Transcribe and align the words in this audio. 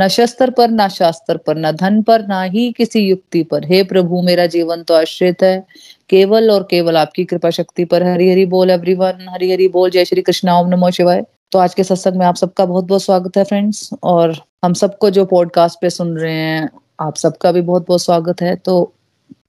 न 0.00 0.08
शस्त्र 0.08 0.50
पर, 0.50 0.68
ना 0.68 0.88
शास्त्र 0.88 1.36
पर, 1.36 1.56
न 1.56 1.72
धन 1.72 2.02
पर, 2.02 2.26
ना 2.26 2.42
ही 2.42 2.72
किसी 2.72 3.00
युक्ति 3.00 3.42
पर। 3.42 3.64
हे 3.64 3.82
प्रभु, 3.84 4.22
मेरा 4.22 4.46
जीवन 4.46 4.82
तो 4.82 4.94
आश्रित 4.94 5.42
है। 5.42 5.66
केवल 6.10 6.50
और 6.50 6.62
केवल 6.62 6.96
आपकी 6.96 7.24
कृपा 7.24 7.50
शक्ति 7.50 7.84
पर। 7.84 8.02
हरी 8.02 8.30
हरी 8.30 8.46
बोल 8.46 8.70
एवरीवन 8.70 9.26
हरी 9.28 9.52
हरी 9.52 9.68
बोल, 9.68 9.90
जय 9.90 10.04
श्री 10.04 10.22
कृष्ण, 10.22 10.50
ओम 10.50 10.68
नमो 10.68 10.90
शिवाय। 10.90 11.24
तो 11.52 11.58
आज 11.58 11.74
के 11.74 11.84
सत्संग 11.84 12.16
में 12.16 12.26
आप 12.26 12.36
सबका 12.36 12.66
बहुत 12.66 12.84
बहुत 12.84 13.02
स्वागत 13.02 13.36
है 13.36 13.44
फ्रेंड्स 13.44 13.90
और 14.02 14.34
हम 14.64 14.72
सबको 14.72 15.10
जो 15.10 15.24
पॉडकास्ट 15.24 15.78
पे 15.80 15.90
सुन 15.90 16.16
रहे 16.16 16.32
हैं, 16.32 16.70
आप 17.00 17.16
सबका 17.16 17.52
भी 17.52 17.60
बहुत 17.60 17.86
बहुत 17.88 18.02
स्वागत 18.02 18.42
है। 18.42 18.56
तो 18.56 18.94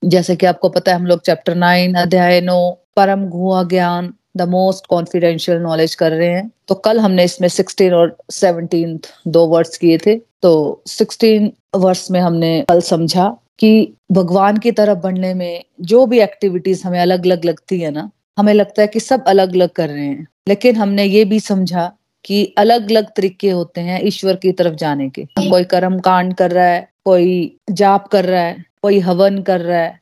जैसे 0.05 0.35
कि 0.35 0.45
आपको 0.45 0.69
पता 0.69 0.91
है, 0.91 0.97
हम 0.97 1.05
लोग 1.05 1.21
चैप्टर 1.21 1.55
नाइन 1.55 1.93
अध्याय 1.93 2.41
नौ, 2.41 2.71
परम 2.95 3.25
गुहा 3.25 3.63
ज्ञान 3.63 4.13
द 4.37 4.41
मोस्ट 4.41 4.87
कॉन्फिडेंशियल 4.87 5.57
नॉलेज 5.57 5.95
कर 5.95 6.11
रहे 6.11 6.29
हैं। 6.29 6.51
तो 6.67 6.75
कल 6.75 6.99
हमने 6.99 7.23
इसमें 7.23 7.47
सिक्सटीन 7.47 7.93
और 7.93 8.17
सेवनटीन 8.31 8.99
दो 9.27 9.45
वर्ड्स 9.45 9.77
किए 9.77 9.97
थे। 9.97 10.15
तो 10.41 10.81
सिक्सटीन 10.87 11.51
वर्ष 11.75 12.11
में 12.11 12.19
हमने 12.19 12.65
कल 12.69 12.81
समझा 12.81 13.37
कि 13.59 13.93
भगवान 14.11 14.57
की 14.57 14.71
तरफ़ 14.71 14.97
बढ़ने 14.97 15.33
में 15.33 15.63
जो 15.81 16.05
भी 16.05 16.19
एक्टिविटीज़ 16.19 16.87
हमें 16.87 16.99
अलग 16.99 17.25
अलग 17.25 17.45
लगती 17.45 17.79
है 17.79 17.91
ना, 17.91 18.09
हमें 18.37 18.53
लगता 18.53 18.81
है 18.81 18.87
कि 18.87 18.99
सब 18.99 19.23
अलग 19.27 19.53
अलग 19.53 19.69
कर 19.69 19.89
रहे 19.89 20.05
हैं। 20.05 20.27
लेकिन 20.47 20.75
हमने 20.75 21.03
ये 21.03 21.25
भी 21.25 21.39
समझा 21.39 21.91
कि 22.25 22.55
अलग 22.57 22.89
अलग 22.89 23.05
तरीके 23.05 23.49
होते 23.49 23.81
हैं 23.81 23.99
ईश्वर 24.03 24.35
की 24.35 24.51
तरफ़ 24.51 24.75
जाने 24.75 25.09
के। 25.09 25.23
कोई 25.23 25.63
कर्म 25.63 25.99
कांड 25.99 26.33
कर 26.33 26.51
रहा 26.51 26.65
है, 26.65 26.89
कोई 27.05 27.57
जाप 27.71 28.07
कर 28.07 28.25
रहा 28.25 28.41
है, 28.41 28.65
कोई 28.81 28.99
हवन 28.99 29.41
कर 29.41 29.61
रहा 29.61 29.79
है, 29.79 29.99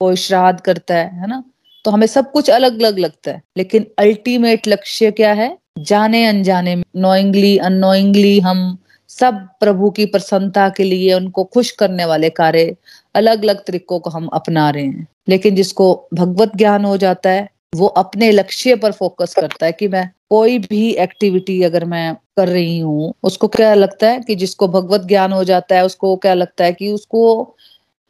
कोई 0.00 0.16
श्राद्ध 0.16 0.60
करता 0.60 0.94
है 0.94 1.20
है 1.20 1.28
ना? 1.28 1.44
तो 1.84 1.90
हमें 1.90 2.06
सब 2.06 2.32
कुछ 2.32 2.50
अलग 2.50 2.80
अलग 2.80 2.98
लगता 2.98 3.30
है। 3.30 3.42
लेकिन 3.56 3.86
अल्टीमेट 3.98 4.68
लक्ष्य 4.68 5.10
क्या 5.10 5.32
है? 5.32 5.58
जाने 5.78 6.26
अनजाने 6.26 6.76
नोइंगली 6.96 7.58
अनोइंगली 7.58 8.40
हम 8.40 8.78
सब 9.08 9.34
प्रभु 9.34 9.90
की 9.90 10.06
प्रसन्नता 10.06 10.68
के 10.68 10.84
लिए 10.84 11.14
उनको 11.14 11.44
खुश 11.44 11.70
करने 11.70 12.04
वाले 12.04 12.30
कार्य 12.30 12.76
अलग 13.14 13.42
अलग 13.42 13.64
तरीकों 13.64 13.98
को 13.98 14.10
हम 14.10 14.26
अपना 14.26 14.70
रहे 14.70 14.84
हैं। 14.84 15.06
लेकिन 15.28 15.54
जिसको 15.54 16.08
भगवत 16.14 16.52
ज्ञान 16.56 16.84
हो 16.84 16.96
जाता 16.96 17.30
है, 17.30 17.48
वो 17.74 17.86
अपने 17.86 18.30
लक्ष्य 18.30 18.76
पर 18.76 18.92
फोकस 18.92 19.34
करता 19.34 19.66
है 19.66 19.72
कि 19.72 19.88
मैं 19.88 20.10
कोई 20.30 20.58
भी 20.58 20.90
एक्टिविटी 20.90 21.62
अगर 21.62 21.84
मैं 21.84 22.14
कर 22.14 22.48
रही 22.48 22.78
हूँ, 22.78 23.14
उसको 23.22 23.48
क्या 23.48 23.74
लगता 23.74 24.08
है 24.08 24.20
कि 24.20 24.34
जिसको 24.34 24.68
भगवत 24.68 25.00
ज्ञान 25.00 25.32
हो 25.32 25.44
जाता 25.44 25.76
है, 25.76 25.84
उसको 25.84 26.16
क्या 26.16 26.34
लगता 26.34 26.64
है 26.64 26.72
कि 26.72 26.92
उसको 26.92 27.54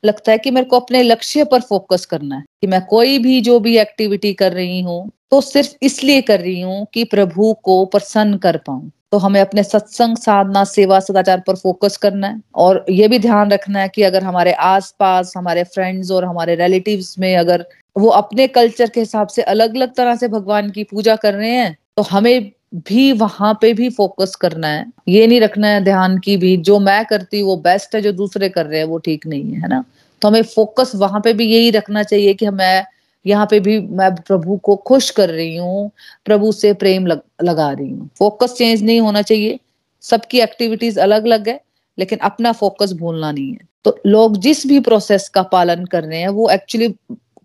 लगता 0.05 0.33
है 0.33 0.39
कि 0.39 0.51
मेरे 0.51 0.67
को 0.67 0.79
अपने 0.81 1.03
लक्ष्य 1.03 1.45
पर 1.45 1.61
फोकस 1.63 2.07
करना 2.07 2.37
है, 2.37 2.45
कि 2.61 2.67
मैं 2.67 2.85
कोई 2.87 3.19
भी 3.19 3.41
जो 3.41 3.59
भी 3.61 3.77
एक्टिविटी 3.79 4.33
कर 4.35 4.53
रही 4.53 4.81
हूँ 4.83 5.11
तो 5.31 5.41
सिर्फ़ 5.41 5.75
इसलिए 5.83 6.21
कर 6.23 6.41
रही 6.41 6.61
हूँ 6.61 6.87
कि 6.95 7.05
प्रभु 7.07 7.53
को 7.65 7.85
प्रसन्न 7.87 8.37
कर 8.39 8.57
पाऊँ। 8.59 8.91
तो 9.13 9.19
हमें 9.19 9.41
अपने 9.41 9.63
सत्संग, 9.63 10.17
साधना, 10.17 10.63
सेवा, 10.65 10.99
सदाचार 11.01 11.43
पर 11.47 11.57
फोकस 11.57 11.97
करना 11.97 12.27
है 12.27 12.41
और 12.57 12.85
ये 12.91 13.09
भी 13.09 13.19
ध्यान 13.19 13.51
रखना 13.53 13.81
है 13.81 13.89
कि 13.89 14.03
अगर 14.03 14.25
हमारे 14.25 14.53
आसपास, 14.53 15.33
हमारे 15.37 15.65
फ्रेंड्स 15.65 16.11
और 16.11 16.25
हमारे 16.25 16.55
रिलेटिव्स 16.57 17.19
में 17.19 17.37
अगर 17.37 17.65
वो 17.97 18.09
अपने 18.11 18.47
कल्चर 18.49 18.91
के 18.91 19.01
हिसाब 19.01 19.29
से 19.29 19.43
अलग 19.45 19.75
अलग 19.77 19.95
तरह 19.95 20.17
से 20.17 20.29
भगवान 20.29 20.71
की 20.71 20.85
पूजा 20.85 21.17
कर 21.17 21.35
रहे 21.35 21.51
हैं 21.51 21.77
तो 21.97 22.03
हमें 22.05 22.51
भी 22.73 23.13
वहाँ 23.13 23.53
पे 23.61 23.73
भी 23.75 23.89
फोकस 23.91 24.35
करना 24.35 24.69
है। 24.69 24.85
ये 25.09 25.27
नहीं 25.27 25.41
रखना 25.41 25.69
है 25.69 25.83
ध्यान 25.85 26.19
की 26.19 26.37
भी 26.37 26.57
जो 26.59 26.79
मैं 26.79 27.05
करती 27.05 27.41
हूँ 27.41 27.49
वो 27.49 27.57
बेस्ट 27.57 27.95
है 27.95 28.01
जो 28.03 28.13
दूसरे 28.13 28.49
कर 28.49 28.67
रहे 28.67 28.79
हैं 28.79 28.87
वो 28.87 28.99
ठीक 28.99 29.27
नहीं 29.27 29.53
है 29.53 29.61
है 29.61 29.69
ना? 29.69 29.85
तो 30.23 30.29
हमें 30.29 30.43
फोकस 30.45 30.93
वहाँ 30.95 31.21
पे 31.21 31.33
भी 31.33 31.47
यही 31.47 31.71
रखना 31.71 32.03
चाहिए 32.03 32.35
कि 32.35 32.49
मैं 32.51 32.85
यहाँ 33.25 33.47
पे 33.47 33.61
भी 33.61 33.79
मैं 33.81 34.15
प्रभु 34.17 34.57
को 34.57 34.77
खुश 34.77 35.11
कर 35.11 35.29
रही 35.29 35.57
हूँ 35.57 35.91
प्रभु 36.27 36.53
से 36.53 36.73
प्रेम 36.75 37.07
लग, 37.07 37.23
लगा 37.43 37.71
रही 37.73 37.91
हूँ। 37.91 38.09
फोकस 38.19 38.55
चेंज 38.55 38.83
नहीं 38.83 39.01
होना 39.01 39.23
चाहिए। 39.23 39.59
सबकी 40.05 40.41
एक्टिविटीज़ 40.41 41.01
अलग 41.01 41.25
अलग 41.25 41.49
है 41.49 41.61
लेकिन 41.99 42.19
अपना 42.19 42.53
फोकस 42.53 42.93
भूलना 42.93 43.33
नहीं 43.33 43.51
है। 43.53 43.69
तो 43.85 43.97
लोग 44.07 44.37
जिस 44.37 44.67
भी 44.67 44.81
प्रोसेस 44.81 45.29
का 45.29 45.43
पालन 45.43 45.85
कर 45.85 46.05
रहे 46.05 46.21
हैं 46.21 46.29
वो 46.29 46.49
एक्चुअली 46.51 46.89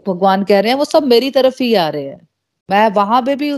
भगवान 0.07 0.43
कह 0.43 0.59
रहे 0.59 0.71
हैं 0.71 0.77
वो 0.77 0.85
सब 0.85 1.03
मेरी 1.03 1.29
तरफ़ 1.31 1.63
ही 1.63 1.73
आ 1.75 1.87
रहे 1.89 2.03
हैं। 2.03 2.19
मैं 2.69 2.87
वहाँ 2.91 3.21
पे 3.21 3.35
भी 3.35 3.51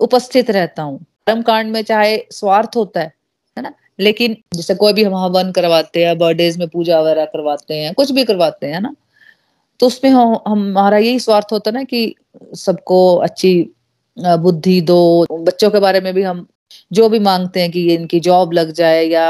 उपस्थित 0.00 0.50
रहता 0.50 0.82
हूँ। 0.82 0.98
कर्म 1.26 1.42
कांड 1.42 1.70
में 1.72 1.82
चाहे 1.82 2.16
स्वार्थ 2.30 2.76
होता 2.76 3.00
है 3.00 3.12
है 3.56 3.62
ना? 3.62 3.72
लेकिन 4.00 4.36
जैसे 4.54 4.74
कोई 4.74 4.92
भी 4.92 5.02
हम 5.04 5.14
हवन 5.16 5.52
करवाते 5.52 6.04
हैं, 6.04 6.18
बर्थडेज 6.18 6.58
में 6.58 6.68
पूजा 6.68 7.00
वगैरह 7.00 7.24
करवाते 7.24 7.74
हैं, 7.74 7.92
कुछ 7.94 8.10
भी 8.12 8.24
करवाते 8.24 8.66
हैं 8.66 8.80
ना? 8.80 8.94
तो 9.80 9.86
उसमें 9.86 10.10
हम, 10.10 10.38
हमारा 10.48 10.98
यही 10.98 11.18
स्वार्थ 11.20 11.52
होता 11.52 11.70
है 11.70 11.74
ना 11.74 11.82
कि 11.84 12.14
सबको 12.54 13.16
अच्छी 13.16 13.70
बुद्धि 14.18 14.80
दो। 14.80 15.26
बच्चों 15.32 15.70
के 15.70 15.80
बारे 15.80 16.00
में 16.00 16.12
भी 16.14 16.22
हम 16.22 16.46
जो 16.92 17.08
भी 17.08 17.18
मांगते 17.18 17.60
हैं 17.60 17.70
कि 17.70 17.80
ये 17.80 17.94
इनकी 17.94 18.20
जॉब 18.20 18.52
लग 18.52 18.72
जाए 18.72 19.04
या 19.04 19.24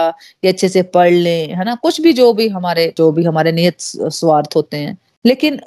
ये 0.45 0.49
अच्छे 0.49 0.69
से 0.69 0.83
पढ़ 0.83 1.11
लें, 1.11 1.55
है 1.55 1.65
ना? 1.65 1.75
कुछ 1.75 2.01
भी 2.01 2.13
जो 2.13 2.33
भी 2.33 2.49
हमारे, 2.49 2.93
जो 2.97 3.11
भी 3.13 3.25
हमारे 3.25 3.53
नियत 3.53 3.77
स्वार्थ 3.81 4.57
होते 4.57 4.77
हैं। 4.77 4.97
लेकिन 5.27 5.61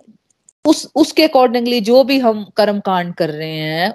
उस, 0.65 0.87
उसके 0.95 1.23
अकॉर्डिंगली 1.23 1.81
जो 1.81 2.03
भी 2.03 2.19
हम 2.19 2.45
कर्म 2.57 2.79
कांड 2.79 3.13
कर 3.13 3.29
रहे 3.29 3.51
हैं 3.51 3.93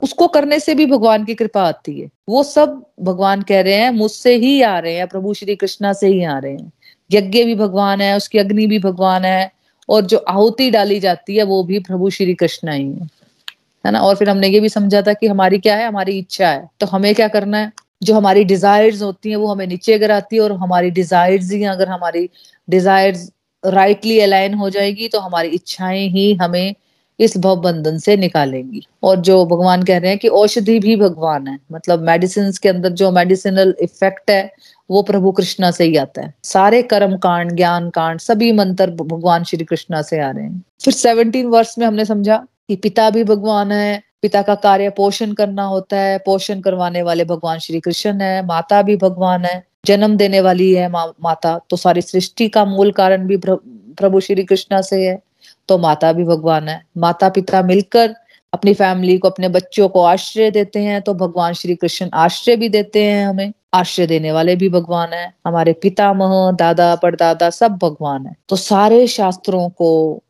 उसको 0.00 0.26
करने 0.26 0.60
से 0.60 0.74
भी 0.74 0.86
भगवान 0.86 1.24
की 1.24 1.34
कृपा 1.34 1.62
आती 1.62 2.00
है। 2.00 2.08
वो 2.28 2.42
सब 2.42 2.86
भगवान 3.02 3.42
कह 3.42 3.60
रहे 3.60 3.74
हैं, 3.74 3.90
मुझसे 3.90 4.36
ही 4.36 4.62
आ 4.62 4.78
रहे 4.78 4.94
हैं, 4.94 5.06
प्रभु 5.06 5.34
श्री 5.34 5.56
कृष्णा 5.56 5.92
से 5.92 6.06
ही 6.06 6.24
आ 6.24 6.38
रहे 6.38 6.52
हैं। 6.52 6.72
यज्ञ 7.12 7.44
भी 7.44 7.54
भगवान 7.54 8.00
है, 8.00 8.16
उसकी 8.16 8.38
अग्नि 8.38 8.66
भी 8.66 8.78
भगवान 8.78 9.24
है, 9.24 9.52
और 9.88 10.02
जो 10.02 10.18
आहुति 10.18 10.70
डाली 10.70 11.00
जाती 11.00 11.36
है, 11.36 11.42
वो 11.42 11.62
भी 11.62 11.78
प्रभु 11.78 12.10
श्री 12.10 12.34
कृष्ण 12.34 12.72
ही 12.72 12.84
है। 12.84 13.08
है 13.86 13.90
ना? 13.90 14.00
और 14.00 14.16
फिर 14.16 14.30
हमने 14.30 14.48
ये 14.48 14.60
भी 14.60 14.68
समझा 14.68 15.02
था 15.02 15.12
कि 15.12 15.26
हमारी 15.26 15.58
क्या 15.58 15.76
है? 15.76 15.86
हमारी 15.86 16.18
इच्छा 16.18 16.48
है। 16.48 16.70
तो 16.80 16.86
हमें 16.86 17.14
क्या 17.14 17.28
करना 17.28 17.58
है? 17.58 17.72
जो 18.02 18.14
हमारी 18.14 18.44
डिजायर्स 18.44 19.02
होती 19.02 19.28
हैं, 19.30 19.36
वो 19.36 19.46
हमें 19.46 19.66
नीचे 19.66 19.98
गिराती 19.98 20.36
है, 20.36 20.42
और 20.42 20.52
हमारी 20.52 20.90
डिजायर्स 20.90 21.52
ही 21.52 21.64
अगर 21.64 21.88
हमारी 21.88 22.30
डिजायर्स 22.70 23.30
राइटली 23.66 24.20
अलाइन 24.20 24.54
हो 24.54 24.70
जाएगी 24.70 25.08
तो 25.08 25.20
हमारी 25.20 25.48
इच्छाएँ 25.48 26.08
ही 26.08 26.34
हमें 26.34 26.74
इस 27.20 27.36
भव 27.38 27.56
बंधन 27.56 27.98
से 27.98 28.16
निकालेंगी। 28.16 28.82
और 29.02 29.16
जो 29.20 29.44
भगवान 29.46 29.82
कह 29.82 29.98
रहे 29.98 30.10
हैं 30.10 30.18
कि 30.18 30.28
औषधि 30.28 30.78
भी 30.78 30.96
भगवान 30.96 31.46
है 31.46 31.58
मतलब 31.72 32.00
मेडिसिन 32.00 32.50
के 32.62 32.68
अंदर 32.68 32.92
जो 32.92 33.10
मेडिसिनल 33.10 33.74
इफ़ेक्ट 33.80 34.30
है 34.30 34.52
वो 34.90 35.02
प्रभु 35.02 35.32
कृष्णा 35.32 35.70
से 35.70 35.84
ही 35.84 35.96
आता 35.96 36.22
है। 36.22 36.32
सारे 36.44 36.82
कर्म 36.82 37.16
कांड 37.16 37.52
ज्ञान 37.52 37.88
कांड 37.90 38.20
सभी 38.20 38.52
मंत्र 38.52 38.90
भगवान 38.92 39.44
श्री 39.44 39.64
कृष्णा 39.64 40.02
से 40.02 40.20
आ 40.20 40.30
रहे 40.30 40.44
हैं। 40.44 40.62
फिर 40.84 40.94
सेवनटीन 40.94 41.46
वर्ष 41.46 41.74
में 41.78 41.86
हमने 41.86 42.04
समझा 42.04 42.36
कि 42.68 42.76
पिता 42.76 43.08
भी 43.10 43.24
भगवान 43.24 43.72
है 43.72 44.02
पिता 44.22 44.42
का 44.42 44.54
कार्य 44.54 44.90
पोषण 44.90 45.32
करना 45.32 45.64
होता 45.64 45.96
है 45.96 46.18
पोषण 46.18 46.60
करवाने 46.60 47.02
वाले 47.02 47.24
भगवान 47.24 47.58
श्री 47.58 47.80
कृष्ण 47.80 48.20
है 48.20 48.44
माता 48.46 48.82
भी 48.82 48.96
भगवान 48.96 49.44
है 49.44 49.62
जन्म 49.86 50.16
देने 50.16 50.40
वाली 50.40 50.72
है 50.74 50.88
मा, 50.88 51.06
माता 51.22 51.58
तो 51.70 51.76
सारी 51.76 52.02
सृष्टि 52.02 52.48
का 52.48 52.64
मूल 52.64 52.92
कारण 52.92 53.26
भी 53.26 53.36
प्रभु 53.36 54.20
श्री 54.20 54.44
कृष्णा 54.44 54.80
से 54.80 55.06
है। 55.06 55.18
तो 55.68 55.78
माता 55.78 56.12
भी 56.12 56.24
भगवान 56.24 56.68
है। 56.68 56.82
माता 56.98 57.28
पिता 57.28 57.62
मिलकर 57.62 58.14
अपनी 58.52 58.74
फैमिली 58.74 59.18
को, 59.18 59.28
अपने 59.28 59.48
बच्चों 59.48 59.88
को 59.88 60.02
आश्रय 60.02 60.50
देते 60.50 60.78
हैं 60.78 61.00
तो 61.02 61.14
भगवान 61.14 61.52
श्री 61.52 61.74
कृष्ण 61.74 62.08
आश्रय 62.14 62.56
भी 62.56 62.68
देते 62.68 63.04
हैं 63.04 63.26
हमें। 63.26 63.52
आश्रय 63.74 64.06
देने 64.06 64.32
वाले 64.32 64.56
भी 64.56 64.68
भगवान 64.68 65.12
है। 65.12 65.32
हमारे 65.46 65.72
पितामह, 65.72 66.50
दादा, 66.52 66.94
परदादा 66.96 67.50
सब 67.50 67.78
भगवान 67.82 68.26
है। 68.26 68.36
तो 68.48 68.56
सारे 68.56 69.06
शास्त्रों 69.06 69.68
को 69.68 70.22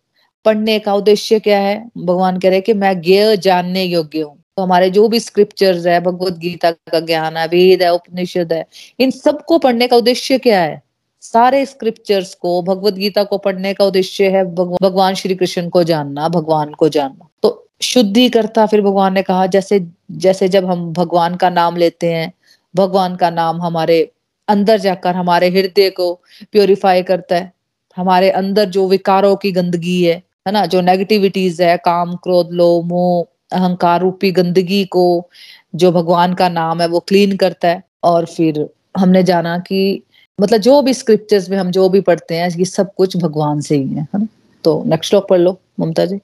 पढ़ने 0.45 0.79
का 0.79 0.95
उद्देश्य 0.95 1.39
क्या 1.41 1.59
है? 1.59 1.91
भगवान 1.99 2.39
कह 2.39 2.49
रहे 2.49 2.57
हैं 2.57 2.63
कि 2.63 2.73
मैं 2.75 3.01
ज्ञ 3.01 3.37
जानने 3.37 3.85
योग्य 3.85 4.21
हूँ। 4.21 4.37
तो 4.57 4.63
हमारे 4.63 4.91
जो 4.91 5.09
भी 5.09 5.21
स्क्रिप्चर्स 5.21 5.87
है, 5.87 6.01
भगवत 6.01 6.33
गीता 6.33 6.71
का 6.71 7.01
ज्ञान 7.01 7.37
है, 7.37 7.47
वेद 7.47 7.83
है, 7.83 7.93
उपनिषद 7.95 8.53
है, 8.53 8.65
इन 9.01 9.11
सबको 9.11 9.59
पढ़ने 9.59 9.87
का 9.87 9.97
उद्देश्य 9.97 10.39
क्या 10.39 10.61
है? 10.63 10.83
सारे 11.25 11.67
स्क्रिप्चर्स 11.67 12.35
को 12.35 12.63
भगवत 12.63 12.95
गीता 12.95 13.25
को 13.25 13.39
पढ़ने 13.39 13.75
का 13.75 13.85
उद्देश्य 13.85 14.29
है 14.29 14.45
भगवान 14.55 15.15
श्री 15.15 15.35
कृष्ण 15.35 15.69
को 15.69 15.83
जानना, 15.83 16.29
भगवान 16.29 16.73
को 16.73 16.89
जानना। 16.89 17.29
तो 17.43 17.69
शुद्धि 17.83 18.29
करता 18.29 18.67
फिर 18.67 18.83
भगवान 18.83 19.15
ने 19.15 19.23
कहा, 19.23 19.47
जैसे 19.47 19.87
जैसे 20.11 20.49
जब 20.49 20.65
हम 20.65 20.93
भगवान 20.93 21.37
का 21.37 21.51
नाम 21.51 21.77
लेते 21.77 22.13
हैं, 22.13 22.33
भगवान 22.77 23.17
का 23.17 23.31
नाम 23.31 23.63
हमारे 23.63 24.13
अंदर 24.49 24.79
जाकर, 24.79 25.15
हमारे 25.15 25.49
हृदय 25.49 25.91
को 25.91 26.15
प्योरीफाई 26.53 27.03
करता 27.03 27.37
है, 27.37 27.53
हमारे 27.97 28.31
अंदर 28.31 28.65
जो 28.65 28.89
विकारों 28.89 29.37
की 29.37 29.53
गंदगी 29.53 30.05
है 30.05 30.23
है 30.47 30.53
ना, 30.53 30.67
जो 30.67 30.81
नेगेटिविटीज 30.81 31.63
है, 31.63 31.77
काम, 31.77 32.17
क्रोध, 32.17 32.51
लोभ, 32.53 32.85
मोह, 32.85 33.27
अहंकार 33.53 34.01
रूपी 34.01 34.31
गंदगी 34.33 34.85
को 34.85 35.29
जो 35.75 35.93
भगवान 35.93 36.35
का 36.35 36.49
नाम 36.49 36.81
है, 36.81 36.89
वो 36.89 37.01
क्लीन 37.01 37.37
करता 37.37 37.69
है। 37.69 37.83
और 38.03 38.27
फिर 38.27 38.69
हमने 38.97 39.23
जाना 39.23 39.59
कि 39.59 40.03
मतलब 40.41 40.59
जो 40.59 40.83
भी 40.83 40.95
स्क्रिप्चर्स 40.95 41.51
में 41.51 41.59
हम 41.59 41.71
जो 41.71 41.89
भी 41.89 42.01
पढ़ते 42.01 42.35
हैं, 42.35 42.51
ये 42.51 42.65
सब 42.65 42.95
कुछ 42.95 43.17
भगवान 43.17 43.61
से 43.61 43.77
ही 43.77 43.89
है 43.89 44.09
ना? 44.15 44.29
तो 44.65 44.85
नेक्स्ट 44.87 45.11
श्लोक 45.11 45.29
पढ़ 45.29 45.39
लो, 45.39 45.59
ममता 45.81 46.07
जी। 46.07 46.17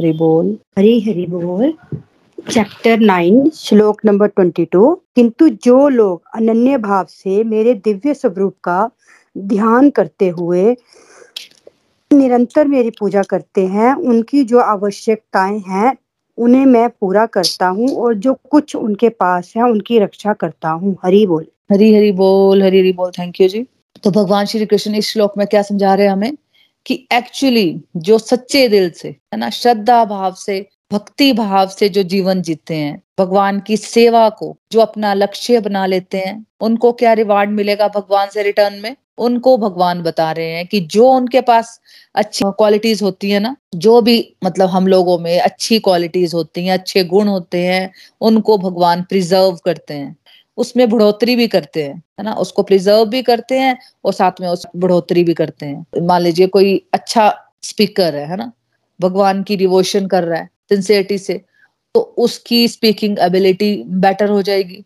हरी 0.00 0.12
बोल। 0.12 0.58
हरी 0.78 1.00
हरी 1.00 1.26
बोल। 1.26 1.74
Chapter 2.50 2.98
nine 2.98 3.50
shloka 3.50 4.00
number 4.04 4.26
twenty 4.26 4.64
two 4.64 5.00
किंतु 5.16 5.48
जो 5.48 5.88
लोग 5.88 6.22
अनन्य 6.34 6.78
भाव 6.78 7.06
से 7.08 7.44
मेरे 7.44 7.74
दिव्य 7.74 8.14
स्वरूप 8.14 8.54
का 8.64 8.90
ध्यान 9.38 9.90
करते 9.90 10.28
हुए 10.28 10.76
निरंतर 12.12 12.68
मेरी 12.68 12.90
पूजा 12.90 13.22
करते 13.22 13.66
हैं, 13.66 13.94
उनकी 13.94 14.44
जो 14.44 14.58
आवश्यकताएँ 14.58 15.62
हैं, 15.68 15.96
उन्हें 16.38 16.66
मैं 16.66 16.90
पूरा 16.90 17.26
करता 17.26 17.68
हूँ 17.68 17.88
और 17.88 18.14
जो 18.14 18.34
कुछ 18.50 18.76
उनके 18.76 19.08
पास 19.08 19.52
है, 19.56 19.62
उनकी 19.62 19.98
रक्षा 19.98 20.32
करता 20.32 20.70
हूँ। 20.70 20.96
हरी 21.04 21.26
बोल। 21.26 21.46
हरी 21.72 21.94
हरी 21.94 22.12
बोल, 22.12 22.62
हरी 22.62 22.78
हरी 22.78 22.92
बोल 22.92 23.10
थैंक 23.10 23.40
यू 23.40 23.48
जी। 23.48 23.66
तो 24.02 24.10
भगवान 24.10 24.46
श्री 24.46 24.66
कृष्ण 24.66 24.94
इस 24.94 25.08
श्लोक 25.08 25.32
में 25.38 25.46
क्या 25.46 25.62
समझा 25.62 25.94
रहे 25.94 26.06
हैं 26.06 26.12
हमें? 26.12 26.32
कि 26.86 27.08
एक्चुअली 27.12 27.80
जो 27.96 28.18
सच्चे 28.18 28.68
दिल 28.68 28.90
से, 28.90 29.08
है 29.08 29.36
ना, 29.36 29.50
श्रद्धा 29.50 30.04
भाव 30.04 30.34
से, 30.34 30.68
भक्ति 30.92 31.32
भाव 31.32 31.68
से 31.68 31.88
जो 31.88 32.02
जीवन 32.02 32.42
जीते 32.42 32.74
हैं, 32.74 33.02
भगवान 33.18 33.60
की 33.60 33.76
सेवा 33.76 34.28
को, 34.28 34.56
जो 34.72 34.80
अपना 34.80 35.14
लक्ष्य 35.14 35.60
बना 35.60 35.86
लेते 35.86 36.18
हैं, 36.18 36.46
उनको 36.60 36.92
क्या 36.92 37.12
रिवार्ड 37.12 37.50
मिलेगा 37.50 37.88
भगवान 37.88 38.28
से 38.28 38.42
रिटर्न 38.42 38.74
में? 38.74 38.96
उनको 39.18 39.58
भगवान 39.58 40.02
बता 40.02 40.32
रहे 40.32 40.50
हैं 40.50 40.66
कि 40.66 40.80
जो 40.80 41.10
उनके 41.10 41.40
पास 41.40 41.80
अच्छी 42.14 42.44
क्वालिटीज 42.46 43.02
होती 43.02 43.30
है 43.30 43.40
ना, 43.40 43.56
जो 43.74 44.00
भी 44.00 44.34
मतलब 44.44 44.68
हम 44.68 44.86
लोगों 44.86 45.18
में 45.18 45.40
अच्छी 45.40 45.78
क्वालिटीज 45.78 46.34
होती 46.34 46.66
हैं, 46.66 46.72
अच्छे 46.72 47.04
गुण 47.04 47.28
होते 47.28 47.58
हैं, 47.58 47.92
उनको 48.20 48.58
भगवान 48.58 49.02
प्रिजर्व 49.02 49.58
करते 49.64 49.94
हैं। 49.94 50.16
उसमें 50.58 50.88
बढ़ोतरी 50.90 51.36
भी 51.36 51.46
करते 51.48 51.82
हैं, 51.84 51.94
है 52.18 52.24
ना? 52.24 52.32
उसको 52.34 52.62
प्रिजर्व 52.62 53.04
भी 53.06 53.22
करते 53.22 53.58
हैं 53.58 53.78
और 54.04 54.12
साथ 54.12 54.40
में 54.40 54.48
उस 54.48 54.66
बढ़ोतरी 54.76 55.24
भी 55.24 55.34
करते 55.34 55.66
हैं। 55.66 56.06
मान 56.06 56.22
लीजिए 56.22 56.46
कोई 56.48 56.76
अच्छा 56.92 57.32
स्पीकर 57.62 58.14
है 58.16 58.26
है 58.28 58.36
ना? 58.36 58.50
भगवान 59.00 59.42
की 59.42 59.56
डिवोशन 59.56 60.06
कर 60.06 60.24
रहा 60.24 60.40
है 60.40 60.48
सिंसियरिटी 60.68 61.18
से 61.18 61.40
तो 61.94 62.00
उसकी 62.18 62.66
स्पीकिंग 62.68 63.18
एबिलिटी 63.18 63.74
बेटर 63.88 64.28
हो 64.30 64.42
जाएगी। 64.42 64.84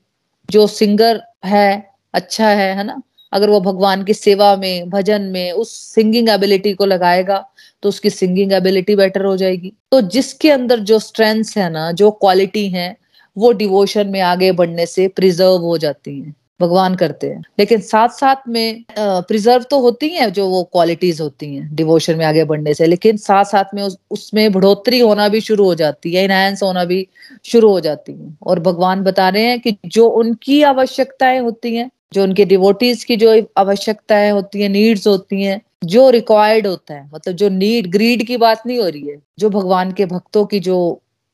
जो 0.48 0.66
सिंगर 0.66 1.20
है 1.44 1.90
अच्छा 2.14 2.48
है 2.48 2.74
है 2.76 2.84
ना? 2.84 3.00
अगर 3.32 3.50
वो 3.50 3.60
भगवान 3.60 4.02
की 4.04 4.14
सेवा 4.14 4.54
में, 4.56 4.88
भजन 4.90 5.22
में 5.22 5.52
उस 5.52 5.72
सिंगिंग 5.94 6.28
एबिलिटी 6.28 6.72
को 6.74 6.86
लगाएगा 6.86 7.44
तो 7.82 7.88
उसकी 7.88 8.10
सिंगिंग 8.10 8.52
एबिलिटी 8.52 8.96
बेटर 8.96 9.24
हो 9.24 9.36
जाएगी। 9.36 9.72
तो 9.92 10.00
जिसके 10.02 10.50
अंदर 10.50 10.80
जो 10.80 10.98
स्ट्रेंथ 10.98 11.44
है 11.56 11.68
ना, 11.70 11.90
जो 11.92 12.10
क्वालिटी 12.10 12.68
है 12.68 12.96
वो 13.38 13.52
डिवोशन 13.52 14.08
में 14.08 14.20
आगे 14.20 14.52
बढ़ने 14.52 14.86
से 14.86 15.08
प्रिजर्व 15.08 15.56
हो 15.62 15.78
जाती 15.78 16.18
हैं। 16.20 16.34
भगवान 16.60 16.94
करते 16.94 17.26
हैं। 17.26 17.42
लेकिन 17.58 17.80
साथ 17.80 18.08
साथ 18.08 18.48
में 18.48 18.84
प्रिजर्व 18.98 19.62
तो 19.62 19.78
होती 19.80 20.08
हैं 20.08 20.32
जो 20.32 20.46
वो 20.48 20.62
क्वालिटीज 20.62 21.20
होती 21.20 21.54
हैं 21.54 21.74
डिवोशन 21.76 22.16
में 22.16 22.24
आगे 22.26 22.44
बढ़ने 22.44 22.74
से। 22.74 22.86
लेकिन 22.86 23.16
साथ 23.16 23.44
साथ 23.44 23.74
में 23.74 23.82
उस, 23.82 23.96
उसमें 24.10 24.52
बढ़ोतरी 24.52 25.00
होना 25.00 25.28
भी 25.28 25.40
शुरू 25.40 25.64
हो 25.64 25.74
जाती 25.74 26.14
है 26.14 26.24
इनहेंस 26.24 26.62
होना 26.62 26.84
भी 26.84 27.06
शुरू 27.44 27.70
हो 27.70 27.80
जाती 27.80 28.12
है। 28.12 28.36
और 28.42 28.60
भगवान 28.60 29.02
बता 29.02 29.28
रहे 29.28 29.42
हैं 29.42 29.60
कि 29.60 29.76
जो 29.86 30.08
उनकी 30.08 30.62
आवश्यकताएँ 30.62 31.38
होती 31.40 31.74
हैं 31.76 31.90
जो 32.14 32.22
उनके 32.22 32.44
डिवोटीज 32.44 33.04
की 33.04 33.16
जो 33.16 33.46
आवश्यकताएँ 33.56 34.30
होती 34.30 34.62
हैं 34.62 34.68
नीड्स 34.68 35.06
होती 35.06 35.42
हैं 35.42 35.60
जो 35.84 36.10
रिक्वायर्ड 36.10 36.66
होता 36.66 36.94
है 36.94 37.10
मतलब 37.14 37.34
जो 37.34 37.48
नीड 37.48 37.86
ग्रीड 37.86 38.26
की 38.26 38.36
बात 38.36 38.62
नहीं 38.66 38.78
हो 38.78 38.88
रही 38.88 39.06
है 39.08 39.16
जो 39.38 39.50
भगवान 39.50 39.92
के 39.92 40.06
भक्तों 40.06 40.44
की 40.46 40.60
जो 40.60 40.78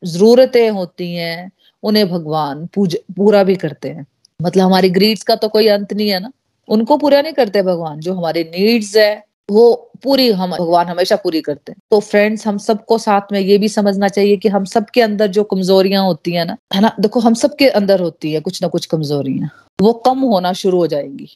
जरूरतें 0.02 0.70
होती 0.70 1.14
हैं 1.14 1.50
उन्हें 1.84 2.10
भगवान 2.10 2.68
पूज, 2.74 2.96
पूरा 3.16 3.44
भी 3.44 3.56
करते 3.56 3.88
हैं। 3.88 4.06
मतलब 4.42 4.64
हमारी 4.64 4.90
ग्रीड्स 4.90 5.22
का 5.22 5.34
तो 5.34 5.48
कोई 5.48 5.68
अंत 5.68 5.92
नहीं 5.92 6.08
है 6.08 6.20
ना। 6.20 6.32
उनको 6.68 6.96
पूरा 6.96 7.22
नहीं 7.22 7.32
करते 7.32 7.62
भगवान। 7.62 8.00
जो 8.00 8.14
हमारे 8.14 8.42
नीड्स 8.42 8.96
है, 8.96 9.24
वो 9.50 9.90
पूरी 10.02 10.32
हम, 10.32 10.50
भगवान 10.50 10.86
हमेशा 10.86 11.16
पूरी 11.16 11.40
करते 11.40 11.72
हैं। 11.72 11.78
तो 11.90 12.00
फ्रेंड्स 12.00 12.46
हम 12.46 12.58
सबको 12.58 12.98
साथ 12.98 13.20
में 13.32 13.40
ये 13.40 13.58
भी 13.58 13.68
समझना 13.68 14.08
चाहिए 14.08 14.36
कि 14.36 14.48
हम 14.48 14.64
सबके 14.64 15.02
अंदर 15.02 15.26
जो 15.26 15.44
कमजोरियाँ 15.44 16.04
होती 16.04 16.32
है 16.32 16.44
ना 16.44 16.56
है 16.74 16.80
ना? 16.80 16.96
देखो, 17.00 17.20
हम 17.20 17.34
सबके 17.34 17.68
अंदर 17.68 18.00
होती 18.00 18.32
है, 18.32 18.40
कुछ 18.40 18.62
ना 18.62 18.68
कुछ 18.68 18.86
कमजोरियाँ। 18.86 19.50
वो 19.80 19.92
कम 19.92 20.18
होना 20.18 20.52
शुरू 20.52 20.78
हो 20.78 20.86
जाएँगी। 20.86 21.28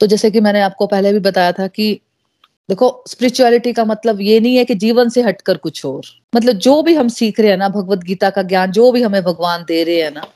तो 0.00 0.06
जैसे 0.06 0.30
कि 0.30 0.40
मैंने 0.40 0.60
आपको 0.60 0.86
पहले 0.86 1.12
भी 1.12 1.18
बताया 1.18 1.52
था 1.52 1.66
कि 1.66 2.00
देखो 2.68 3.04
स्पिरिचुअलिटी 3.08 3.72
का 3.72 3.84
मतलब 3.84 4.20
ये 4.20 4.40
नहीं 4.40 4.56
है 4.56 4.64
कि 4.64 4.74
जीवन 4.74 5.08
से 5.08 5.22
हटकर 5.22 5.56
कुछ 5.56 5.84
और। 5.84 6.02
मतलब 6.34 6.52
जो 6.52 6.82
भी 6.82 6.94
हम 6.94 7.08
सीख 7.08 7.40
रहे 7.40 7.50
हैं 7.50 7.56
ना, 7.56 7.68
भगवत 7.68 7.98
गीता 7.98 8.30
का 8.30 8.42
ज्ञान, 8.42 8.70
जो 8.70 8.92
भी 8.92 9.02
हमें 9.02 9.22
भगवान 9.22 9.64
दे 9.68 9.84
रहे 9.84 10.02
हैं 10.02 10.10
ना, 10.10 10.26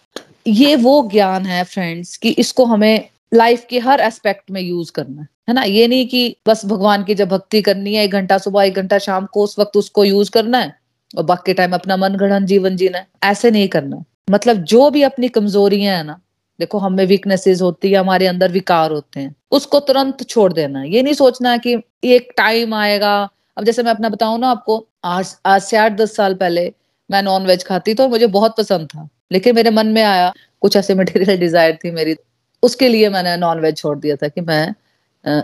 ये 0.46 0.76
वो 0.76 1.08
ज्ञान 1.12 1.46
है 1.46 1.64
फ्रेंड्स 1.64 2.16
कि 2.16 2.30
इसको 2.30 2.64
हमें 2.64 3.08
लाइफ 3.34 3.66
के 3.70 3.78
हर 3.78 4.00
एस्पेक्ट 4.00 4.50
में 4.50 4.60
यूज़ 4.60 4.92
करना 4.92 5.22
है। 5.22 5.28
है 5.48 5.54
ना? 5.54 5.62
ये 5.62 5.88
नहीं 5.88 6.06
कि 6.06 6.36
बस 6.46 6.66
भगवान 6.66 7.04
की 7.04 7.14
जब 7.14 7.28
भक्ति 7.28 7.62
करनी 7.62 7.94
है, 7.94 8.04
एक 8.04 8.10
घंटा 8.10 8.38
सुबह, 8.38 8.64
एक 8.64 8.75
घंटा 8.75 8.98
शाम 8.98 9.26
को, 9.26 9.44
उस 9.44 9.58
वक्त 9.58 9.76
उसको 9.76 10.04
यूज़ 10.04 10.30
करना 10.30 10.58
है, 10.58 10.75
और 11.16 11.25
बाकी 11.25 11.54
टाइम 11.54 11.75
अपना 11.75 11.96
मन 11.96 12.14
गढ़ 12.14 12.38
जीवन 12.38 12.76
जीना 12.76 12.98
है। 12.98 13.06
ऐसे 13.22 13.50
नहीं 13.50 13.69
करना 13.69 14.04
मतलब 14.30 14.56
जो 14.56 14.90
भी 14.90 15.02
अपनी 15.02 15.28
कमजोरियाँ 15.28 15.96
है 15.96 16.04
ना 16.04 16.20
देखो, 16.60 16.78
हमें 16.78 17.05
वीकनेसेस 17.06 17.60
होती 17.62 17.90
है, 17.93 17.99
हमारे 17.99 18.26
अंदर 18.26 18.52
विकार 18.52 18.90
होते 18.93 19.20
हैं। 19.20 19.34
उसको 19.50 19.81
तुरंत 19.81 20.22
छोड़ 20.22 20.52
देना। 20.52 20.82
ये 20.82 21.02
नहीं 21.02 21.14
सोचना 21.14 21.56
कि 21.56 21.76
एक 22.05 22.32
टाइम 22.37 22.75
आएगा। 22.75 23.28
अब 23.56 23.64
जैसे 23.64 23.82
मैं 23.82 23.90
अपना 23.90 24.08
बताऊँ 24.08 24.38
ना 24.38 24.49
आपको, 24.49 24.87
आज 25.05 25.37
आज 25.46 25.62
से 25.62 25.76
आठ, 25.76 25.93
दस 25.93 26.16
साल 26.16 26.34
पहले 26.34 26.72
मैं 27.10 27.22
नॉन 27.22 27.46
वेज 27.46 27.64
खाती 27.64 27.94
तो 27.94 28.08
मुझे 28.08 28.26
बहुत 28.26 28.56
पसंद 28.56 28.87
था। 28.87 29.08
लेकिन 29.32 29.55
मेरे 29.55 29.70
मन 29.70 29.87
में 29.87 30.02
आया, 30.02 30.32
कुछ 30.60 30.76
ऐसे 30.76 30.94
मटेरियल 30.94 31.38
डिज़ायर 31.40 31.78
थी 31.84 31.90
मेरी। 31.90 32.16
उसके 32.62 32.88
लिए 32.88 33.08
मैंने 33.08 33.37
नॉन 33.37 33.61
वेज 33.61 33.76
छोड़ 33.76 33.99
दिया 33.99 34.16
था 34.16 34.28
कि 34.28 34.40
मैं 34.40 34.75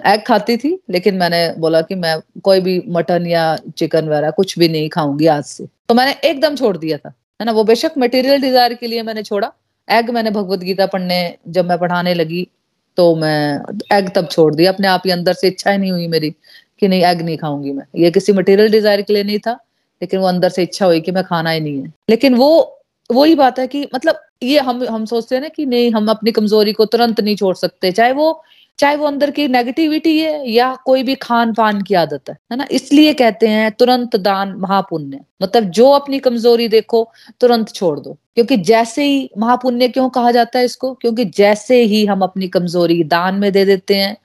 एग 0.06 0.22
खाती 0.26 0.56
थी, 0.56 0.78
लेकिन 0.90 1.14
मैंने 1.14 1.49
बोला 1.58 1.81
कि 1.81 1.94
मैं 1.94 2.17
कोई 2.44 2.60
भी 2.60 2.82
मटन 2.88 3.26
या 3.26 3.44
चिकन 3.78 4.08
वगैरह 4.08 4.31
कुछ 4.31 4.58
भी 4.58 4.69
नहीं 4.69 4.88
खाऊँगी 4.88 5.26
आज 5.26 5.44
से। 5.44 5.67
तो 5.88 5.94
मैंने 5.94 6.17
एकदम 6.25 6.56
छोड़ 6.56 6.76
दिया 6.76 6.99
था। 6.99 7.08
है 7.40 7.46
ना? 7.46 7.52
वो 7.52 7.64
बेशक 7.64 7.93
मटेरियल 7.99 8.40
डिज़ायर 8.40 8.75
के 8.75 8.87
लिए 8.87 9.02
मैंने 9.02 9.22
छोड़ा 9.22 9.52
एग 9.88 10.10
मैंने 10.10 10.31
भगवत 10.31 10.60
गीता 10.60 10.86
पढ़ने, 10.86 11.36
जब 11.48 11.69
मैं 11.69 11.78
पढ़ाने 11.78 12.14
लगी 12.14 12.46
तो 12.98 13.14
मैं 13.16 13.60
एग 13.92 14.10
तब 14.14 14.28
छोड़ 14.31 14.54
दिया 14.54 14.72
अपने 14.72 14.88
आप 14.88 15.02
ही 15.06 15.10
अंदर 15.10 15.32
से 15.34 15.48
इच्छा 15.48 15.70
ही 15.70 15.78
नहीं 15.78 15.90
हुई 15.92 16.06
मेरी 16.08 16.31
कि 16.81 16.88
नहीं 16.88 17.03
एग 17.05 17.22
नहीं 17.22 17.36
खाऊँगी 17.38 17.72
मैं। 17.72 17.84
ये 17.96 18.10
किसी 18.10 18.32
मटेरियल 18.32 18.70
डिज़ायर 18.72 19.03
के 19.03 19.12
लिए 19.12 19.24
नहीं 19.24 19.38
था, 19.38 19.53
लेकिन 20.03 20.20
वो 20.20 20.26
अंदर 20.26 20.48
से 20.48 20.62
इच्छा 20.62 20.86
हुई 20.86 21.00
कि 21.00 21.12
मैं 21.12 21.24
खाना 21.24 21.50
ही 21.50 21.60
नहीं 21.60 21.82
है। 21.82 21.93
लेकिन 22.10 22.34
वो 22.34 22.81
वो 23.10 23.24
ही 23.24 23.34
बात 23.34 23.58
है 23.58 23.67
कि 23.67 23.86
मतलब 23.94 24.20
ये 24.43 24.58
हम 24.60 24.82
हम 24.84 25.05
सोचते 25.06 25.34
हैं 25.34 25.43
ना 25.43 25.48
कि 25.48 25.67
नहीं, 25.67 25.91
हम 25.93 26.08
अपनी 26.10 26.32
कमज़ोरी 26.32 26.72
को 26.72 26.84
तुरंत 26.86 27.20
नहीं 27.20 27.36
छोड़ 27.36 27.55
सकते। 27.56 27.91
चाहे 27.93 28.12
वो 28.12 28.43
चाहे 28.78 28.96
वो 28.96 29.06
अंदर 29.06 29.31
की 29.31 29.46
नेगेटिविटी 29.48 30.19
है 30.19 30.50
या 30.50 30.74
कोई 30.86 31.02
भी 31.02 31.14
खान 31.14 31.52
पान 31.54 31.81
की 31.82 31.94
आदत 31.94 32.28
है 32.28 32.36
है 32.52 32.56
ना? 32.56 32.66
इसलिए 32.70 33.12
कहते 33.14 33.48
हैं 33.48 33.70
तुरंत 33.72 34.16
दान 34.16 34.54
महापुण्य। 34.58 35.20
मतलब 35.43 35.64
जो 35.70 35.90
अपनी 35.90 36.19
कमज़ोरी 36.19 36.69
देखो, 36.69 37.08
तुरंत 37.40 37.70
छोड़ 37.70 37.98
दो। 38.00 38.16
क्योंकि 38.34 38.56
जैसे 38.56 39.04
ही 39.04 39.31
महापुण्य 39.38 39.88
क्यों 39.88 40.08
कहा 40.10 40.31
जाता 40.31 40.58
है 40.58 40.64
इसको? 40.64 40.93
क्योंकि 40.94 41.24
जैसे 41.24 41.81
ही 41.82 42.04
हम 42.06 42.22
अपनी 42.22 42.48
कमज़ोरी 42.48 43.02
दान 43.04 43.34
में 43.34 43.50
दे 43.52 43.64
देते 43.64 43.96
हैं 43.96 44.16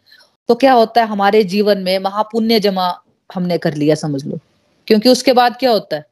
तो 0.49 0.55
क्या 0.55 0.73
होता 0.73 1.01
है 1.01 1.07
हमारे 1.07 1.43
जीवन 1.43 1.77
में 1.77 1.97
महापुण्य 1.99 2.59
जमा 2.59 2.87
हमने 3.29 3.57
कर 3.57 3.73
लिया, 3.73 3.95
समझ 3.95 4.25
लो। 4.25 4.39
क्योंकि 4.87 5.09
उसके 5.09 5.33
बाद 5.33 5.57
क्या 5.59 5.71
होता 5.71 5.95
है? 5.95 6.05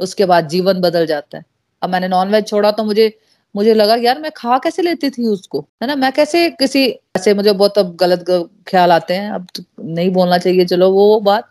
उसके 0.00 0.26
बाद 0.26 0.48
जीवन 0.48 0.80
बदल 0.80 1.06
जाता 1.06 1.38
है। 1.38 1.44
अब 1.82 1.90
मैंने 1.90 2.08
नॉनवेज 2.08 2.46
छोड़ा 2.48 2.70
तो 2.70 2.84
मुझे 2.84 3.08
मुझे 3.56 3.74
लगा, 3.74 3.94
यार, 3.94 4.20
मैं 4.20 4.30
खा 4.36 4.58
कैसे 4.58 4.82
लेती 4.82 5.10
थी 5.10 5.26
उसको? 5.26 5.68
है 5.82 5.86
ना? 5.86 5.96
मैं 5.96 6.12
कैसे 6.12 6.50
किसी 6.50 6.86
ऐसे, 7.16 7.34
मुझे 7.34 7.52
बहुत 7.52 7.78
अब 7.78 7.96
गलत 7.96 8.24
ख्याल 8.66 8.92
आते 8.92 9.14
हैं। 9.14 9.30
अब 9.30 9.46
तो 9.54 9.62
नहीं 9.84 10.10
बोलना 10.10 10.38
चाहिए, 10.38 10.64
चलो, 10.64 10.90
वो 10.90 11.20
बात, 11.20 11.48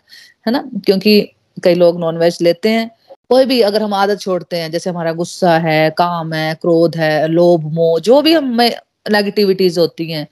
है 0.48 0.54
ना? 0.54 0.70
क्योंकि 0.86 1.32
कई 1.64 1.76
लोग 1.76 2.00
नॉनवेज 2.00 2.38
लेते 2.42 2.70
हैं। 2.70 2.92
कोई 3.30 3.46
भी 3.46 3.62
अगर 3.62 3.84
हम 3.84 3.94
आदत 3.94 4.20
छोड़ते 4.20 4.58
हैं, 4.58 4.72
जैसे 4.72 4.90
हमारा 4.90 5.12
गुस्सा 5.12 5.58
है, 5.58 5.90
काम 5.90 6.34
है, 6.34 6.56
क्रोध 6.56 6.96
है, 6.96 7.28
लोभ, 7.28 7.64
मोह, 7.64 8.00
जो 8.00 8.22
भी 8.22 8.34
हमें 8.34 8.76
नेगेटिविटीज 9.12 9.78
होती 9.78 10.12
हैं, 10.12 10.28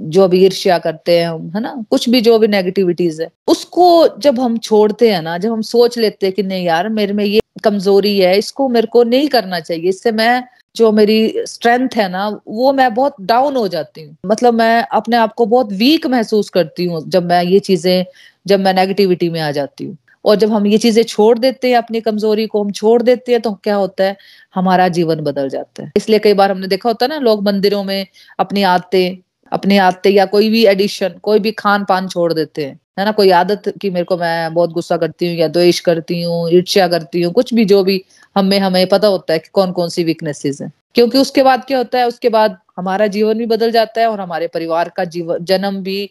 जो 0.00 0.28
भी 0.28 0.44
ईर्ष्या 0.44 0.78
करते 0.78 1.20
हैं 1.20 1.28
हम, 1.28 1.52
है 1.54 1.60
ना? 1.60 1.84
कुछ 1.90 2.08
भी 2.08 2.20
जो 2.20 2.38
भी 2.38 2.48
नेगेटिविटीज 2.48 3.20
है, 3.20 3.28
उसको 3.48 4.08
जब 4.18 4.40
हम 4.40 4.58
छोड़ते 4.58 5.12
हैं 5.12 5.22
ना, 5.22 5.38
जब 5.38 5.52
हम 5.52 5.62
सोच 5.62 5.98
लेते 5.98 6.26
हैं 6.26 6.34
कि 6.34 6.42
नहीं 6.42 6.66
यार, 6.66 6.88
मेरे 6.88 7.12
में 7.12 7.24
ये 7.24 7.40
कमज़ोरी 7.64 8.18
है, 8.18 8.38
इसको 8.38 8.68
मेरे 8.68 8.86
को 8.86 9.02
नहीं 9.02 9.28
करना 9.28 9.60
चाहिए, 9.60 9.88
इससे 9.88 10.12
मैं 10.12 10.44
जो 10.76 10.90
मेरी 10.92 11.34
स्ट्रेंथ 11.46 11.96
है 11.96 12.08
ना, 12.08 12.28
वो 12.48 12.72
मैं 12.72 12.92
बहुत 12.94 13.14
डाउन 13.20 13.56
हो 13.56 13.66
जाती 13.68 14.02
हूँ। 14.02 14.16
मतलब 14.26 14.54
मैं 14.54 14.82
अपने 14.92 15.16
आप 15.16 15.32
को 15.34 15.46
बहुत 15.46 15.72
वीक 15.72 16.06
महसूस 16.06 16.50
करती 16.50 16.84
हूँ 16.84 17.02
जब 17.08 17.26
मैं 17.26 17.42
ये 17.44 17.58
चीज़ें, 17.60 18.04
जब 18.46 18.60
मैं 18.60 18.74
नेगेटिविटी 18.74 19.28
में 19.30 19.40
आ 19.40 19.50
जाती 19.50 19.84
हूँ। 19.84 19.96
और 20.24 20.36
जब 20.36 20.52
हम 20.52 20.66
ये 20.66 20.78
चीज़ें 20.78 21.02
छोड़ 21.02 21.38
देते 21.38 21.68
हैं, 21.70 21.76
अपनी 21.76 22.00
कमज़ोरी 22.00 22.46
को 22.46 22.62
हम 22.64 22.70
छोड़ 22.70 23.02
देते 23.02 23.32
हैं 23.32 23.40
तो 23.40 23.52
क्या 23.54 23.74
होता 23.74 24.04
है? 24.04 24.16
हमारा 24.54 24.88
जीवन 24.88 25.20
बदल 25.20 25.48
जाता 25.48 25.82
है। 25.82 25.92
इसलिए 25.96 26.18
कई 26.18 26.34
बार 26.34 26.50
हमने 26.50 26.66
देखा 26.66 26.88
होता 26.88 27.04
है 27.06 27.08
ना, 27.10 27.18
लोग 27.18 27.44
मंदिरों 27.44 27.82
में 27.84 28.06
अपनी 28.38 28.62
आदतें 28.64 29.16
अपनी 29.52 29.76
आते 29.78 30.10
या 30.10 30.24
कोई 30.24 30.48
भी 30.48 30.64
एडिशन 30.66 31.08
कोई 31.22 31.38
भी 31.38 31.52
खान 31.52 31.84
पान 31.84 32.08
छोड़ 32.08 32.32
देते 32.32 32.64
हैं। 32.64 32.80
है 32.98 33.04
ना? 33.04 33.12
कोई 33.12 33.30
आदत 33.30 33.62
कि 33.82 33.90
मेरे 33.90 34.04
को 34.04 34.16
मैं 34.16 34.54
बहुत 34.54 34.70
गुस्सा 34.70 34.96
करती 34.96 35.28
हूँ 35.28 35.36
या 35.36 35.48
द्वेष 35.48 35.80
करती 35.80 36.22
हूँ, 36.22 36.50
ईर्ष्या 36.50 36.88
करती 36.88 37.22
हूँ, 37.22 37.32
कुछ 37.32 37.54
भी 37.54 37.64
जो 37.64 37.82
भी 37.84 38.04
हमें 38.36 38.58
हमें 38.58 38.86
पता 38.86 39.08
होता 39.08 39.32
है 39.32 39.38
कि 39.38 39.48
कौन 39.52 39.72
कौन 39.72 39.88
सी 39.88 40.04
वीकनेसेस 40.04 40.62
है। 40.62 40.72
क्योंकि 40.94 41.18
उसके 41.18 41.42
बाद 41.42 41.64
क्या 41.64 41.78
होता 41.78 41.98
है? 41.98 42.06
उसके 42.06 42.28
बाद 42.28 42.58
हमारा 42.76 43.06
जीवन 43.06 43.38
भी 43.38 43.46
बदल 43.46 43.70
जाता 43.70 44.00
है 44.00 44.06
और 44.10 44.20
हमारे 44.20 44.46
परिवार 44.46 44.88
का 44.88 45.04
जीवन 45.04 45.44
जन्म 45.44 45.82
भी 45.82 46.10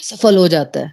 सफल 0.00 0.36
हो 0.36 0.48
जाता 0.48 0.80
है। 0.80 0.92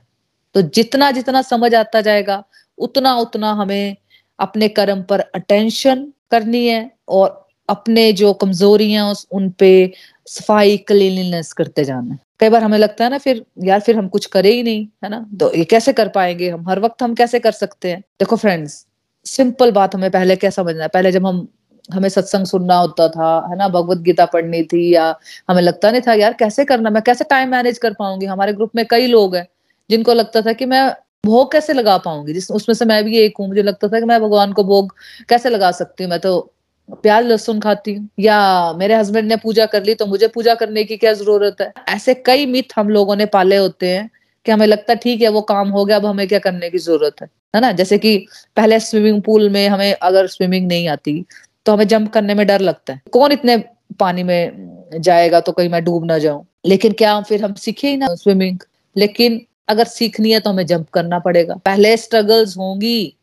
तो 0.56 0.62
जितना 0.62 1.12
जितना 1.12 1.42
समझ 1.42 1.76
आता 1.76 2.02
जाएगा, 2.02 2.44
उतना 2.78 3.16
उतना 3.16 3.52
हमें 3.52 3.96
अपने 4.40 4.68
कर्म 4.68 5.04
पर 5.04 5.20
अटेंशन 5.20 6.08
करनी 6.32 6.68
है 6.68 6.92
और 7.10 7.48
अपने 7.70 8.14
जो 8.14 8.34
कमजोरियाँ 8.34 9.14
उन 9.32 9.50
पे 9.50 9.94
सफ़ाई 10.28 10.78
क्लीनलीनेस 10.78 11.54
करते 11.54 11.84
जाना। 11.84 12.18
कई 12.40 12.50
बार 12.50 12.64
हमें 12.64 12.78
लगता 12.78 13.04
है 13.04 13.10
ना, 13.10 13.18
फिर 13.18 13.46
यार, 13.64 13.80
फिर 13.80 13.96
हम 13.98 14.08
कुछ 14.08 14.26
करे 14.26 14.52
ही 14.52 14.64
नहीं, 14.64 14.88
है 15.04 15.10
ना? 15.10 15.30
तो 15.40 15.54
ये 15.56 15.64
कैसे 15.64 15.94
कर 15.94 16.08
पाएँगे 16.08 16.50
हम? 16.50 16.70
हर 16.70 16.80
वक्त 16.80 17.04
हम 17.04 17.16
कैसे 17.16 17.40
कर 17.40 17.52
सकते 17.52 17.90
हैं? 17.90 18.00
देखो 18.00 18.36
फ्रेंड्स 18.36 18.86
सिंपल 19.26 19.72
बात 19.72 19.96
हमें 19.96 20.12
पहले 20.12 20.36
क्या 20.36 20.50
समझना 20.50 20.84
है? 20.84 20.88
पहले 20.88 21.12
जब 21.12 21.26
हम, 21.28 21.48
हमें 21.94 22.10
सत्संग 22.10 22.46
सुनना 22.46 22.78
होता 22.78 23.10
था, 23.10 23.48
है 23.52 23.58
ना? 23.58 23.68
भगवत 23.68 23.98
गीता 23.98 24.26
पढ़नी 24.26 24.64
थी 24.64 24.96
या 24.96 25.16
हमें 25.50 25.62
लगता 25.62 25.92
नहीं 25.92 26.02
था, 26.08 26.14
यार, 26.14 26.34
कैसे 26.34 26.66
करना 26.66 26.90
मैं 26.90 27.04
कैसे 27.04 27.24
टाइम 27.24 27.50
मैनेज 27.50 27.78
कर 27.78 27.94
पाऊँगी? 27.94 28.26
हमारे 28.26 28.54
ग्रुप 28.54 28.72
में 28.76 28.86
कई 28.86 29.08
लोग 29.08 29.36
हैं, 29.36 29.48
जिनको 29.90 30.14
लगता 30.14 30.42
था 30.42 30.54
कि 30.54 30.66
मैं 30.66 30.96
भोग 31.26 31.52
कैसे 31.52 31.74
लगा 31.74 31.98
पाऊँगी? 31.98 32.34
जिस, 32.34 32.52
उसमें 32.52 32.76
से 32.76 32.86
मैं 32.86 33.04
भी 33.04 33.20
एक 33.20 33.34
हूँ, 33.40 33.48
मुझे 33.48 33.64
लगता 33.64 33.88
था 33.88 34.00
कि 34.00 34.06
मैं 34.06 34.22
भगवान 34.22 34.54
को 34.54 34.64
भोग 34.64 34.96
कैसे 35.30 35.50
लगा 35.50 35.72
सकती 35.72 36.04
हूँ? 36.04 36.12
मैं 36.12 36.20
तो 36.20 36.54
प्याज 36.90 37.26
लहसुन 37.26 37.60
खाती 37.60 37.94
हूँ। 37.94 38.08
या 38.20 38.74
मेरे 38.74 38.96
हस्बैंड 38.96 39.28
ने 39.28 39.36
पूजा 39.38 39.66
कर 39.66 39.84
ली 39.84 39.94
तो 39.96 40.06
मुझे 40.06 40.28
पूजा 40.28 40.56
करने 40.56 40.84
की 40.84 40.98
क्या 40.98 41.14
ज़रूरत 41.14 41.62
है? 41.62 41.72
ऐसे 41.90 42.14
कई 42.16 42.46
मिथ 42.46 42.74
हम 42.76 42.90
लोगों 42.90 43.16
ने 43.16 43.26
पाले 43.28 43.58
होते 43.58 43.90
हैं 43.90 44.10
कि 44.46 44.52
हमें 44.52 44.66
लगता 44.68 44.94
है 44.94 45.00
ठीक 45.00 45.22
है, 45.22 45.30
वो 45.30 45.42
काम 45.44 45.70
हो 45.70 45.86
गया, 45.86 45.98
अब 45.98 46.06
हमें 46.06 46.28
क्या 46.28 46.40
करने 46.40 46.70
की 46.70 46.78
ज़रूरत 46.80 47.22
है? 47.22 47.28
है 47.56 47.62
ना? 47.62 47.72
जैसे 47.72 47.98
कि 47.98 48.18
पहले 48.58 48.80
स्विमिंग 48.82 49.22
पूल 49.22 49.50
में 49.50 49.68
हमें 49.68 49.94
अगर 49.94 50.28
स्विमिंग 50.28 50.68
नहीं 50.68 50.88
आती 50.90 51.24
तो 51.66 51.74
हमें 51.74 51.88
जंप 51.88 52.12
करने 52.12 52.34
में 52.34 52.46
डर 52.48 52.62
लगता 52.62 52.94
है। 52.94 53.02
कौन 53.12 53.32
इतने 53.32 53.58
पानी 54.00 54.24
में 54.24 55.00
जाएगा 55.02 55.40
तो 55.40 55.52
कहीं 55.52 55.70
मैं 55.70 55.84
डूब 55.84 56.06
ना 56.06 56.18
जाऊँ? 56.18 56.46
लेकिन 56.66 56.94
क्या 56.94 57.20
फिर 57.22 57.44
हम 57.44 57.54
सीखे 57.56 57.88
ही 57.88 57.98
ना 57.98 58.08
स्विमिंग 58.16 58.60
लेकिन 58.96 59.42
अगर 59.70 59.86
सीखनी 59.88 60.32
है 60.32 60.40
तो 60.40 60.50
हमें 60.50 60.66
जंप 60.66 60.90
करना 60.90 61.20
पड़ेगा। 61.20 61.56
पहले 61.56 61.96
स्ट्रगल्स 61.98 62.58
होंगी, 62.58 63.16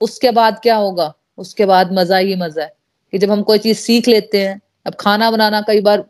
उसके 0.00 0.30
बाद 0.30 0.58
क्या 0.62 0.76
होगा? 0.76 1.12
उसके 1.38 1.66
बाद 1.66 1.92
मज़ा 1.92 2.16
ही 2.18 2.36
मज़ा 2.36 2.62
है। 2.62 2.72
कि 3.12 3.18
जब 3.18 3.30
हम 3.30 3.42
कोई 3.42 3.58
चीज़ 3.58 3.78
सीख 3.78 4.08
लेते 4.08 4.46
हैं, 4.46 4.60
अब 4.86 4.94
खाना 4.94 5.30
बनाना 5.30 5.60
कई 5.60 5.80
बार, 5.80 6.04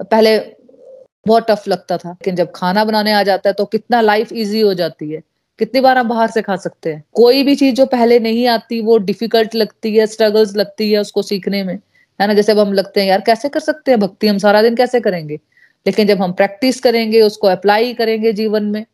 पहले 0.00 0.38
बहुत 1.26 1.46
टफ 1.50 1.64
लगता 1.68 1.96
था, 1.96 2.10
लेकिन 2.10 2.36
जब 2.36 2.52
खाना 2.54 2.84
बनाने 2.84 3.12
आ 3.12 3.22
जाता 3.22 3.48
है 3.50 3.54
तो 3.54 3.64
कितना 3.64 4.00
लाइफ 4.00 4.32
इजी 4.32 4.60
हो 4.60 4.74
जाती 4.74 5.10
है। 5.10 5.22
कितनी 5.58 5.80
बार 5.80 5.98
हम 5.98 6.08
बाहर 6.08 6.30
से 6.30 6.42
खा 6.42 6.56
सकते 6.56 6.92
हैं। 6.92 7.04
कोई 7.12 7.42
भी 7.42 7.56
चीज़ 7.56 7.74
जो 7.74 7.86
पहले 7.86 8.18
नहीं 8.18 8.46
आती, 8.46 8.80
वो 8.80 8.98
डिफ़िकल्ट 8.98 9.54
लगती 9.54 9.96
है 9.96 10.06
स्ट्रगल्स 10.06 10.56
लगती 10.56 10.92
है 10.92 10.98
उसको 10.98 11.22
सीखने 11.22 11.64
में। 11.64 11.78
है 12.20 12.26
ना, 12.26 12.34
जैसे 12.34 12.52
अब 12.52 12.58
हम 12.58 12.72
लगते 12.72 13.00
हैं, 13.00 13.08
यार, 13.08 13.20
कैसे 13.20 13.48
कर 13.48 13.60
सकते 13.60 13.90
हैं 13.90 14.00
भक्ति? 14.00 14.26
हम 14.26 14.38
सारा 14.38 14.62
दिन 14.62 14.76
कैसे 14.76 15.00
करेंगे? 15.00 15.34
लेकिन 15.86 16.06
जब 16.06 16.22
हम 16.22 16.32
प्रैक्टिस 16.32 16.80
करेंगे, 16.80 17.22
उसको 17.22 17.46
अप्लाई 17.46 17.94
करेंगे 17.94 18.32
जीवन 18.32 18.64
में, 18.64 18.86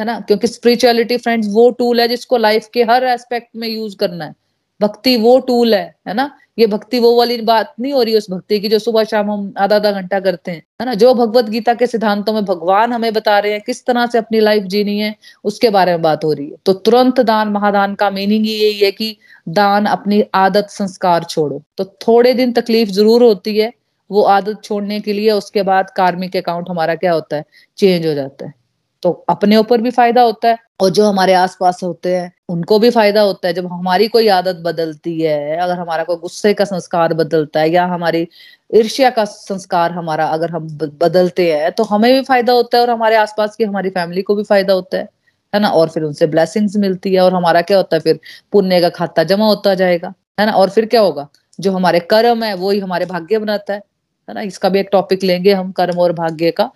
है 0.00 0.04
ना, 0.06 0.20
क्योंकि 0.20 0.46
स्पिरिचुअलिटी 0.46 1.16
फ्रेंड्स 1.16 1.48
वो 1.50 1.70
टूल 1.70 2.00
है 2.00 2.08
जिसको 2.08 2.36
लाइफ 2.36 2.68
के 2.74 2.82
हर 2.82 3.04
एस्पेक्ट 3.04 3.48
में 3.56 3.68
यूज़ 3.68 3.96
करना 3.96 4.24
है। 4.24 4.34
भक्ति 4.80 5.16
वो 5.16 5.38
टूल 5.40 5.74
है 5.74 5.94
है 6.08 6.14
ना? 6.14 6.30
ये 6.58 6.66
भक्ति 6.66 6.98
वो 6.98 7.14
वाली 7.16 7.40
बात 7.40 7.74
नहीं 7.80 7.92
हो 7.92 8.02
रही 8.02 8.16
उस 8.16 8.30
भक्ति 8.30 8.58
की 8.60 8.68
जो 8.68 8.78
सुबह 8.78 9.04
शाम 9.04 9.30
हम 9.30 9.52
आधा 9.58 9.76
आधा 9.76 9.90
घंटा 9.92 10.20
करते 10.20 10.50
हैं, 10.50 10.62
है 10.80 10.86
ना? 10.86 10.94
जो 10.94 11.14
भगवत 11.14 11.44
गीता 11.44 11.74
के 11.74 11.86
सिद्धांतों 11.86 12.32
में 12.32 12.44
भगवान 12.44 12.92
हमें 12.92 13.12
बता 13.12 13.38
रहे 13.38 13.52
हैं, 13.52 13.60
किस 13.60 13.84
तरह 13.86 14.06
से 14.06 14.18
अपनी 14.18 14.40
लाइफ 14.40 14.62
जीनी 14.64 14.98
है, 14.98 15.14
उसके 15.44 15.70
बारे 15.70 15.92
में 15.92 16.02
बात 16.02 16.24
हो 16.24 16.32
रही 16.32 16.48
है। 16.50 16.56
तो 16.66 16.72
तुरंत 16.72 17.20
दान, 17.20 17.48
महादान 17.48 17.94
का 17.94 18.10
मीनिंग 18.10 18.44
ही 18.44 18.52
यही 18.52 18.78
है 18.78 18.90
कि 18.90 19.16
दान 19.48 19.86
अपनी 19.86 20.22
आदत 20.34 20.66
संस्कार 20.70 21.24
छोड़ो। 21.24 21.62
तो 21.78 21.84
थोड़े 21.84 22.34
दिन 22.34 22.52
तकलीफ़ 22.52 22.90
ज़रूर 22.90 23.22
होती 23.22 23.58
है, 23.58 23.72
वो 24.10 24.22
आदत 24.22 24.60
छोड़ने 24.64 25.00
के 25.00 25.12
लिए 25.12 25.30
उसके 25.30 25.62
बाद 25.62 25.90
कार्मिक 25.90 26.36
अकाउंट 26.36 26.70
हमारा 26.70 26.94
क्या 26.94 27.12
होता 27.12 27.36
है? 27.36 27.44
चेंज 27.78 28.06
हो 28.06 28.14
जाता 28.14 28.46
है। 28.46 28.59
तो 29.02 29.10
अपने 29.28 29.56
ऊपर 29.56 29.80
भी 29.80 29.90
फ़ायदा 29.90 30.22
होता 30.22 30.48
है 30.48 30.56
और 30.80 30.90
जो 30.90 31.04
हमारे 31.06 31.32
आसपास 31.34 31.80
होते 31.82 32.14
हैं, 32.16 32.32
उनको 32.48 32.78
भी 32.78 32.90
फ़ायदा 32.90 33.20
होता 33.22 33.48
है। 33.48 33.54
जब 33.54 33.66
हमारी 33.66 34.08
कोई 34.08 34.28
आदत 34.30 34.56
बदलती 34.64 35.20
है, 35.20 35.56
अगर 35.58 35.78
हमारा 35.78 36.04
कोई 36.04 36.16
गुस्से 36.16 36.52
का 36.54 36.64
संस्कार 36.64 37.14
बदलता 37.14 37.60
है 37.60 37.70
या 37.70 37.84
हमारी 37.86 38.26
ईर्ष्या 38.72 39.10
का 39.10 39.24
संस्कार 39.26 39.92
हमारा 39.92 40.26
अगर 40.28 40.50
हम 40.50 40.68
बदलते 41.00 41.52
हैं 41.52 41.70
तो 41.72 41.84
हमें 41.84 42.12
भी 42.12 42.20
फ़ायदा 42.22 42.52
होता 42.52 42.76
है 42.78 42.82
और 42.84 42.90
हमारे 42.90 43.16
आसपास 43.16 43.56
की 43.56 43.64
हमारी 43.64 43.90
फैमिली 43.90 44.22
को 44.22 44.34
भी 44.34 44.42
फ़ायदा 44.44 44.72
होता 44.72 44.98
है 44.98 45.08
है 45.52 45.60
ना? 45.60 45.68
और 45.70 45.88
फिर 45.88 46.02
उनसे 46.04 46.26
ब्लेसिंग्स 46.28 46.76
मिलती 46.76 47.14
है 47.14 47.20
और 47.20 47.34
हमारा 47.34 47.60
क्या 47.62 47.76
होता 47.76 47.96
है, 47.96 48.00
फिर 48.00 48.18
पुण्य 48.52 48.80
का 48.80 48.88
खाता 48.90 49.22
जमा 49.24 49.46
होता 49.46 49.74
जाएगा, 49.74 50.12
है 50.40 50.46
ना? 50.46 50.52
और 50.52 50.70
फिर 50.70 50.86
क्या 50.86 51.00
होगा? 51.00 51.28
जो 51.58 51.72
हमारे 51.72 52.00
कर्म 52.02 52.42
है, 52.44 52.54
वो 52.54 52.70
ही 52.70 52.78
हमारे 52.80 53.06
भाग्य 53.06 53.38
बनाता 53.38 53.72
है 53.74 53.82
है 54.28 54.34
ना? 54.34 54.40
इसका 54.42 54.68
भी 54.68 54.80
एक 54.80 54.88
टॉपिक 54.92 55.22
लेंगे 55.24 55.52
हम, 55.54 55.72
कर्म 55.72 55.98
और 56.00 56.12
भाग्य 56.14 56.50
का। 56.52 56.70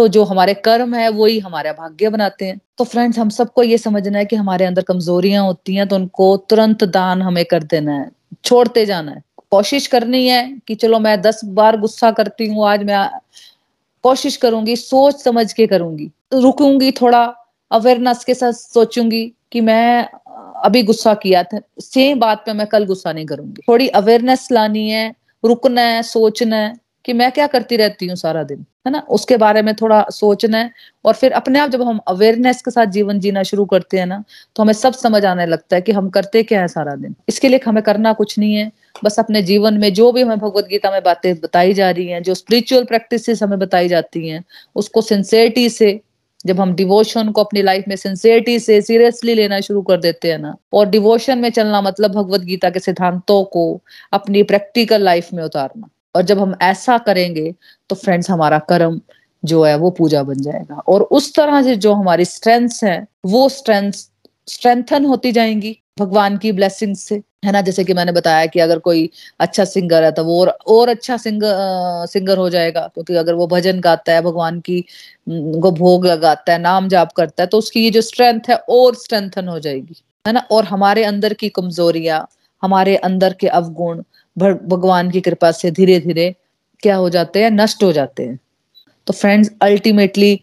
तो 0.00 0.06
जो 0.08 0.22
हमारे 0.24 0.52
कर्म 0.56 0.94
है, 0.94 1.08
वही 1.10 1.38
हमारा 1.38 1.72
भाग्य 1.72 2.08
बनाते 2.08 2.44
हैं। 2.44 2.58
तो 2.78 2.84
फ्रेंड्स 2.84 3.18
हम 3.18 3.28
सबको 3.30 3.62
ये 3.62 3.78
समझना 3.78 4.18
है 4.18 4.24
कि 4.24 4.36
हमारे 4.36 4.64
अंदर 4.64 4.82
कमजोरियाँ 4.82 5.44
होती 5.44 5.74
हैं 5.74 5.86
तो 5.88 5.96
उनको 5.96 6.36
तुरंत 6.50 6.84
दान 6.86 7.22
हमें 7.22 7.44
कर 7.44 7.62
देना 7.64 7.92
है, 7.92 8.10
छोड़ते 8.44 8.86
जाना 8.86 9.12
है। 9.12 9.22
कोशिश 9.52 9.86
करनी 9.86 10.26
है 10.26 10.40
कि 10.66 10.74
चलो 10.74 10.98
मैं 10.98 11.20
दस 11.22 11.40
बार 11.44 11.76
गुस्सा 11.80 12.10
करती 12.12 12.46
हूँ, 12.46 12.66
आज 12.68 12.84
मैं 12.84 13.08
कोशिश 14.04 14.36
करूँगी, 14.36 14.76
सोच 14.76 15.22
समझ 15.22 15.52
के 15.52 15.66
करूँगी। 15.66 16.10
रुकूँगी 16.34 16.90
थोड़ा 16.92 17.22
अवेयरनेस 17.70 18.24
के 18.24 18.34
साथ 18.34 18.52
सोचूँगी 18.52 19.26
कि 19.52 19.60
मैं 19.60 20.08
अभी 20.64 20.82
गुस्सा 20.82 21.14
किया 21.16 21.42
था 21.44 21.60
सेम 21.82 22.20
बात 22.20 22.42
पे 22.46 22.52
मैं 22.52 22.66
कल 22.66 22.86
गुस्सा 22.86 23.12
नहीं 23.12 23.26
करूँगी। 23.26 23.62
थोड़ी 23.68 23.88
अवेयरनेस 23.88 24.48
लानी 24.52 24.88
है, 24.90 25.08
रुकना 25.44 25.82
है, 25.82 26.02
सोचना 26.04 26.56
है। 26.56 26.74
कि 27.10 27.14
मैं 27.14 27.30
क्या 27.32 27.46
करती 27.48 27.76
रहती 27.76 28.06
हूँ 28.06 28.16
सारा 28.16 28.42
दिन, 28.44 28.64
है 28.86 28.92
ना? 28.92 28.98
उसके 29.10 29.36
बारे 29.36 29.62
में 29.62 29.74
थोड़ा 29.76 30.04
सोचना 30.12 30.58
है 30.58 30.70
और 31.04 31.14
फिर 31.14 31.32
अपने 31.32 31.58
आप 31.58 31.70
जब 31.70 31.82
हम 31.82 31.98
अवेयरनेस 32.08 32.60
के 32.62 32.70
साथ 32.70 32.86
जीवन 32.88 33.20
जीना 33.20 33.42
शुरू 33.42 33.64
करते 33.66 33.98
हैं 33.98 34.06
ना 34.06 34.22
तो 34.56 34.62
हमें 34.62 34.72
सब 34.74 34.92
समझ 34.94 35.24
आने 35.26 35.46
लगता 35.46 35.76
है 35.76 35.82
कि 35.82 35.92
हम 35.92 36.08
करते 36.10 36.42
क्या 36.42 36.60
है 36.60 36.68
सारा 36.68 36.94
दिन। 36.96 37.14
इसके 37.28 37.48
लिए 37.48 37.60
हमें 37.66 37.82
करना 37.82 38.12
कुछ 38.12 38.38
नहीं 38.38 38.54
है, 38.54 38.70
बस 39.04 39.18
अपने 39.18 39.42
जीवन 39.42 39.78
में 39.78 39.92
जो 39.94 40.10
भी 40.12 40.22
हमें 40.22 40.38
भगवत 40.38 40.68
गीता 40.68 40.90
में 40.90 41.02
बातें 41.02 41.34
बताई 41.36 41.74
जा 41.74 41.90
रही 41.90 42.06
हैं, 42.06 42.22
जो 42.22 42.34
स्पिरिचुअल 42.34 42.84
प्रैक्टिस 42.84 43.42
हमें 43.42 43.58
बताई 43.58 43.88
जाती 43.88 44.28
हैं, 44.28 44.44
उसको 44.76 45.02
सिंसेरिटी 45.02 45.68
से, 45.70 46.00
जब 46.46 46.60
हम 46.60 46.74
डिवोशन 46.74 47.30
को 47.30 47.42
अपनी 47.44 47.62
लाइफ 47.62 47.84
में 47.88 47.96
सिंसियरिटी 47.96 48.58
से 48.58 48.80
सीरियसली 48.82 49.34
लेना 49.34 49.60
शुरू 49.60 49.82
कर 49.82 50.00
देते 50.00 50.30
हैं 50.30 50.38
ना, 50.38 50.56
और 50.72 50.88
डिवोशन 50.88 51.38
में 51.38 51.50
चलना 51.50 51.80
मतलब 51.82 52.12
भगवत 52.12 52.40
गीता 52.40 52.70
के 52.70 52.80
सिद्धांतों 52.80 53.42
को 53.44 53.80
अपनी 54.12 54.42
प्रैक्टिकल 54.42 55.02
लाइफ 55.02 55.32
में 55.32 55.42
उतारना। 55.44 55.88
और 56.14 56.22
जब 56.22 56.38
हम 56.38 56.54
ऐसा 56.62 56.98
करेंगे 56.98 57.52
तो 57.90 57.96
फ्रेंड्स 57.96 58.30
हमारा 58.30 58.58
कर्म 58.68 59.00
जो 59.42 59.62
है 59.64 59.74
वो 59.78 59.90
पूजा 59.90 60.22
बन 60.22 60.40
जाएगा। 60.42 60.74
और 60.88 61.02
उस 61.02 61.34
तरह 61.34 61.62
से 61.62 61.76
जो 61.76 61.92
हमारी 61.94 62.24
स्ट्रेंथ्स 62.24 62.82
हैं 62.84 63.06
वो 63.26 63.48
स्ट्रेंथ 63.48 63.92
स्ट्रेंथन 64.48 65.04
होती 65.04 65.32
जाएँगी 65.32 65.76
भगवान 66.00 66.36
की 66.38 66.52
ब्लेसिंग 66.52 66.94
से। 66.96 67.22
है 67.44 67.52
ना? 67.52 67.60
जैसे 67.62 67.84
कि 67.84 67.94
मैंने 67.94 68.12
बताया 68.12 68.46
कि 68.46 68.60
अगर 68.60 68.78
कोई 68.78 69.08
अच्छा 69.40 69.64
सिंगर 69.64 70.04
है 70.04 70.10
तो 70.12 70.24
वो 70.24 70.40
और, 70.40 70.48
और 70.48 70.88
अच्छा 70.88 71.16
सिंगर 71.16 72.06
सिंगर 72.08 72.38
हो 72.38 72.48
जाएगा। 72.50 72.80
क्योंकि 72.94 73.14
अगर 73.16 73.34
वो 73.34 73.46
भजन 73.46 73.80
गाता 73.80 74.12
है 74.12 74.22
भगवान 74.22 74.60
की 74.60 74.80
को 75.28 75.70
भोग 75.72 76.06
लगाता 76.06 76.52
है 76.52 76.58
नाम 76.58 76.88
जाप 76.88 77.12
करता 77.12 77.42
है 77.42 77.46
तो 77.46 77.58
उसकी 77.58 77.84
ये 77.84 77.90
जो 77.90 78.00
स्ट्रेंथ 78.02 78.50
है 78.50 78.56
और 78.70 78.94
स्ट्रेंथन 78.96 79.48
हो 79.48 79.58
जाएगी। 79.60 79.96
है 80.24 80.32
ना? 80.32 80.40
और 80.50 80.64
हमारे 80.64 81.04
अंदर 81.04 81.34
की 81.34 81.48
कमजोरियाँ 81.50 82.26
हमारे 82.62 82.96
अंदर 82.98 83.32
के 83.40 83.46
अवगुण 83.48 84.02
भगवान 84.36 85.10
की 85.10 85.20
कृपा 85.20 85.50
से 85.52 85.70
धीरे 85.70 85.98
धीरे 86.00 86.34
क्या 86.82 86.96
हो 86.96 87.08
जाते 87.10 87.42
हैं? 87.42 87.50
नष्ट 87.50 87.82
हो 87.82 87.92
जाते 87.92 88.22
हैं। 88.22 88.38
तो 89.06 89.12
फ्रेंड्स 89.12 89.50
अल्टीमेटली 89.62 90.40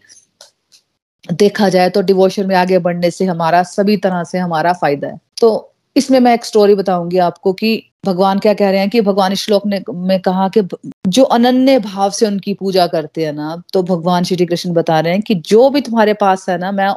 देखा 1.24 1.68
जाए 1.68 1.90
तो 1.90 2.00
डिवोशन 2.02 2.46
में 2.46 2.54
आगे 2.56 2.78
बढ़ने 2.78 3.10
से 3.10 3.24
हमारा 3.24 3.62
सभी 3.62 3.96
तरह 3.96 4.22
से 4.24 4.38
हमारा 4.38 4.72
फ़ायदा 4.72 5.08
है। 5.08 5.18
तो 5.40 5.72
इसमें 5.96 6.18
मैं 6.20 6.34
एक 6.34 6.44
स्टोरी 6.44 6.74
बताऊँगी 6.74 7.18
आपको 7.18 7.52
कि 7.52 7.82
भगवान 8.06 8.38
क्या 8.38 8.52
कह 8.54 8.70
रहे 8.70 8.80
हैं 8.80 8.90
कि 8.90 9.00
भगवान 9.00 9.34
श्लोक 9.34 9.66
ने, 9.66 9.82
में 9.90 10.20
कहा 10.20 10.48
कि 10.48 10.62
जो 11.08 11.22
अनन्य 11.24 11.78
भाव 11.78 12.10
से 12.10 12.26
उनकी 12.26 12.54
पूजा 12.54 12.86
करते 12.86 13.24
हैं 13.24 13.32
ना 13.32 13.62
तो 13.72 13.82
भगवान 13.82 14.24
श्री 14.24 14.46
कृष्ण 14.46 14.72
बता 14.72 15.00
रहे 15.00 15.12
हैं 15.12 15.22
कि 15.22 15.34
जो 15.34 15.68
भी 15.70 15.80
तुम्हारे 15.80 16.14
पास 16.14 16.48
है 16.48 16.58
ना, 16.58 16.72
मैं 16.72 16.94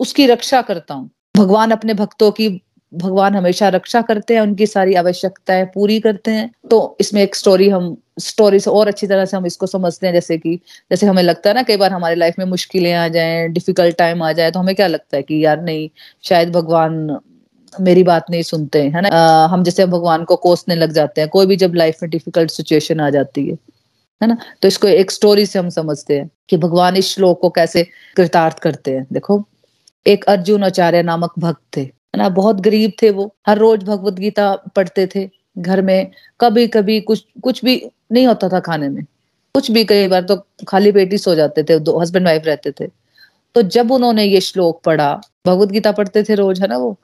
उसकी 0.00 0.26
रक्षा 0.26 0.62
करता 0.62 0.94
हूँ। 0.94 1.10
भगवान 1.36 1.70
अपने 1.70 1.94
भक्तों 1.94 2.30
की 2.30 2.48
भगवान 2.92 3.34
हमेशा 3.34 3.68
रक्षा 3.68 4.00
करते 4.02 4.34
हैं 4.34 4.40
उनकी 4.40 4.66
सारी 4.66 4.94
आवश्यकताएँ 4.94 5.64
पूरी 5.74 5.98
करते 6.00 6.30
हैं। 6.30 6.50
तो 6.70 6.96
इसमें 7.00 7.22
एक 7.22 7.36
स्टोरी 7.36 7.68
हम 7.68 7.96
स्टोरी 8.20 8.60
से 8.60 8.70
और 8.70 8.88
अच्छी 8.88 9.06
तरह 9.06 9.24
से 9.24 9.36
हम 9.36 9.46
इसको 9.46 9.66
समझते 9.66 10.06
हैं 10.06 10.14
जैसे 10.14 10.38
कि 10.38 10.54
जैसे 10.90 11.06
हमें 11.06 11.22
लगता 11.22 11.50
है 11.50 11.54
ना 11.54 11.62
कई 11.62 11.76
बार 11.76 11.92
हमारे 11.92 12.14
लाइफ 12.14 12.34
में 12.38 12.44
मुश्किलें 12.46 12.92
आ 12.94 13.06
जाए 13.08 13.46
डिफ़िकल्ट 13.48 13.96
टाइम 13.98 14.22
आ 14.22 14.32
जाए 14.32 14.50
तो 14.50 14.60
हमें 14.60 14.74
क्या 14.74 14.86
लगता 14.86 15.16
है 15.16 15.22
कि 15.22 15.44
यार 15.44 15.62
नहीं 15.62 15.88
शायद 16.24 16.52
भगवान 16.52 17.18
मेरी 17.72 18.02
बात 18.02 18.26
नहीं 18.30 18.42
सुनते 18.42 18.82
है 18.84 19.00
ना? 19.02 19.08
आ, 19.08 19.46
हम 19.46 19.62
जैसे 19.64 19.86
भगवान 19.86 20.24
को 20.24 20.36
कोसने 20.36 20.74
लग 20.76 20.92
जाते 20.92 21.20
हैं 21.20 21.30
कोई 21.30 21.46
भी 21.46 21.56
जब 21.56 21.74
लाइफ 21.74 21.98
में 22.02 22.10
डिफ़िकल्ट 22.10 22.50
सिचुएशन 22.50 23.00
आ 23.00 23.10
जाती 23.10 23.46
है 23.48 23.56
है 24.20 24.28
ना? 24.28 24.36
तो 24.62 24.68
इसको 24.68 24.88
एक 24.88 25.10
स्टोरी 25.10 25.46
से 25.46 25.58
हम 25.58 25.68
समझते 25.70 26.18
हैं 26.18 26.30
कि 26.48 26.56
भगवान 26.58 26.96
इस 26.96 27.14
श्लोक 27.14 27.40
को 27.40 27.50
कैसे 27.50 27.84
कृतार्थ 28.16 28.58
करते 28.58 28.96
हैं। 28.96 29.06
देखो 29.12 29.44
एक 30.06 30.24
अर्जुन 30.26 30.64
आचार्य 30.64 31.02
नामक 31.02 31.32
भक्त 31.38 31.62
थे। 31.76 31.88
ना? 32.14 32.28
बहुत 32.28 32.60
गरीब 32.60 32.92
थे 33.02 33.10
वो। 33.10 33.34
हर 33.46 33.58
रोज 33.58 33.84
भगवत 33.84 34.14
गीता 34.14 34.54
पढ़ते 34.76 35.08
थे 35.14 35.28
घर 35.58 35.82
में। 35.82 36.10
कभी 36.40 36.66
कभी 36.68 37.00
कुछ 37.00 37.24
कुछ 37.42 37.64
भी 37.64 37.82
नहीं 38.12 38.26
होता 38.26 38.48
था 38.48 38.60
खाने 38.60 38.88
में। 38.88 39.04
कुछ 39.54 39.70
भी 39.70 39.84
कई 39.84 40.08
बार 40.08 40.22
तो 40.22 40.36
खाली 40.68 40.92
पेट 40.92 41.12
ही 41.12 41.18
सो 41.18 41.34
जाते 41.34 41.62
थे। 41.62 41.78
दो 41.78 41.98
हस्बैंड 41.98 42.26
वाइफ 42.26 42.46
रहते 42.46 42.72
थे। 42.80 42.86
तो 43.54 43.62
जब 43.62 43.92
उन्होंने 43.92 44.24
ये 44.24 44.40
श्लोक 44.40 44.80
पढ़ा, 44.84 45.20
भगवत 45.46 45.68
गीता 45.68 45.92
पढ़ते 45.92 46.22
थे 46.22 46.34
रोज, 46.34 46.60
है 46.60 46.68
ना 46.68 46.76
वो? 46.78 46.96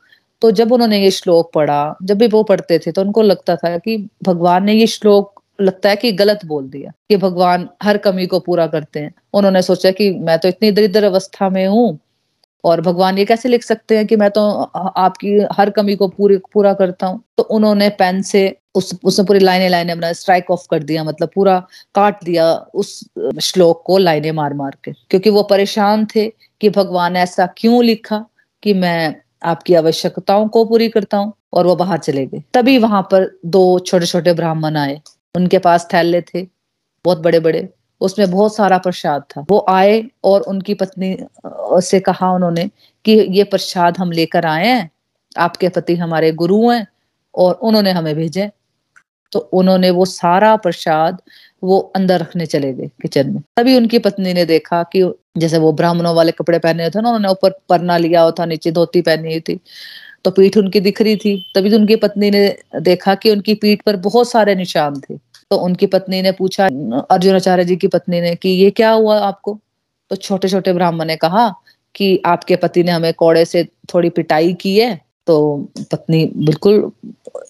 तो 0.43 0.51
जब 0.51 0.73
उन्होंने 0.73 1.03
ये 1.03 1.11
श्लोक 1.11 1.51
पढ़ा, 1.53 1.97
जब 2.03 2.19
भी 2.19 2.27
वो 2.29 2.43
पढ़ते 2.43 2.79
थे 2.79 2.93
तो 2.93 3.03
उनको 3.03 3.23
लगता 3.23 3.57
था 3.57 3.77
कि 3.79 3.97
भगवान 4.25 4.65
ने 4.65 4.75
ये 4.75 4.87
श्लोक, 4.87 5.43
लगता 5.61 5.89
है 5.89 5.97
कि 5.97 6.13
गलत 6.13 6.45
बोल 6.45 6.69
दिया, 6.69 6.93
कि 7.09 7.17
भगवान 7.17 7.69
हर 7.83 7.99
कमी 7.99 8.27
को 8.27 8.41
पूरा 8.41 8.67
करते 8.67 9.01
हैं। 9.01 9.13
उन्होंने 9.35 9.63
सोचा 9.63 9.91
कि 9.91 10.11
मैं 10.11 10.39
तो 10.39 10.49
इतनी 10.49 10.71
दरिद्र 10.73 11.05
अवस्था 11.05 11.49
में 11.49 11.67
हूँ 11.67 11.99
और 12.65 12.81
भगवान 12.81 13.19
ये 13.19 13.25
कैसे 13.25 13.49
लिख 13.49 13.63
सकते 13.65 13.97
हैं 13.97 14.07
कि 14.07 14.17
मैं 14.17 14.31
तो 14.31 14.41
आपकी 14.97 15.39
हर 15.53 15.71
कमी 15.71 15.95
को 15.97 16.09
पूरी, 16.09 16.37
पूरा 16.53 16.73
करता 16.75 17.07
हूँ? 17.07 17.23
तो 17.37 17.43
उन्होंने 17.43 17.89
पेन 17.89 18.23
से 18.23 18.57
उस 18.75 18.99
उसने 19.05 19.25
पूरी 19.25 19.39
लाइनें 19.39 19.69
लाइनें 19.69 19.93
अपना 19.93 20.13
स्ट्राइक 20.13 20.51
ऑफ़ 20.51 20.67
कर 20.71 20.83
दिया 20.83 21.05
मतलब 21.05 21.31
पूरा 21.35 21.59
काट 21.95 22.25
दिया 22.25 22.53
उस 22.75 23.01
श्लोक 23.43 23.83
को 23.87 23.99
लाइनें 23.99 24.31
मार 24.33 24.55
मार 24.55 24.77
के। 24.85 24.93
क्योंकि 25.11 25.31
वो 25.31 25.43
परेशान 25.43 26.07
थे 26.07 26.29
कि 26.61 26.71
भगवान 26.71 27.13
ने 27.13 27.21
ऐसा 27.21 27.47
क्यों 27.59 27.85
लिखा 27.85 28.25
कि 28.63 28.75
मैं 28.75 29.15
आपकी 29.45 29.75
आवश्यकताओं 29.75 30.49
को 30.49 30.65
पूरी 30.65 30.89
करता 30.89 31.17
हूँ 31.17 31.33
और 31.53 31.67
वो 31.67 31.77
बाहर 31.77 31.99
चले 31.99 32.27
गए। 32.27 32.43
तभी 32.55 32.79
वहाँ 32.79 33.03
पर 33.03 33.31
दो 33.47 33.79
छोटे 33.79 34.07
छोटे 34.07 34.33
ब्राह्मण 34.33 34.77
आए। 34.77 35.01
उनके 35.35 35.59
पास 35.59 35.89
थैले 35.95 36.21
थे, 36.21 36.43
बहुत 37.05 37.19
बड़े 37.19 37.41
बड़े 37.41 37.69
उसमें 38.01 38.31
बहुत 38.31 38.57
सारा 38.57 38.79
प्रसाद 38.79 39.23
था। 39.23 39.45
वो 39.51 39.65
आए 39.69 40.05
और 40.25 40.41
उनकी 40.41 40.75
पत्नी 40.75 41.17
से 41.81 42.01
कहा 42.01 42.33
उन्होंने 42.33 42.71
कि 43.05 43.13
ये 43.13 43.45
प्रसाद 43.45 43.99
हम 43.99 44.13
लेकर 44.13 44.47
आए 44.47 44.67
हैं, 44.67 44.91
आपके 45.39 45.69
पति 45.69 45.97
हमारे 45.97 46.33
गुरु 46.33 46.69
हैं 46.71 46.87
और 47.35 47.55
उन्होंने 47.55 47.91
हमें 47.91 48.15
भेजे। 48.15 48.51
तो 49.33 49.39
उन्होंने 49.39 49.91
वो 49.91 50.05
सारा 50.05 50.57
प्रसाद 50.57 51.19
वो 51.63 51.79
अंदर 51.97 52.21
रखने 52.21 52.47
चले 52.47 52.73
गए 52.73 52.91
किचन 53.03 53.31
में। 53.31 53.43
तभी 53.57 53.77
उनकी 53.77 53.99
पत्नी 53.99 54.33
ने 54.33 54.45
देखा 54.45 54.83
कि 54.83 55.03
जैसे 55.39 55.59
वो 55.59 55.73
ब्राह्मणों 55.73 56.15
वाले 56.15 56.33
कपड़े 56.33 56.59
पहने 56.59 56.83
हुए 56.83 56.91
थे 56.91 57.01
ना, 57.01 57.09
उन्होंने 57.09 57.29
ऊपर 57.29 57.51
परना 57.69 57.97
लिया 57.97 58.23
हुआ 58.23 58.31
था, 58.31 58.45
नीचे 58.47 58.73
धोती 58.73 59.03
पहनी 59.03 59.29
हुई 59.29 59.41
थी। 59.41 59.61
तो 60.25 60.31
पीठ 60.31 60.57
उनकी 60.57 60.81
दिख 60.81 61.03
रही 61.03 61.17
थी। 61.17 61.53
तभी 61.55 61.71
तो 61.71 61.77
उनकी 61.77 61.97
पत्नी 61.97 62.31
ने 62.31 62.59
देखा 62.81 63.15
कि 63.15 63.31
उनकी 63.31 63.55
पीठ 63.55 63.83
पर 63.83 63.97
बहुत 63.97 64.31
सारे 64.31 64.55
निशान 64.55 65.01
थे। 65.01 65.19
तो 65.51 65.57
उनकी 65.57 65.87
पत्नी 65.87 66.21
ने 66.23 66.33
पूछा 66.33 66.67
अर्जुनाचार्य 67.11 67.65
जी 67.65 67.77
की 67.77 67.89
पत्नी 67.89 68.21
ने 68.21 68.35
कि 68.37 68.49
ये 68.49 68.71
क्या 68.71 68.91
हुआ 68.91 69.19
आपको? 69.21 69.59
तो 70.11 70.17
छोटे 70.17 70.49
छोटे 70.49 70.73
ब्राह्मण 70.73 71.05
ने 71.05 71.17
कहा 71.17 71.49
कि 71.95 72.21
आपके 72.27 72.57
पति 72.57 72.83
ने 72.85 72.93
हमें 72.93 73.13
कोड़े 73.15 73.45
से 73.45 73.65
थोड़ी 73.95 74.11
पिटाई 74.11 74.53
की 74.55 74.77
है। 74.79 75.01
तो 75.27 75.37
पत्नी 75.93 76.25
बिल्कुल 76.37 76.91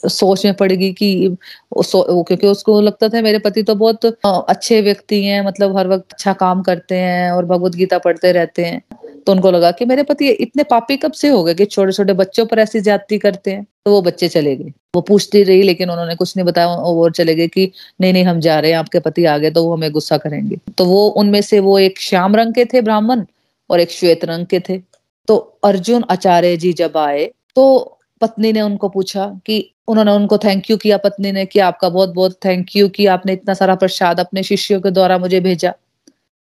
सोच 0.09 0.45
में 0.45 0.55
पड़ेगी 0.55 0.93
कि 0.93 1.37
क्योंकि 1.75 2.47
उसको 2.47 2.81
लगता 2.81 3.09
था 3.09 3.21
मेरे 3.23 3.39
पति 3.39 3.63
तो 3.63 3.75
बहुत 3.75 4.05
अच्छे 4.27 4.81
व्यक्ति 4.83 5.23
हैं 5.25 5.41
मतलब 5.47 5.77
हर 5.79 5.89
वक्त 5.89 6.13
अच्छा 6.13 6.33
काम 6.35 6.63
करते 6.63 6.95
हैं 6.95 7.31
और 7.31 7.45
भगवत 7.45 7.75
गीता 7.75 7.99
पढ़ते 7.99 8.33
रहते 8.33 8.65
हैं। 8.65 8.81
तो 9.27 9.33
उनको 9.33 9.51
लगा 9.51 9.71
कि 9.71 9.85
मेरे 9.85 10.03
पति 10.03 10.29
इतने 10.31 10.63
पापी 10.63 10.97
कब 10.97 11.13
से 11.13 11.29
हो 11.29 11.43
गए 11.45 11.55
कि 11.55 11.65
छोटे 11.65 11.93
छोटे 11.93 12.13
बच्चों 12.13 12.47
पर 12.47 12.59
ऐसी 12.59 12.81
ज्यादती 12.81 13.19
करते 13.19 13.51
हैं। 13.51 13.67
तो 13.85 13.91
वो 13.91 14.03
बच्चे 14.03 14.29
चले 14.29 14.55
गए। 14.57 14.73
वो 14.95 15.01
पूछती 15.01 15.43
रही, 15.43 15.63
लेकिन 15.63 15.91
उन्होंने 15.91 16.15
कुछ 16.15 16.37
नहीं 16.37 16.47
बताया। 16.47 16.69
वो 16.69 17.09
चले 17.11 17.35
गए 17.35 17.49
कि 17.49 17.71
नहीं 18.01 18.13
नहीं, 18.13 18.25
हम 18.25 18.41
जा 18.41 18.59
रहे 18.61 18.71
हैं, 18.71 18.79
आपके 18.79 18.99
पति 18.99 19.25
आ 19.25 19.39
गए 19.39 19.51
तो 19.51 19.65
वो 19.65 19.75
हमें 19.75 19.91
गुस्सा 19.93 20.17
करेंगे। 20.17 20.59
तो 20.79 20.85
वो 20.85 21.07
उनमें 21.09 21.41
से 21.43 21.61
वो 21.61 21.79
एक 21.79 22.01
श्याम 22.01 22.37
रंग 22.37 22.55
के 22.55 22.65
थे, 22.65 22.81
ब्राह्मण, 22.81 23.25
और 23.71 23.81
एक 23.81 23.91
श्वेत 23.91 24.25
रंग 24.25 24.47
के 24.47 24.61
थे। 24.61 24.81
तो 25.29 25.37
अर्जुन, 25.65 26.05
आचार्य 26.11 26.57
जी 26.57 26.73
जब 26.73 26.97
आए 26.97 27.31
तो 27.57 27.99
पत्नी 28.21 28.53
ने 28.53 28.61
उनको 28.61 28.89
पूछा 28.89 29.27
कि 29.47 29.73
उन्होंने 29.89 30.13
उनको 30.13 30.39
थैंक 30.39 30.71
यू 30.71 30.77
किया 30.77 30.97
पत्नी 30.97 31.33
ने 31.33 31.45
कि 31.47 31.59
आपका 31.59 31.89
बहुत 31.89 32.11
बहुत 32.11 32.39
थैंक 32.45 32.77
यू 32.77 32.89
कि 32.89 33.07
आपने 33.07 33.33
इतना 33.33 33.55
सारा 33.55 33.75
प्रसाद 33.75 34.21
अपने 34.21 34.43
शिष्यों 34.43 34.81
के 34.81 34.91
द्वारा 34.91 35.19
मुझे 35.19 35.41
भेजा। 35.41 35.73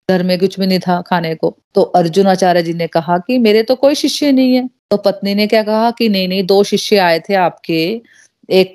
घर 0.09 0.23
में 0.23 0.37
कुछ 0.39 0.59
भी 0.59 0.65
नहीं 0.67 0.79
था 0.79 1.01
खाने 1.01 1.33
को। 1.35 1.55
तो 1.75 1.81
अर्जुन 1.99 2.27
आचार्य 2.27 2.61
जी 2.63 2.73
ने 2.73 2.87
कहा 2.87 3.17
कि 3.17 3.37
मेरे 3.39 3.63
तो 3.63 3.75
कोई 3.75 3.95
शिष्य 3.95 4.31
नहीं 4.31 4.53
है। 4.55 4.67
तो 4.91 4.97
पत्नी 4.97 5.33
ने 5.35 5.47
क्या 5.47 5.63
कहा 5.63 5.89
कि 5.91 6.07
नहीं 6.09 6.27
नहीं, 6.27 6.43
दो 6.45 6.63
शिष्य 6.63 6.97
आए 6.97 7.19
थे 7.19 7.33
आपके। 7.35 8.01
एक 8.49 8.73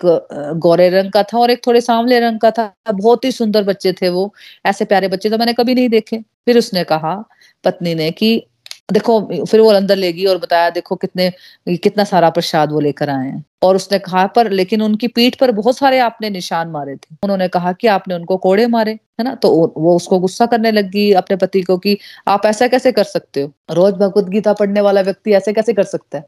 गोरे 0.63 0.89
रंग 0.91 1.11
का 1.13 1.23
था 1.23 1.39
और 1.39 1.51
एक 1.51 1.61
थोड़े 1.67 1.81
सांवले 1.81 2.19
रंग 2.21 2.41
का 2.41 2.51
था। 2.51 2.73
बहुत 2.93 3.25
ही 3.25 3.31
सुंदर 3.33 3.63
बच्चे 3.65 3.93
थे 3.93 4.09
वो। 4.09 4.33
ऐसे 4.67 4.85
प्यारे 4.85 5.09
बच्चे 5.09 5.31
तो 5.31 5.39
मैंने 5.39 5.53
कभी 5.53 5.75
नहीं 5.75 5.89
देखे। 5.89 6.19
फिर 6.47 6.59
उसने 6.59 6.85
कहा, 6.85 7.15
पत्नी 7.65 7.95
ने 7.95 8.11
कि 8.11 8.43
देखो, 8.93 9.45
फिर 9.45 9.61
वो 9.61 9.73
अंदर 9.73 9.97
ले 9.97 10.13
गई 10.13 10.25
और 10.25 10.39
बताया, 10.39 10.71
देखो 10.71 10.97
कितने, 10.97 11.33
कितना 11.69 12.05
सारा 12.05 12.31
प्रसाद 12.31 12.73
वो 12.73 12.81
लेकर 12.81 13.11
आए 13.11 13.27
हैं। 13.27 13.45
और 13.63 13.77
उसने 13.77 13.99
कहा, 13.99 14.27
पर, 14.27 14.51
लेकिन 14.51 14.83
उनकी 14.83 15.09
पीठ 15.09 15.35
पर 15.35 15.51
बहुत 15.51 15.77
सारे 15.77 15.99
आपने 15.99 16.31
निशान 16.31 16.69
मारे 16.69 16.97
थे। 16.97 17.17
उन्होंने 17.23 17.49
कहा 17.49 17.73
कि 17.73 17.87
आपने 17.87 18.15
उनको 18.15 18.37
कोड़े 18.37 18.67
मारे, 18.67 18.93
है 18.93 19.25
ना? 19.25 19.35
तो 19.35 19.75
वो 19.77 19.97
उसको 19.97 20.19
गुस्सा 20.19 20.47
करने 20.47 20.73
लगी 20.73 21.13
अपने 21.13 21.37
पति 21.37 21.63
को 21.63 21.79
कि 21.79 21.99
आप 22.29 22.47
ऐसा 22.47 22.69
कैसे 22.69 22.93
कर 22.93 23.05
सकते 23.05 23.43
हो? 23.43 23.53
रोज 23.71 23.95
भगवत 23.95 24.25
गीता 24.25 24.53
पढ़ने 24.53 24.81
वाला 24.81 25.01
व्यक्ति 25.01 25.33
ऐसे 25.33 25.53
कैसे 25.53 25.73
कर 25.73 25.83
सकता 25.83 26.19
है? 26.19 26.25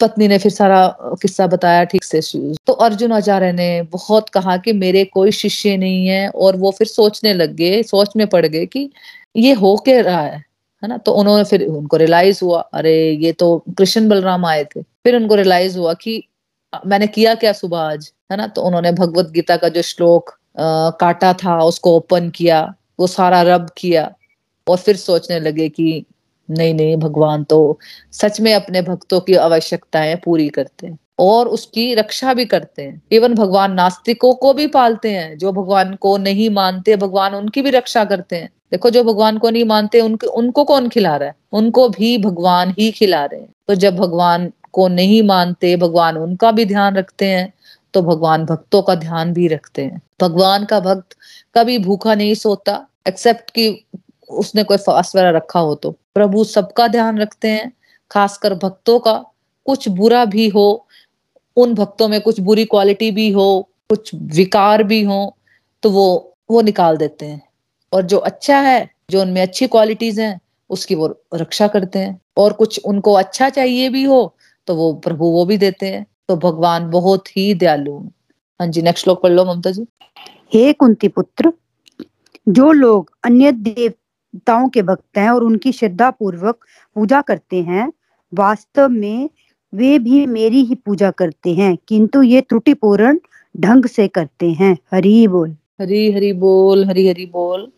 पत्नी 0.00 0.28
ने 0.28 0.38
फिर 0.38 0.52
सारा 0.52 0.96
किस्सा 1.02 1.46
बताया 1.46 1.84
ठीक 1.84 2.04
से। 2.04 2.20
तो 2.66 2.72
अर्जुन 2.72 3.12
आचार्य 3.12 3.52
ने 3.52 3.82
बहुत 3.82 4.28
कहा 4.28 4.56
कि 4.56 4.72
मेरे 4.72 5.04
कोई 5.04 5.30
शिष्य 5.30 5.76
नहीं 5.76 6.06
है 6.06 6.28
और 6.28 6.56
वो 6.56 6.70
फिर 6.70 6.86
सोचने 6.86 7.34
लग 7.34 7.54
गए, 7.54 7.82
सोच 7.82 8.08
में 8.16 8.26
पड़ 8.26 8.46
गए 8.46 8.66
कि 8.66 8.90
ये 9.36 9.52
हो 9.52 9.76
के 9.76 10.02
रहा 10.02 10.20
है? 10.20 10.53
है 10.84 10.88
ना? 10.88 10.98
तो 10.98 11.12
उन्होंने 11.12 11.44
फिर 11.44 11.66
उनको 11.66 11.96
रियलाइज़ 11.96 12.40
हुआ, 12.42 12.60
अरे, 12.60 13.10
ये 13.10 13.32
तो 13.32 13.64
कृष्ण 13.78 14.08
बलराम 14.08 14.46
आए 14.46 14.64
थे। 14.64 14.82
फिर 14.82 15.16
उनको 15.16 15.34
रियलाइज़ 15.34 15.78
हुआ 15.78 15.94
कि 15.94 16.24
मैंने 16.86 17.06
किया 17.06 17.34
क्या 17.34 17.52
सुबह 17.52 17.78
आज? 17.78 18.12
है 18.32 18.36
ना? 18.38 18.46
तो 18.46 18.62
उन्होंने 18.62 18.92
भगवत 18.92 19.30
गीता 19.30 19.56
का 19.56 19.68
जो 19.68 19.82
श्लोक 19.82 20.38
काटा 21.00 21.32
था, 21.32 21.64
उसको 21.64 21.96
ओपन 21.96 22.30
किया, 22.30 22.74
वो 23.00 23.06
सारा 23.06 23.42
रब 23.42 23.70
किया 23.78 24.14
और 24.68 24.76
फिर 24.76 24.96
सोचने 24.96 25.40
लगे 25.40 25.68
कि, 25.68 26.04
नहीं 26.50 26.74
नहीं, 26.74 26.96
भगवान 26.96 27.44
तो 27.44 27.78
सच 28.12 28.40
में 28.40 28.54
अपने 28.54 28.82
भक्तों 28.82 29.20
की 29.20 29.34
आवश्यकताएँ 29.34 30.16
पूरी 30.16 30.48
करते 30.48 30.86
हैं। 30.86 30.98
और 31.18 31.48
उसकी 31.48 31.94
रक्षा 31.94 32.34
भी 32.34 32.44
करते 32.44 32.82
हैं। 32.82 33.02
इवन 33.12 33.34
भगवान 33.34 33.72
नास्तिकों 33.72 34.34
को 34.34 34.52
भी 34.54 34.66
पालते 34.66 35.10
हैं। 35.10 35.38
जो 35.38 35.52
भगवान 35.52 35.94
को 35.94 36.16
नहीं 36.16 36.50
मानते, 36.50 36.96
भगवान 36.96 37.34
उनकी 37.34 37.62
भी 37.62 37.70
रक्षा 37.70 38.04
करते 38.04 38.36
हैं। 38.36 38.50
देखो, 38.70 38.90
जो 38.90 39.04
भगवान 39.04 39.38
को 39.38 39.50
नहीं 39.50 39.64
मानते, 39.64 40.00
उनको 40.00 40.26
उनको 40.26 40.64
कौन 40.64 40.88
खिला 40.88 41.16
रहा 41.16 41.28
है? 41.28 41.34
उनको 41.52 41.88
भी 41.88 42.18
भगवान 42.18 42.74
ही 42.78 42.90
खिला 42.90 43.24
रहे 43.24 43.40
हैं। 43.40 43.52
तो 43.68 43.74
जब 43.74 43.96
भगवान 43.96 44.52
को 44.72 44.88
नहीं 44.88 45.22
मानते, 45.22 45.76
भगवान 45.76 46.16
उनका 46.16 46.52
भी 46.52 46.64
ध्यान 46.64 46.96
रखते 46.96 47.26
हैं 47.26 47.52
तो 47.94 48.02
भगवान 48.02 48.44
भक्तों 48.44 48.82
का 48.82 48.94
ध्यान 48.94 49.32
भी 49.32 49.48
रखते 49.48 49.82
हैं। 49.82 50.02
भगवान 50.20 50.64
का 50.64 50.80
भक्त 50.80 51.16
कभी 51.54 51.78
भूखा 51.78 52.14
नहीं 52.14 52.34
सोता 52.34 52.86
एक्सेप्ट 53.08 53.50
कि 53.50 53.84
उसने 54.30 54.64
कोई 54.64 54.76
फास्ट 54.76 55.16
रखा 55.16 55.60
हो 55.60 55.74
तो। 55.74 55.90
प्रभु 55.90 56.44
सबका 56.44 56.88
ध्यान 56.88 57.18
रखते 57.18 57.48
हैं, 57.48 57.72
खासकर 58.10 58.54
भक्तों 58.54 58.98
का। 58.98 59.24
कुछ 59.66 59.88
बुरा 59.88 60.24
भी 60.24 60.48
हो 60.48 60.83
उन 61.56 61.74
भक्तों 61.74 62.08
में 62.08 62.20
कुछ 62.20 62.40
बुरी 62.40 62.64
क्वालिटी 62.64 63.10
भी 63.10 63.30
हो, 63.30 63.68
कुछ 63.90 64.14
विकार 64.14 64.82
भी 64.82 65.02
हो 65.02 65.36
तो 65.82 65.90
वो 65.90 66.36
वो 66.50 66.60
निकाल 66.62 66.96
देते 66.96 67.26
हैं। 67.26 67.42
और 67.92 68.02
जो 68.02 68.18
अच्छा 68.18 68.58
है, 68.60 68.90
जो 69.10 69.20
उनमें 69.22 69.40
अच्छी 69.42 69.66
क्वालिटीज 69.66 70.20
हैं, 70.20 70.40
उसकी 70.70 70.94
वो 70.94 71.06
रक्षा 71.34 71.68
करते 71.68 71.98
हैं। 71.98 72.20
और 72.36 72.52
कुछ 72.52 72.80
उनको 72.84 73.12
अच्छा 73.12 73.48
चाहिए 73.50 73.88
भी 73.88 74.02
हो 74.04 74.34
तो 74.68 74.74
वो 74.76 74.92
प्रभु 74.94 75.24
वो 75.26 75.44
भी 75.46 75.56
देते 75.58 75.86
हैं। 75.86 76.04
तो 76.28 76.36
भगवान 76.36 76.90
बहुत 76.90 77.36
ही 77.36 77.52
दयालु 77.54 77.98
हाँ। 78.60 78.66
जी 78.68 78.82
नेक्स्ट 78.82 79.04
श्लोक 79.04 79.22
पढ़ 79.22 79.32
लो 79.32 79.44
ममता 79.44 79.70
जी। 79.70 79.86
हे 80.54 80.72
कुंती 80.72 81.08
पुत्र, 81.08 81.52
जो 82.46 82.70
लोग 82.72 83.10
अन्य 83.24 83.52
देवताओं 83.52 84.68
के 84.68 84.82
भक्त 84.82 85.18
हैं 85.18 85.30
और 85.30 85.44
उनकी 85.44 85.72
श्रद्धा 85.72 86.10
पूर्वक 86.10 86.64
पूजा 86.96 87.20
करते 87.22 87.62
हैं, 87.62 87.92
वास्तव 88.32 88.88
में 88.88 89.28
वे 89.74 89.98
भी 89.98 90.26
मेरी 90.26 90.64
ही 90.64 90.74
पूजा 90.74 91.10
करते 91.10 91.54
हैं 91.54 91.76
किंतु 91.88 92.22
ये 92.22 92.40
त्रुटिपूर्ण 92.40 93.18
ढंग 93.60 93.86
से 93.86 94.08
करते 94.08 94.50
हैं। 94.50 94.76
हरी 94.92 95.26
बोल। 95.28 95.56
हरी 95.80 96.12
हरी 96.12 96.32
बोल 96.32 96.84
हरी 96.84 97.08
हरी 97.08 97.26
बोल। 97.26 97.68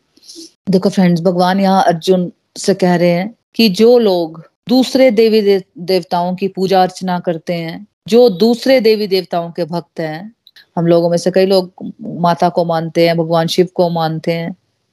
देखो 0.71 0.89
फ्रेंड्स 0.89 1.21
भगवान 1.23 1.61
यहाँ 1.61 1.83
अर्जुन 1.87 2.33
से 2.57 2.75
कह 2.75 2.95
रहे 2.95 3.11
हैं 3.11 3.35
कि 3.55 3.69
जो 3.69 3.99
लोग 3.99 4.51
दूसरे 4.69 5.11
देवी 5.11 5.41
दे, 5.43 5.63
देवताओं 5.79 6.35
की 6.37 6.49
पूजा 6.49 6.83
अर्चना 6.83 7.19
करते 7.19 7.55
हैं 7.55 7.87
जो 8.09 8.29
दूसरे 8.29 8.81
देवी 8.81 9.07
देवताओं 9.07 9.51
के 9.51 9.65
भक्त 9.65 10.01
हैं 10.01 10.33
हम 10.77 10.87
लोगों 10.87 11.11
में 11.11 11.17
से 11.19 11.31
कई 11.31 11.47
लोग 11.47 11.93
माता 12.03 12.49
को 12.49 12.65
मानते 12.65 13.07
हैं 13.07 13.17
भगवान 13.17 13.47
शिव 13.47 13.69
को 13.75 13.91
मानते 13.91 14.33
हैं 14.33 14.51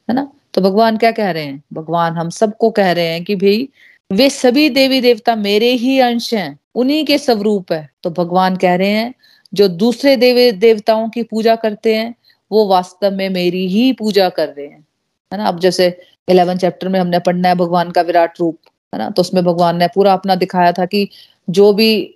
है 0.09 0.15
ना? 0.15 0.31
तो 0.53 0.61
भगवान 0.61 0.97
क्या 0.97 1.11
कह 1.11 1.31
रहे 1.31 1.43
हैं? 1.43 1.63
भगवान 1.73 2.13
हम 2.13 2.29
सबको 2.29 2.69
कह 2.69 2.91
रहे 2.91 3.07
हैं 3.07 3.23
कि 3.23 3.35
भाई 3.35 3.69
वे 4.11 4.29
सभी 4.29 4.69
देवी 4.69 5.01
देवता 5.01 5.35
मेरे 5.35 5.71
ही 5.71 5.99
अंश 5.99 6.33
हैं। 6.33 6.59
उन्हीं 6.75 7.05
के 7.05 7.17
स्वरूप 7.17 7.71
है। 7.71 7.89
तो 8.03 8.09
भगवान 8.09 8.55
कह 8.55 8.75
रहे 8.75 8.89
हैं, 8.89 9.13
जो 9.53 9.67
दूसरे 9.67 10.15
देवी, 10.15 10.51
देवताओं 10.51 11.09
की 11.09 11.23
पूजा 11.23 11.55
करते 11.55 11.95
हैं, 11.95 12.15
वो 12.51 12.67
वास्तव 12.67 13.11
में 13.11 13.29
मेरी 13.29 13.67
ही 13.67 13.93
पूजा 13.93 14.29
कर 14.29 14.47
रहे 14.47 14.65
हैं। 14.65 14.87
है 15.33 15.37
ना? 15.37 15.47
अब 15.47 15.59
जैसे 15.59 16.01
इलेवन 16.29 16.57
चैप्टर 16.57 16.87
में 16.87 16.99
हमने 16.99 17.19
पढ़ना 17.19 17.49
है 17.49 17.55
भगवान 17.55 17.91
का 17.91 18.01
विराट 18.01 18.39
रूप, 18.39 18.57
है 18.95 18.97
ना? 18.97 19.09
तो 19.09 19.21
उसमें 19.21 19.43
भगवान 19.43 19.77
ने 19.77 19.87
पूरा 19.87 20.13
अपना 20.13 20.35
दिखाया 20.35 20.71
था 20.71 20.85
कि 20.85 21.09
जो 21.49 21.73
भी 21.73 22.15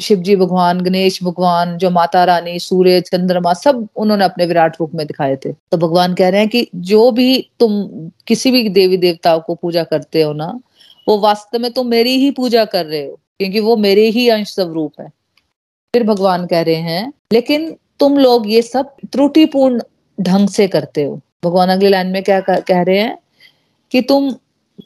शिव 0.00 0.18
जी 0.18 0.36
भगवान, 0.36 0.80
गणेश 0.80 1.22
भगवान, 1.22 1.76
जो 1.76 1.90
माता 1.90 2.24
रानी 2.24 2.58
सूर्य 2.58 3.00
चंद्रमा, 3.00 3.52
सब 3.52 3.88
उन्होंने 3.96 4.24
अपने 4.24 4.46
विराट 4.46 4.76
रूप 4.80 4.94
में 4.94 5.06
दिखाए 5.06 5.36
थे। 5.36 5.52
तो 5.52 5.76
भगवान 5.76 6.14
कह 6.14 6.28
रहे 6.28 6.40
हैं 6.40 6.48
कि 6.48 6.68
जो 6.74 7.10
भी 7.10 7.50
तुम 7.60 7.88
किसी 8.26 8.50
भी 8.50 8.68
देवी 8.68 8.96
देवताओं 8.96 9.40
को 9.40 9.54
पूजा 9.54 9.84
करते 9.84 10.22
हो 10.22 10.32
ना, 10.32 10.60
वो 11.08 11.18
वास्तव 11.18 11.58
में 11.58 11.72
तुम 11.72 11.86
मेरी 11.86 12.10
ही 12.10 12.30
पूजा 12.30 12.64
कर 12.64 12.86
रहे 12.86 13.06
हो। 13.06 13.20
क्योंकि 13.40 13.60
वो 13.60 13.76
मेरे 13.76 14.08
ही 14.08 14.28
अंश 14.28 14.54
स्वरूप 14.54 15.00
है। 15.00 15.08
फिर 15.94 16.02
भगवान 16.02 16.46
कह 16.46 16.60
रहे 16.62 16.74
हैं, 16.74 17.12
लेकिन 17.32 17.76
तुम 18.00 18.18
लोग 18.18 18.50
ये 18.50 18.62
सब 18.62 18.94
त्रुटिपूर्ण 19.12 19.80
ढंग 20.20 20.48
से 20.48 20.68
करते 20.68 21.04
हो। 21.04 21.20
भगवान 21.44 21.68
अगली 21.68 21.88
लाइन 21.88 22.06
में 22.06 22.22
क्या 22.22 22.40
कह 22.40 22.82
रहे 22.82 22.98
हैं 22.98 23.18
कि 23.92 24.02
तुम 24.02 24.30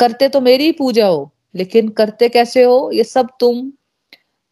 करते 0.00 0.28
तो 0.28 0.40
मेरी 0.40 0.72
पूजा 0.72 1.06
हो, 1.06 1.30
लेकिन 1.54 1.88
करते 1.88 2.28
कैसे 2.28 2.62
हो? 2.62 2.90
ये 2.94 3.04
सब 3.04 3.28
तुम 3.40 3.70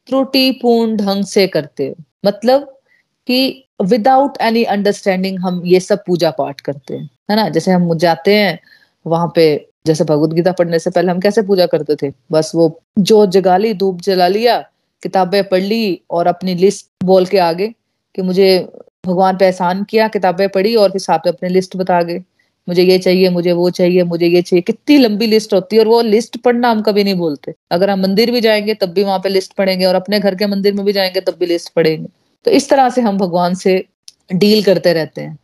त्रुटिपूर्ण 0.07 0.97
ढंग 0.97 1.25
से 1.25 1.47
करते 1.47 1.89
हो। 1.89 1.95
मतलब 2.27 2.81
कि 3.27 3.65
विदाउट 3.83 4.39
एनी 4.41 4.65
अंडरस्टैंडिंग 4.65 5.39
हम 5.39 5.63
ये 5.67 5.81
सब 5.81 6.05
पूजा 6.07 6.31
पाठ 6.31 6.61
करते 6.61 6.97
हैं। 6.97 7.11
है 7.31 7.37
ना? 7.37 7.49
जैसे 7.49 7.71
हम 7.71 7.95
जाते 7.99 8.35
हैं, 8.37 8.59
वहाँ 9.07 9.33
पे 9.35 9.69
जैसे 9.87 10.05
भगवत 10.05 10.31
गीता 10.31 10.53
पढ़ने 10.53 10.79
से 10.79 10.91
पहले 10.91 11.11
हम 11.11 11.21
कैसे 11.21 11.43
पूजा 11.43 11.67
करते 11.67 11.97
थे? 12.03 12.13
बस 12.33 12.53
वो 12.55 12.81
जो 13.01 13.25
जगा 13.27 13.57
ली, 13.57 13.73
धूप 13.75 14.01
जला 14.01 14.29
लिया, 14.29 14.59
किताबें 15.03 15.43
पढ़ 15.45 15.63
ली 15.63 16.01
और 16.11 16.27
अपनी 16.27 16.55
लिस्ट 16.55 16.87
बोल 17.05 17.27
के 17.27 17.39
आगे 17.39 17.67
कि 18.15 18.23
मुझे 18.23 18.69
भगवान 19.07 19.37
पे 19.37 19.45
एहसान 19.45 19.83
किया, 19.85 20.09
किताबें 20.09 20.49
पढ़ी 20.49 20.75
और 20.75 20.91
फिर 20.91 21.01
साथ 21.01 21.29
अपनी 21.29 21.49
लिस्ट 21.49 21.77
बता 21.77 22.03
गए। 22.03 22.23
मुझे 22.69 22.83
ये 22.83 22.99
चाहिए, 22.99 23.29
मुझे 23.31 23.53
वो 23.53 23.71
चाहिए, 23.71 24.03
मुझे 24.03 24.27
ये 24.27 24.43
चाहिए। 24.43 24.61
कितनी 24.63 24.97
लंबी 24.99 25.27
लिस्ट 25.27 25.55
होती 25.55 25.77
है 25.77 25.83
और 25.83 25.89
वो 25.89 26.01
लिस्ट 26.03 26.37
पढ़ना 26.37 26.71
हम 26.71 26.81
कभी 26.83 27.05
नहीं 27.05 27.15
बोलते 27.15 27.55
अगर 27.71 27.91
हम 27.91 28.01
मंदिर 28.01 28.31
भी 28.31 28.41
जाएँगे 28.41 28.75
तब 28.75 28.89
भी 28.89 29.05
वहाँ 29.05 29.19
पे 29.19 29.29
लिस्ट 29.29 29.53
पढ़ेंगे 29.53 29.85
और 29.85 29.95
अपने 29.95 30.21
घर 30.21 30.35
के 30.35 30.47
मंदिर 30.47 30.75
में 30.75 30.85
भी 30.87 30.93
जाएँगे 30.93 31.21
तब 31.21 31.37
भी 31.41 31.47
लिस्ट 31.47 31.73
पढ़ेंगे। 31.75 32.09
तो 32.47 32.51
इस 32.51 32.69
तरह 32.71 32.89
से 32.91 33.01
हम 33.01 33.19
भगवान 33.19 33.55
से 33.55 33.85
डील 34.33 34.63
करते 34.65 34.93
रहते 34.93 35.21
हैं। 35.21 35.39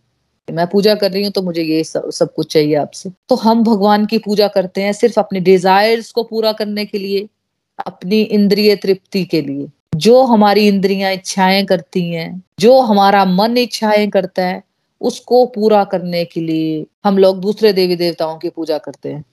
मैं 0.49 0.67
पूजा 0.67 0.95
कर 0.95 1.11
रही 1.13 1.23
हूँ 1.23 1.31
तो 1.33 1.43
मुझे 1.43 1.63
ये 1.63 1.83
सब, 1.85 2.11
सब 2.11 2.33
कुछ 2.35 2.53
चाहिए 2.53 2.75
आपसे। 2.75 3.11
तो 3.29 3.35
हम 3.37 3.63
भगवान 3.65 4.07
की 4.07 4.19
पूजा 4.19 4.49
करते 4.49 4.83
हैं 4.83 4.93
सिर्फ़ 4.93 5.21
अपने 5.21 5.41
डिजायर्स 5.41 6.11
को 6.13 6.23
पूरा 6.23 6.53
करने 6.53 6.85
के 6.85 6.99
लिए 6.99 7.29
अपनी 7.87 8.21
इंद्रिय 8.23 8.75
तृप्ति 8.77 9.25
के 9.25 9.41
लिए। 9.43 9.69
जो 9.97 10.23
हमारी 10.23 10.67
इंद्रियाँ 10.69 11.13
इच्छाएँ 11.13 11.65
करती 11.65 12.09
हैं 12.11 12.43
जो 12.61 12.81
हमारा 12.81 13.25
मन 13.25 13.57
इच्छाएँ 13.59 14.09
करता 14.09 14.43
है 14.43 14.63
उसको 15.01 15.45
पूरा 15.47 15.85
करने 15.85 16.25
के 16.25 16.41
लिए 16.41 16.85
हम 17.05 17.19
लोग 17.19 17.41
दूसरे 17.41 17.73
देवी 17.73 17.97
देवताओं 17.97 18.37
की 18.39 18.49
पूजा 18.49 18.79
करते 18.79 19.09
हैं। 19.09 19.25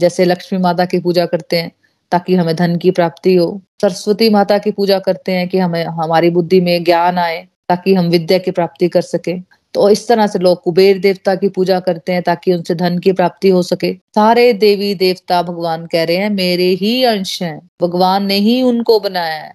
जैसे 0.00 0.24
लक्ष्मी 0.24 0.58
माता 0.58 0.84
की 0.84 0.98
पूजा 0.98 1.26
करते 1.26 1.56
हैं 1.56 1.70
ताकि 2.12 2.34
हमें 2.34 2.54
धन 2.56 2.76
की 2.76 2.90
प्राप्ति 2.90 3.34
हो। 3.36 3.60
सरस्वती 3.82 4.30
माता 4.30 4.58
की 4.58 4.70
पूजा 4.70 4.98
करते 4.98 5.32
हैं 5.32 5.48
कि 5.48 5.58
हमें 5.58 5.84
हमारी 5.84 6.30
बुद्धि 6.30 6.60
में 6.60 6.84
ज्ञान 6.84 7.18
आए 7.18 7.46
ताकि 7.68 7.94
हम 7.94 8.08
विद्या 8.08 8.38
की 8.38 8.50
प्राप्ति 8.50 8.88
कर 8.88 9.02
सके। 9.02 9.38
तो 9.74 9.88
इस 9.90 10.06
तरह 10.08 10.26
से 10.26 10.38
लोग 10.38 10.62
कुबेर 10.62 10.98
देवता 10.98 11.34
की 11.34 11.48
पूजा 11.48 11.78
करते 11.80 12.12
हैं 12.12 12.22
ताकि 12.22 12.52
उनसे 12.52 12.74
धन 12.74 12.98
की 12.98 13.12
प्राप्ति 13.12 13.48
हो 13.48 13.62
सके। 13.62 13.92
सारे 14.14 14.52
देवी 14.52 14.94
देवता 14.94 15.42
भगवान 15.42 15.86
कह 15.86 16.04
रहे 16.04 16.16
हैं, 16.16 16.30
मेरे 16.30 16.64
ही 16.64 17.02
अंश 17.04 17.42
हैं। 17.42 17.58
भगवान 17.82 18.26
ने 18.26 18.34
ही 18.34 18.62
उनको 18.62 18.98
बनाया 19.00 19.34
है 19.34 19.52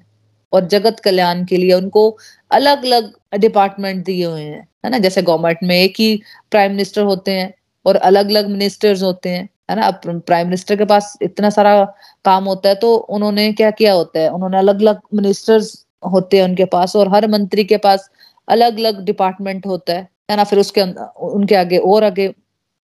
और 0.54 0.68
जगत 0.68 1.00
कल्याण 1.00 1.46
के 1.46 1.58
लिए 1.58 1.74
उनको 1.74 2.10
अलग 2.52 2.86
अलग 2.86 3.12
डिपार्टमेंट 3.38 4.06
दिए 4.06 4.26
हुए 4.26 4.42
हैं। 4.42 4.68
है 4.86 4.90
ना? 4.92 4.98
जैसे 4.98 5.22
गवर्नमेंट 5.22 5.58
में 5.64 5.76
एक 5.76 5.94
ही 6.00 6.22
प्राइम 6.52 6.72
मिनिस्टर 6.72 7.04
होते 7.04 7.32
हैं 7.32 7.54
और 7.86 7.96
अलग 7.96 8.30
अलग 8.30 8.50
मिनिस्टर्स 8.50 9.04
होते 9.04 9.30
हैं। 9.30 9.50
है 9.72 9.76
ना? 9.76 9.86
अब 9.88 10.22
प्राइम 10.28 10.48
मिनिस्टर 10.48 10.76
के 10.76 10.86
पास 10.86 11.18
इतना 11.22 11.50
सारा 11.50 11.84
काम 12.26 12.44
होता 12.46 12.70
है 12.70 12.76
तो 12.76 12.96
उन्होंने 12.96 13.52
क्या 13.54 13.72
किया 13.72 13.94
होता 13.94 14.20
है? 14.20 14.30
उन्होंने 14.30 14.58
अलग 14.58 14.82
अलग 14.82 15.00
मिनिस्टर्स 15.14 15.86
होते 16.14 16.38
हैं 16.38 16.44
उनके 16.44 16.66
पास 16.66 16.96
और 16.96 17.10
हर 17.10 17.28
मंत्री 17.28 17.64
के 17.64 17.78
पास 17.78 18.10
अलग 18.48 18.78
अलग 18.78 19.04
डिपार्टमेंट 19.06 19.66
होता 19.68 19.94
है 19.94 20.08
है 20.32 20.38
ना? 20.38 20.44
फिर 20.44 20.60
उसके 20.60 20.82
उनके 20.82 21.56
आगे 21.56 21.78
और 21.78 22.04
आगे 22.04 22.34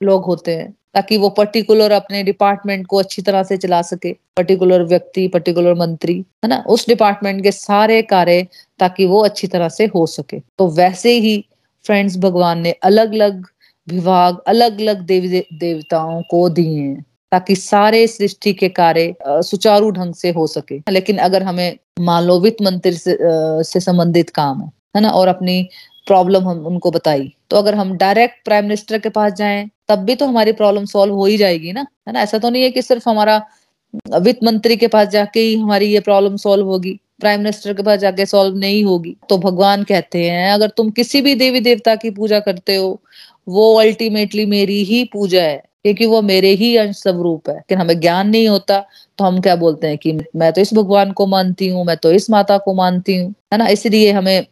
लोग 0.00 0.24
होते 0.24 0.56
हैं 0.56 0.72
ताकि 0.94 1.16
वो 1.18 1.28
पर्टिकुलर 1.30 1.90
अपने 1.92 2.22
डिपार्टमेंट 2.22 2.86
को 2.86 2.96
अच्छी 2.96 3.22
तरह 3.22 3.42
से 3.42 3.56
चला 3.56 3.80
सके। 3.82 4.12
पर्टिकुलर 4.36 4.82
व्यक्ति 4.84 5.26
पर्टिकुलर 5.28 5.74
मंत्री 5.74 6.16
है 6.44 6.48
ना? 6.48 6.62
उस 6.68 6.86
डिपार्टमेंट 6.88 7.42
के 7.42 7.52
सारे 7.52 8.00
कार्य 8.04 8.46
ताकि 8.80 9.06
वो 9.06 9.20
अच्छी 9.24 9.46
तरह 9.46 9.68
से 9.68 9.86
हो 9.94 10.06
सके। 10.06 10.40
तो 10.58 10.68
वैसे 10.70 11.12
ही 11.18 11.44
फ्रेंड्स 11.84 12.16
भगवान 12.18 12.60
ने 12.60 12.72
अलग 12.84 13.12
अलग 13.14 13.44
विभाग 13.88 14.38
अलग 14.46 14.80
अलग 14.80 15.00
देवी 15.06 15.40
देवताओं 15.52 16.22
को 16.30 16.48
दिए 16.48 16.80
हैं 16.80 17.04
ताकि 17.32 17.56
सारे 17.56 18.06
सृष्टि 18.06 18.52
के 18.54 18.68
कार्य 18.70 19.14
सुचारू 19.26 19.90
ढंग 19.90 20.14
से 20.14 20.30
हो 20.30 20.46
सके। 20.46 20.80
लेकिन 20.90 21.18
अगर 21.18 21.42
हमें 21.42 21.78
मान 22.00 22.24
लो 22.24 22.38
वित्त 22.40 22.62
मंत्री 22.62 22.92
से, 22.92 23.16
से 23.64 23.80
संबंधित 23.80 24.30
काम 24.30 24.60
है 24.62 24.70
है 24.94 25.02
ना, 25.02 25.10
और 25.10 25.28
अपनी 25.28 25.62
प्रॉब्लम 26.06 26.48
हम, 26.48 26.66
उनको 26.66 26.90
बताई। 26.90 27.32
तो 27.50 27.56
अगर 27.56 27.74
हम 27.74 27.96
डायरेक्ट 27.96 28.44
प्राइम 28.44 28.64
मिनिस्टर 28.64 28.98
के 28.98 29.08
पास 29.10 29.32
जाएँ, 29.32 29.68
तब 29.88 29.98
भी 29.98 30.14
तो 30.14 30.26
हमारी 30.26 30.52
प्रॉब्लम 30.52 30.84
सॉल्व 30.86 31.14
हो 31.14 31.26
ही 31.26 31.36
जाएगी 31.36 31.72
ना, 31.72 31.86
है 32.08 32.12
ना? 32.12 32.20
ऐसा 32.20 32.38
तो 32.38 32.50
नहीं 32.50 32.62
है 32.62 32.70
कि 32.70 32.82
सिर्फ़ 32.82 33.08
हमारा 33.08 33.42
वित्त 34.14 34.42
मंत्री 34.44 34.76
के 34.76 34.86
पास 34.88 35.08
जाके 35.08 35.40
ही 35.40 35.54
हमारी 35.56 35.86
ये 35.86 36.00
प्रॉब्लम 36.00 36.36
सॉल्व 36.36 36.66
होगी 36.66 36.98
प्राइम 37.20 37.40
मिनिस्टर 37.40 37.72
के 37.74 37.82
पास 37.82 37.98
जाके 38.00 38.26
सॉल्व 38.26 38.56
नहीं 38.56 38.82
होगी। 38.84 39.16
तो 39.30 39.38
भगवान 39.38 39.82
कहते 39.84 40.24
हैं, 40.24 40.50
अगर 40.52 40.68
तुम 40.76 40.90
किसी 40.90 41.20
भी 41.22 41.34
देवी 41.34 41.60
देवता 41.60 41.94
की 41.96 42.10
पूजा 42.10 42.40
करते 42.40 42.76
हो, 42.76 43.00
वो 43.48 43.74
अल्टीमेटली 43.80 44.44
मेरी 44.46 44.82
ही 44.84 45.02
पूजा 45.12 45.42
है, 45.42 45.56
क्योंकि 45.84 46.06
वो 46.06 46.20
मेरे 46.22 46.50
ही 46.54 46.76
अंश 46.76 46.96
स्वरूप 46.96 47.48
है। 47.48 47.54
लेकिन 47.56 47.78
हमें 47.78 47.98
ज्ञान 48.00 48.28
नहीं 48.30 48.48
होता 48.48 48.78
तो 49.18 49.24
हम 49.24 49.40
क्या 49.40 49.56
बोलते 49.56 49.86
हैं 49.86 49.98
कि 49.98 50.12
मैं 50.36 50.52
तो 50.52 50.60
इस 50.60 50.72
भगवान 50.74 51.12
को 51.12 51.26
मानती 51.26 51.68
हूँ, 51.68 51.84
मैं 51.84 51.96
तो 51.96 52.12
इस 52.12 52.30
माता 52.30 52.58
को 52.58 52.74
मानती 52.74 53.16
हूँ, 53.16 53.34
है 53.52 53.58
ना? 53.58 53.66
इसलिए 53.68 54.12
हमें 54.12 54.46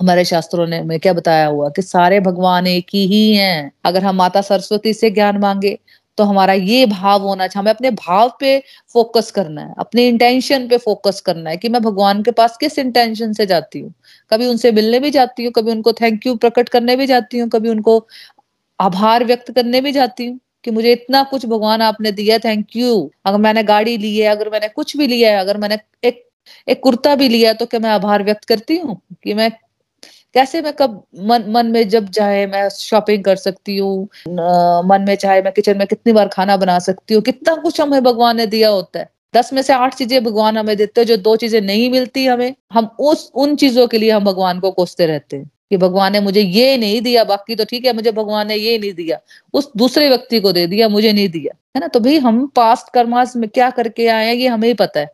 हमारे 0.00 0.24
शास्त्रों 0.24 0.66
ने 0.66 0.78
हमें 0.78 0.98
क्या 1.00 1.12
बताया 1.12 1.46
हुआ 1.46 1.68
कि 1.70 1.82
सारे 1.82 2.20
भगवान 2.20 2.66
एक 2.66 2.86
ही 2.94 3.06
ही 3.06 3.36
अगर 3.84 4.04
हम 4.04 4.16
माता 4.16 4.40
सरस्वती 4.42 4.92
से 4.94 5.10
ज्ञान 5.10 5.38
मांगे 5.38 5.78
तो 6.18 6.24
हमारा 6.24 6.52
ये 6.52 6.86
भाव 6.86 7.22
होना 7.22 7.46
चाहिए। 7.46 7.60
हमें 7.62 7.70
अपने 7.72 7.90
भाव 7.92 8.32
पे 8.40 8.58
फोकस 8.94 9.30
करना 9.30 9.62
है, 9.62 9.74
अपने 9.78 10.06
इंटेंशन 10.08 10.66
पे 10.68 10.78
फोकस 10.78 11.20
करना 11.20 11.50
है 11.50 11.56
कि 11.56 11.68
मैं 11.68 11.82
भगवान 11.82 12.22
के 12.22 12.30
पास 12.30 12.56
किस 12.60 12.78
इंटेंशन 12.78 13.32
से 13.32 13.46
जाती 13.46 13.80
हूँ। 13.80 13.92
कभी 14.32 14.46
उनसे 14.46 14.72
मिलने 14.72 15.00
भी 15.00 15.10
जाती 15.10 15.44
हूँ, 15.44 15.52
कभी 15.52 15.70
उनको 15.70 15.92
थैंक 15.92 16.26
यू 16.26 16.34
प्रकट 16.36 16.68
करने 16.68 16.96
भी 16.96 17.06
जाती 17.06 17.38
हूँ, 17.38 17.48
कभी 17.48 17.68
उनको 17.68 18.06
आभार 18.78 19.24
व्यक्त 19.24 19.50
करने 19.52 19.80
भी 19.80 19.92
जाती 19.92 20.26
हूँ 20.26 20.38
कि 20.64 20.70
मुझे 20.70 20.92
इतना 20.92 21.22
कुछ 21.24 21.46
भगवान 21.46 21.82
आपने 21.82 22.12
दिया 22.12 22.38
थैंक 22.38 22.76
यू 22.76 23.10
अगर 23.26 23.38
मैंने 23.38 23.62
गाड़ी 23.64 23.96
ली 23.98 24.16
है, 24.18 24.28
अगर 24.28 24.50
मैंने 24.50 24.68
कुछ 24.70 24.96
भी 24.96 25.06
लिया 25.06 25.30
है, 25.32 25.38
अगर 25.38 25.56
मैंने 25.56 25.78
एक 26.04 26.24
एक 26.68 26.80
कुर्ता 26.82 27.14
भी 27.16 27.28
लिया 27.28 27.52
तो 27.52 27.66
क्या 27.66 27.80
मैं 27.80 27.90
आभार 27.90 28.22
व्यक्त 28.24 28.44
करती 28.44 28.76
हूँ 28.78 29.00
कि 29.24 29.34
मैं 29.34 29.50
कैसे 30.34 30.60
मैं 30.62 30.72
कब 30.72 31.02
मन 31.20 31.44
मन 31.48 31.66
में 31.66 31.88
जब 31.88 32.08
चाहे 32.10 32.46
मैं 32.46 32.68
शॉपिंग 32.70 33.24
कर 33.24 33.36
सकती 33.36 33.76
हूँ 33.76 34.02
मन 34.88 35.04
में 35.08 35.14
चाहे 35.16 35.42
मैं 35.42 35.52
किचन 35.52 35.78
में 35.78 35.86
कितनी 35.86 36.12
बार 36.12 36.28
खाना 36.28 36.56
बना 36.56 36.78
सकती 36.80 37.14
हूँ, 37.14 37.22
कितना 37.22 37.54
कुछ 37.56 37.80
हमें 37.80 38.02
भगवान 38.02 38.36
ने 38.36 38.46
दिया 38.46 38.68
होता 38.68 38.98
है। 38.98 39.08
दस 39.34 39.52
में 39.52 39.60
से 39.62 39.72
आठ 39.72 39.94
चीज़ें 39.94 40.22
भगवान 40.24 40.58
हमें 40.58 40.76
देते 40.76 41.00
हैं, 41.00 41.06
जो 41.06 41.16
दो 41.18 41.34
चीज़ें 41.36 41.60
नहीं 41.60 41.90
मिलती 41.90 42.24
हमें, 42.26 42.54
हम 42.72 42.90
उस, 43.00 43.30
उन 43.34 43.56
चीज़ों 43.56 43.86
के 43.86 43.98
लिए 43.98 44.10
हम 44.10 44.24
भगवान 44.24 44.60
को 44.60 44.70
कोसते 44.70 45.06
रहते 45.06 45.36
हैं, 45.36 45.50
कि 45.70 45.76
भगवान 45.76 46.12
ने 46.12 46.20
मुझे 46.20 46.40
ये 46.40 46.76
नहीं 46.76 47.00
दिया, 47.02 47.24
बाकी 47.24 47.54
तो 47.54 47.64
ठीक 47.64 47.84
है, 47.86 47.92
मुझे 47.92 48.12
भगवान 48.12 48.48
ने 48.48 48.56
ये 48.56 48.78
नहीं 48.78 48.92
दिया, 48.92 49.18
उस 49.54 49.70
दूसरे 49.76 50.08
व्यक्ति 50.08 50.40
को 50.40 50.52
दे 50.52 50.66
दिया, 50.66 50.88
मुझे 50.88 51.12
नहीं 51.12 51.28
दिया, 51.28 51.54
है 51.76 51.80
ना? 51.80 51.88
तो 51.88 52.00
भाई 52.00 52.18
हम 52.18 52.46
पास्ट 52.56 52.92
कर्मास 52.94 53.36
में 53.36 53.48
क्या 53.50 53.70
करके 53.70 54.06
आए 54.08 54.26
हैं, 54.26 54.34
ये 54.34 54.48
हमें 54.48 54.68
ही 54.68 54.74
पता 54.74 55.00
है, 55.00 55.10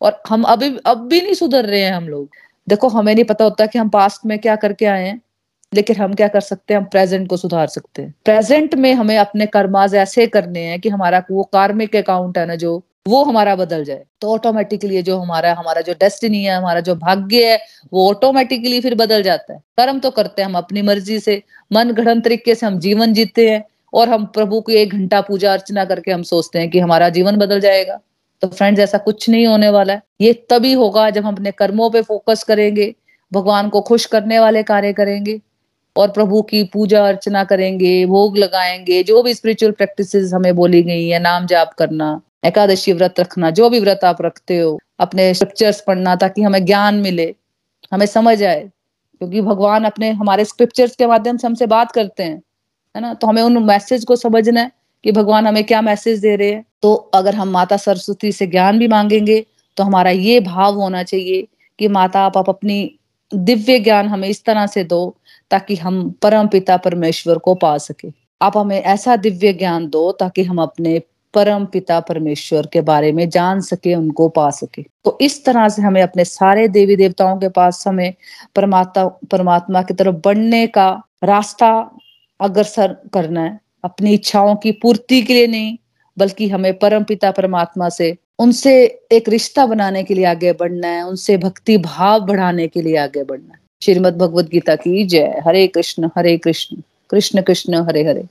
और 0.00 0.20
हम 0.28 0.42
अभी, 0.44 0.76
अब 0.86 1.06
भी 1.08 1.20
नहीं 1.20 1.34
सुधर 1.34 1.64
रहे 1.64 1.80
हैं 1.80 1.92
हम 1.92 2.08
लोग। 2.08 2.28
देखो, 2.68 2.88
हमें 2.88 3.14
नहीं 3.14 3.24
पता 3.24 3.44
होता 3.44 3.66
कि 3.66 3.78
हम 3.78 3.88
पास्ट 3.88 4.26
में 4.26 4.38
क्या 4.38 4.56
करके 4.56 4.86
आए 4.86 5.06
हैं, 5.06 5.20
लेकिन 5.74 5.96
हम 5.96 6.14
क्या 6.14 6.28
कर 6.28 6.40
सकते 6.40 6.74
हैं? 6.74 6.80
हम 6.80 6.86
प्रेजेंट 6.86 7.28
को 7.28 7.36
सुधार 7.36 7.66
सकते 7.66 8.02
हैं। 8.02 8.14
प्रेजेंट 8.24 8.74
में 8.74 8.94
हमें 8.94 9.18
अपने 9.18 9.46
कर्माज 9.46 9.94
ऐसे 9.94 10.26
करने 10.26 10.60
हैं 10.60 10.80
कि 10.80 10.88
हमारा 10.88 11.22
वो 11.30 11.42
कार्मिक 11.42 11.96
अकाउंट 11.96 12.38
है 12.38 12.46
ना 12.46 12.54
जो, 12.54 12.82
वो 13.08 13.24
हमारा 13.24 13.56
बदल 13.56 13.84
जाए। 13.84 14.04
तो 14.20 14.28
ऑटोमेटिकली 14.28 15.02
जो 15.02 15.18
हमारा 15.18 15.54
हमारा 15.54 15.80
जो 15.80 15.92
डेस्टिनी 15.92 16.44
है, 16.44 16.56
हमारा 16.56 16.80
जो 16.80 16.94
भाग्य 16.94 17.50
है, 17.50 17.58
वो 17.92 18.08
ऑटोमेटिकली 18.10 18.80
फिर 18.80 18.94
बदल 18.94 19.22
जाता 19.22 19.52
है। 19.52 19.58
कर्म 19.58 19.98
तो 19.98 20.10
करते 20.10 20.42
हैं 20.42 20.48
हम 20.48 20.56
अपनी 20.56 20.82
मर्ज़ी 20.82 21.20
से, 21.20 21.42
मन 21.72 21.90
गढ़ 21.90 22.18
तरीके 22.18 22.54
से 22.54 22.66
हम 22.66 22.78
जीवन 22.78 23.12
जीते 23.12 23.50
हैं, 23.50 23.64
और 23.94 24.08
हम 24.08 24.24
प्रभु 24.24 24.60
की 24.60 24.74
एक 24.74 24.92
घंटा 24.92 25.20
पूजा 25.20 25.52
अर्चना 25.52 25.84
करके 25.84 26.12
हम 26.12 26.22
सोचते 26.22 26.58
हैं 26.58 26.70
कि 26.70 26.78
हमारा 26.78 27.08
जीवन 27.08 27.36
बदल 27.36 27.60
जाएगा। 27.60 28.00
तो 28.40 28.48
फ्रेंड्स 28.48 28.80
ऐसा 28.80 28.98
कुछ 28.98 29.30
नहीं 29.30 29.46
होने 29.46 29.68
वाला 29.68 29.92
है। 29.92 30.02
ये 30.20 30.46
तभी 30.50 30.72
होगा 30.72 31.10
जब 31.10 31.24
हम 31.24 31.34
अपने 31.34 31.50
कर्मों 31.50 31.90
पे 31.90 32.02
फोकस 32.02 32.44
करेंगे, 32.44 32.94
भगवान 33.32 33.68
को 33.68 33.80
खुश 33.80 34.06
करने 34.06 34.38
वाले 34.38 34.62
कार्य 34.62 34.92
करेंगे 34.92 35.40
और 35.96 36.10
प्रभु 36.10 36.42
की 36.42 36.64
पूजा 36.64 37.08
अर्चना 37.08 37.44
करेंगे, 37.44 38.06
भोग 38.06 38.38
लगाएँगे, 38.38 39.02
जो 39.02 39.22
भी 39.22 39.34
स्पिरिचुअल 39.34 39.72
प्रैक्टिस 39.72 40.32
हमें 40.34 40.56
बोली 40.56 40.82
गई 40.82 41.08
है, 41.08 41.18
नाम 41.18 41.46
जाप 41.46 41.72
करना, 41.72 42.20
एकादशी 42.44 42.92
व्रत 42.92 43.20
रखना, 43.20 43.50
जो 43.50 43.70
भी 43.70 43.80
व्रत 43.80 44.00
आप 44.04 44.22
रखते 44.22 44.58
हो, 44.58 44.78
अपने 44.98 45.34
स्क्रिप्चर्स 45.34 45.80
पढ़ना 45.80 46.16
ताकि 46.16 46.42
हमें 46.42 46.64
ज्ञान 46.64 46.94
मिले, 46.94 47.34
हमें 47.92 48.06
समझ 48.06 48.42
आए। 48.42 48.70
क्योंकि 49.18 49.40
भगवान 49.40 49.84
अपने, 49.84 50.10
हमारे 50.10 50.44
स्क्रिप्चर्स 50.44 50.96
के 50.96 51.06
माध्यम 51.06 51.36
से 51.36 51.46
हमसे 51.46 51.66
बात 51.66 51.92
करते 51.92 52.22
हैं, 52.22 52.42
है 52.96 53.02
ना? 53.02 53.14
तो 53.14 53.26
हमें 53.26 53.42
उन 53.42 53.58
मैसेज 53.58 54.04
को 54.04 54.16
समझना 54.16 54.60
है 54.60 54.70
कि 55.04 55.12
भगवान 55.12 55.46
हमें 55.46 55.64
क्या 55.64 55.82
मैसेज 55.82 56.18
दे 56.18 56.36
रहे 56.36 56.50
हैं। 56.50 56.64
तो 56.82 56.94
अगर 56.94 57.34
हम 57.34 57.48
माता 57.48 57.76
सरस्वती 57.76 58.32
से 58.32 58.46
ज्ञान 58.46 58.78
भी 58.78 58.88
मांगेंगे 58.88 59.46
तो 59.76 59.84
हमारा 59.84 60.10
ये 60.10 60.40
भाव 60.40 60.74
होना 60.74 61.02
चाहिए 61.02 61.48
कि 61.78 61.88
माता 61.88 62.20
आप, 62.20 62.38
आप 62.38 62.48
अपनी 62.48 62.98
दिव्य 63.34 63.78
ज्ञान 63.80 64.08
हमें 64.08 64.28
इस 64.28 64.44
तरह 64.44 64.66
से 64.66 64.84
दो 64.84 65.16
ताकि 65.50 65.76
हम 65.76 66.10
परम 66.10 66.48
पिता 66.48 66.76
परमेश्वर 66.76 67.38
को 67.38 67.54
पा 67.54 67.78
सके। 67.78 68.08
आप 68.42 68.56
हमें 68.56 68.82
ऐसा 68.82 69.16
दिव्य 69.16 69.52
ज्ञान 69.52 69.88
दो 69.88 70.12
ताकि 70.12 70.44
हम 70.44 70.62
अपने 70.62 71.02
परम 71.34 71.64
पिता 71.64 72.00
परमेश्वर 72.00 72.66
के 72.66 72.80
बारे 72.80 73.12
में 73.12 73.28
जान 73.28 73.60
सके 73.60 73.94
उनको 73.94 74.28
पा 74.28 74.50
सके। 74.50 74.82
तो 75.04 75.18
इस 75.20 75.44
तरह 75.44 75.68
से 75.68 75.82
हमें 75.82 76.02
अपने 76.02 76.24
सारे 76.24 76.68
देवी 76.68 76.96
देवताओं 76.96 77.38
के 77.38 77.48
पास 77.48 77.84
हमें 77.88 78.14
परमात्मा 78.54 79.04
परमात्मा 79.04 79.82
की 79.82 79.94
तरफ़ 79.94 80.16
बढ़ने 80.24 80.66
का 80.66 81.02
रास्ता 81.24 81.98
अग्रसर 82.40 82.96
करना 83.12 83.40
है। 83.40 83.60
अपनी 83.84 84.14
इच्छाओं 84.14 84.56
की 84.56 84.72
पूर्ति 84.72 85.22
के 85.22 85.34
लिए 85.34 85.46
नहीं 85.46 85.76
बल्कि 86.18 86.48
हमें 86.48 86.78
परम 86.78 87.04
पिता 87.04 87.30
परमात्मा 87.30 87.88
से, 87.88 88.16
उनसे 88.38 89.00
एक 89.12 89.28
रिश्ता 89.28 89.66
बनाने 89.66 90.02
के 90.02 90.14
लिए 90.14 90.24
आगे 90.24 90.52
बढ़ना 90.52 90.88
है, 90.88 91.02
उनसे 91.02 91.36
भक्ति 91.36 91.78
भाव 91.78 92.20
बढ़ाने 92.20 92.68
के 92.68 92.82
लिए 92.82 92.96
आगे 92.96 93.24
बढ़ना 93.24 93.52
है। 93.52 93.60
श्रीमद 93.82 94.16
भगवद 94.16 94.46
गीता 94.46 94.76
की 94.76 95.04
जय। 95.04 95.42
Hare 95.46 95.66
Krishna 95.66 96.08
Hare 96.16 96.36
Krishna. 96.38 96.76
Krishna 97.10 97.42
Krishna, 97.42 97.74
Hare 97.74 98.04
Hare. 98.04 98.24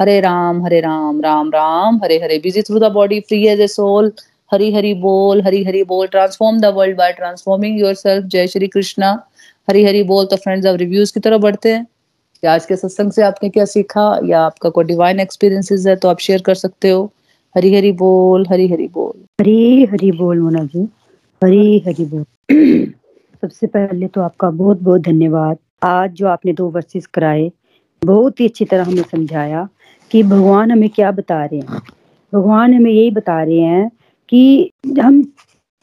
Hare 0.00 0.20
Ram 0.20 0.64
Hare 0.64 0.80
Ram 0.80 1.20
Ram 1.20 1.48
Ram, 1.48 2.00
Hare 2.04 2.18
Hare. 2.18 2.38
Busy 2.38 2.62
through 2.62 2.78
the 2.78 2.84
body 2.84 3.20
free 3.20 3.46
as 3.46 3.60
a 3.60 3.66
soul 3.66 4.12
Hari 4.52 4.74
Hari 4.74 4.94
बोल, 4.94 5.42
हरी 5.42 5.64
हरी 5.64 5.84
बोल। 5.84 6.06
Transform 6.06 6.60
the 6.60 6.64
world 6.64 6.96
by 6.96 7.12
transforming 7.12 7.80
yourself 7.94 8.26
जय 8.26 8.46
श्री 8.46 8.68
कृष्णा। 8.68 9.26
हरी 9.70 9.84
हरी 9.84 10.02
बोल 10.02 10.26
तो 10.26 10.36
friends 10.36 10.66
अब 10.66 10.76
reviews 10.76 11.14
की 11.14 11.20
तरफ़ 11.20 11.40
बढ़ते 11.42 11.72
हैं। 11.72 11.84
कि 12.42 12.46
आज 12.46 12.66
के 12.66 12.76
सत्संग 12.76 13.12
से 13.12 13.22
आपने 13.22 13.48
क्या 13.48 13.64
सीखा? 13.64 14.20
या 14.24 14.40
आपका 14.40 14.68
कोई 14.68 14.84
डिवाइन 14.84 15.20
एक्सपीरियंसेस 15.20 15.86
है 15.86 15.96
तो 15.96 16.08
आप 16.08 16.18
शेयर 16.18 16.42
कर 16.42 16.54
सकते 16.54 16.90
हो। 16.90 17.12
हरी 17.56 17.74
हरी 17.74 17.92
बोल, 17.92 18.46
हरी 18.46 18.68
हरी 18.68 18.88
बोल। 18.88 19.12
हरी 19.40 19.84
हरी 19.84 20.10
बोल, 20.12 20.40
मोना 20.40 20.64
जी। 20.64 20.80
हरी 21.44 21.78
हरी 21.78 22.04
बोल। 22.04 22.24
सबसे 23.40 23.66
पहले 23.66 24.08
तो 24.08 24.20
आपका 24.20 24.50
बहुत 24.50 24.82
बहुत 24.82 25.00
धन्यवाद। 25.00 25.56
आज 25.82 26.10
जो 26.10 26.26
आपने 26.28 26.52
दो 26.52 26.68
वर्सेस 26.68 27.06
कराए, 27.06 27.50
बहुत 28.04 28.40
ही 28.40 28.46
अच्छी 28.46 28.64
तरह 28.64 28.84
हमें 28.84 29.02
समझाया 29.02 29.68
कि 30.10 30.22
भगवान 30.22 30.70
हमें 30.70 30.88
क्या 30.90 31.10
बता 31.10 31.44
रहे 31.44 31.60
हैं। 31.60 31.80
भगवान 32.32 32.74
हमें 32.74 32.90
यही 32.90 33.10
बता 33.10 33.42
रहे 33.42 33.60
हैं 33.60 33.90
कि 34.28 34.70
हम 35.00 35.22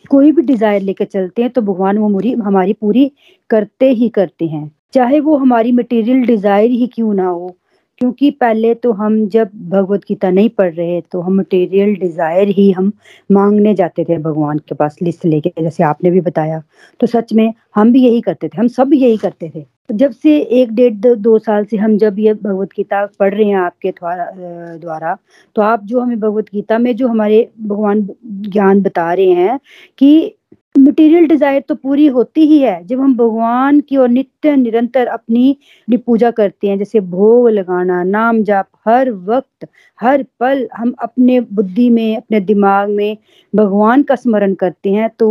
कोई 0.10 0.32
भी 0.32 0.42
डिज़ायर 0.42 0.82
लेकर 0.82 1.06
चलते 1.06 1.42
हैं 1.42 1.52
तो 1.52 1.62
भगवान 1.62 1.98
वो 1.98 2.10
मुरी, 2.10 2.32
हमारी 2.32 2.74
पूरी 2.74 3.12
करते 3.50 3.90
ही 3.90 4.10
करते 4.10 4.46
हैं। 4.46 4.72
चाहे 4.94 5.20
वो 5.20 5.38
हमारी 5.38 5.72
मटेरियल 5.72 6.26
डिज़ायर 6.26 6.70
ही 6.70 6.88
क्यों 6.88 7.14
ना 7.14 7.28
हो 7.28 7.56
क्योंकि 8.00 8.30
पहले 8.34 8.74
तो 8.76 8.92
हम 8.94 9.28
जब 9.30 9.50
भगवत 9.70 10.02
गीता 10.08 10.30
नहीं 10.32 10.50
पढ़ 10.50 10.74
रहे 10.74 11.00
तो 11.12 11.22
हम 11.22 11.38
मटेरियल 11.40 11.94
डिज़ायर 11.96 12.48
ही 12.50 12.72
हम 12.72 12.92
मांगने 13.32 13.74
जाते 13.76 14.04
थे 14.06 14.18
भगवान 14.20 14.58
के 14.60 14.76
पास 14.76 14.98
लिस्ट 15.02 15.26
लेके, 15.26 15.52
जैसे 15.62 15.84
आपने 15.84 16.12
भी 16.12 16.22
बताया। 16.22 16.62
तो 17.00 17.08
सच 17.08 17.34
में 17.34 17.54
हम 17.76 17.92
भी 17.94 18.04
यही 18.06 18.22
करते 18.22 18.48
थे, 18.48 18.58
हम 18.58 18.68
सब 18.70 18.94
यही 18.94 19.18
करते 19.18 19.52
थे। 19.56 19.66
जब 19.92 20.12
से 20.14 20.38
एक 20.54 20.72
डेढ़ 20.76 20.94
दो 21.16 21.38
साल 21.40 21.66
से 21.66 21.78
हम 21.78 21.98
जब 21.98 22.20
ये 22.20 22.34
भगवत 22.34 22.70
गीता 22.78 23.06
पढ़ 23.20 23.34
रहे 23.34 23.48
हैं 23.48 23.56
आपके 23.58 23.92
द्वारा 23.92 25.18
तो 25.56 25.62
आप 25.62 25.84
जो 25.86 26.00
हमें 26.00 26.20
भगवत 26.20 26.46
गीता 26.54 26.78
में 26.78 26.96
जो 26.96 27.08
हमारे 27.08 27.48
भगवान 27.62 28.08
ज्ञान 28.26 28.82
बता 28.82 29.12
रहे 29.14 29.32
हैं 29.34 29.60
कि 29.98 30.36
मटेरियल 30.76 31.26
डिज़ायर 31.28 31.62
तो 31.68 31.76
पूरी 31.76 32.06
होती 32.08 32.46
ही 32.48 32.60
है, 32.60 32.84
जब 32.86 33.00
हम 33.00 33.16
भगवान 33.18 33.80
की 33.80 33.98
और 33.98 34.10
नित्य 34.10 34.56
निरंतर 34.56 35.08
अपनी 35.08 35.58
पूजा 35.98 36.32
करते 36.32 36.68
हैं, 36.68 36.78
जैसे 36.78 37.00
भोग 37.02 37.50
लगाना, 37.50 38.04
नाम 38.04 38.42
जाप, 38.44 38.68
हर 38.88 39.12
वक्त, 39.12 39.68
हर 40.00 40.24
पल 40.40 40.68
हम 40.76 40.94
अपने 41.00 41.40
बुद्धि 41.42 41.90
में, 41.90 42.16
अपने 42.18 42.40
दिमाग 42.42 42.90
में 42.90 43.18
भगवान 43.54 44.04
का 44.04 44.16
स्मरण 44.16 44.54
करते 44.56 44.92
हैं 44.92 45.10
तो 45.20 45.30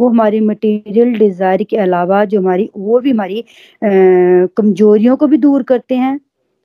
वो 0.00 0.08
हमारी 0.08 0.40
मटेरियल 0.40 1.14
डिज़ायर 1.18 1.62
के 1.64 1.76
अलावा 1.78 2.24
जो 2.24 2.40
हमारी, 2.40 2.70
वो 2.76 3.00
भी 3.00 3.10
हमारी 3.10 3.44
कमजोरियों 3.82 5.16
को 5.16 5.26
भी 5.26 5.36
दूर 5.38 5.62
करते 5.62 5.96
हैं। 5.96 6.18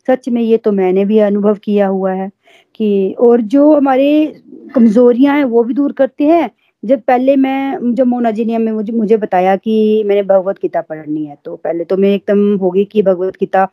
सच 0.08 0.28
में 0.30 0.42
ये 0.42 0.58
तो 0.58 0.72
मैंने 0.72 1.06
भी 1.06 1.18
अनुभव 1.22 1.56
किया 1.64 1.88
हुआ 1.88 2.12
है 2.14 2.30
कि, 2.76 3.16
और 3.20 3.42
जो 3.44 3.72
हमारे 3.74 4.42
कमजोरियाँ 4.76 5.36
हैं, 5.38 5.44
वो 5.46 5.64
भी 5.64 5.74
दूर 5.74 5.92
करते 5.94 6.24
हैं 6.26 6.50
जब 6.86 7.02
पहले 7.02 7.36
मैं, 7.36 7.94
जब 7.96 8.08
मोना 8.08 8.32
जी 8.32 8.46
ने 8.46 8.58
मुझे 8.60 8.94
मुझे 8.94 9.18
बताया 9.18 9.56
कि 9.58 10.04
मैंने 10.06 10.24
भगवत 10.24 10.56
गीता 10.62 10.82
पढ़नी 10.82 11.26
है 11.26 11.38
तो 11.46 11.56
पहले 11.58 11.84
तो 11.86 11.98
मैं 11.98 12.10
एकदम 12.10 12.56
होगी 12.58 12.84
कि 12.86 13.02
भगवत 13.04 13.38
गीता 13.40 13.64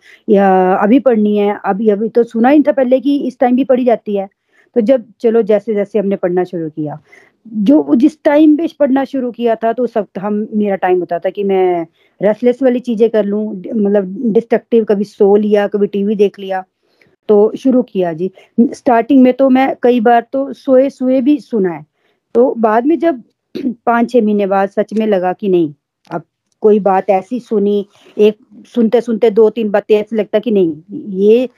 अभी 0.77 0.99
पढ़नी 1.01 1.37
है, 1.37 1.59
अभी 1.65 1.89
अभी 1.91 2.09
तो 2.11 2.23
सुना 2.25 2.49
ही 2.49 2.63
था 2.63 2.73
पहले 2.73 3.01
कि 3.01 3.17
इस 3.27 3.39
टाइम 3.41 3.57
भी 3.57 3.65
पढ़ी 3.65 3.85
जाती 3.85 4.17
है। 4.17 4.29
तो 4.77 4.81
जब, 4.81 5.05
चलो 5.21 5.43
जैसे 5.43 5.75
जैसे 5.75 5.99
हमने 5.99 6.17
पढ़ना 6.17 6.45
शुरू 6.45 6.69
किया, 6.71 6.99
जो 7.47 7.95
जिस 7.97 8.23
टाइम 8.25 8.57
पे 8.57 8.69
पढ़ना 8.81 9.05
शुरू 9.05 9.31
किया 9.33 9.55
था 9.57 9.73
तो 9.73 9.85
उस 9.85 9.97
वक्त 9.97 10.19
हम, 10.19 10.47
मेरा 10.55 10.77
टाइम 10.77 10.99
होता 11.01 11.19
था 11.19 11.31
कि 11.31 11.45
मैं 11.45 11.87
रेसलेस 12.21 12.63
वाली 12.63 12.81
चीज़ें 12.81 13.09
कर 13.11 13.25
लूँ 13.25 13.45
मतलब 13.57 14.15
डिस्ट्रक्टिव 14.33 14.85
कभी 14.85 15.05
सो 15.05 15.35
लिया, 15.37 15.67
कभी 15.69 15.87
टीवी 15.89 16.15
देख 16.17 16.39
लिया 16.39 16.65
तो 17.29 17.53
शुरू 17.59 17.83
किया 17.85 18.13
जी। 18.15 18.31
स्टार्टिंग 18.61 19.23
में 19.23 19.33
तो 19.35 19.49
मैं 19.51 19.75
कई 19.83 20.01
बार 20.03 20.27
तो 20.33 20.53
सोए 20.55 20.89
सोए 20.91 21.21
भी 21.23 21.39
सुना 21.41 21.73
है। 21.73 21.85
तो 22.35 22.53
बाद 22.59 22.87
में 22.87 22.99
जब 22.99 23.23
पाँच 23.87 24.11
छह 24.13 24.23
महीने 24.23 24.47
बाद 24.47 24.69
सच 24.71 24.93
में 24.95 25.07
लगा 25.07 25.33
कि 25.33 25.49
नहीं, 25.49 25.73
अब 26.11 26.23
कोई 26.63 26.79
बात 26.81 27.11
ऐसी 27.11 27.41
सुनी, 27.41 27.87
एक 28.19 28.39
सुनते 28.75 29.01
सुनते 29.01 29.31
दो 29.31 29.49
तीन 29.51 29.71
बातें 29.71 29.95
ऐसे 29.97 30.17
लगता 30.17 30.39
कि 30.39 30.51
नहीं, 30.51 30.75
ये 31.21 31.49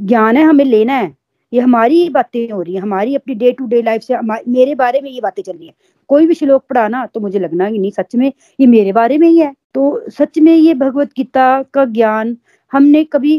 ज्ञान 0.00 0.36
है, 0.36 0.44
हमें 0.44 0.64
लेना 0.64 0.94
है, 0.94 1.12
ये 1.52 1.60
हमारी 1.60 2.08
बातें 2.08 2.50
हो 2.50 2.60
रही 2.62 2.74
है, 2.74 2.80
हमारी 2.80 3.14
अपनी 3.16 3.34
डे 3.34 3.52
टू 3.52 3.66
डे 3.66 3.82
लाइफ 3.82 4.02
से 4.02 4.20
मेरे 4.48 4.74
बारे 4.74 5.00
में 5.00 5.10
ये 5.10 5.20
बातें 5.20 5.42
चल 5.42 5.52
रही 5.52 5.66
है। 5.66 5.74
कोई 6.10 6.26
भी 6.26 6.34
श्लोक 6.34 6.64
पढ़ाना 6.70 7.04
तो 7.06 7.20
मुझे 7.20 7.38
लगना 7.38 7.70
कि 7.70 7.78
नहीं, 7.78 7.90
सच 7.90 8.14
में 8.16 8.32
ये 8.60 8.66
मेरे 8.66 8.92
बारे 8.92 9.18
में 9.18 9.28
ही 9.28 9.38
है। 9.38 9.52
तो 9.74 10.10
सच 10.10 10.38
में 10.38 10.54
ये 10.54 10.74
भगवत 10.74 11.10
गीता 11.16 11.62
का 11.74 11.84
ज्ञान 11.86 12.36
हमने 12.72 13.04
कभी 13.04 13.38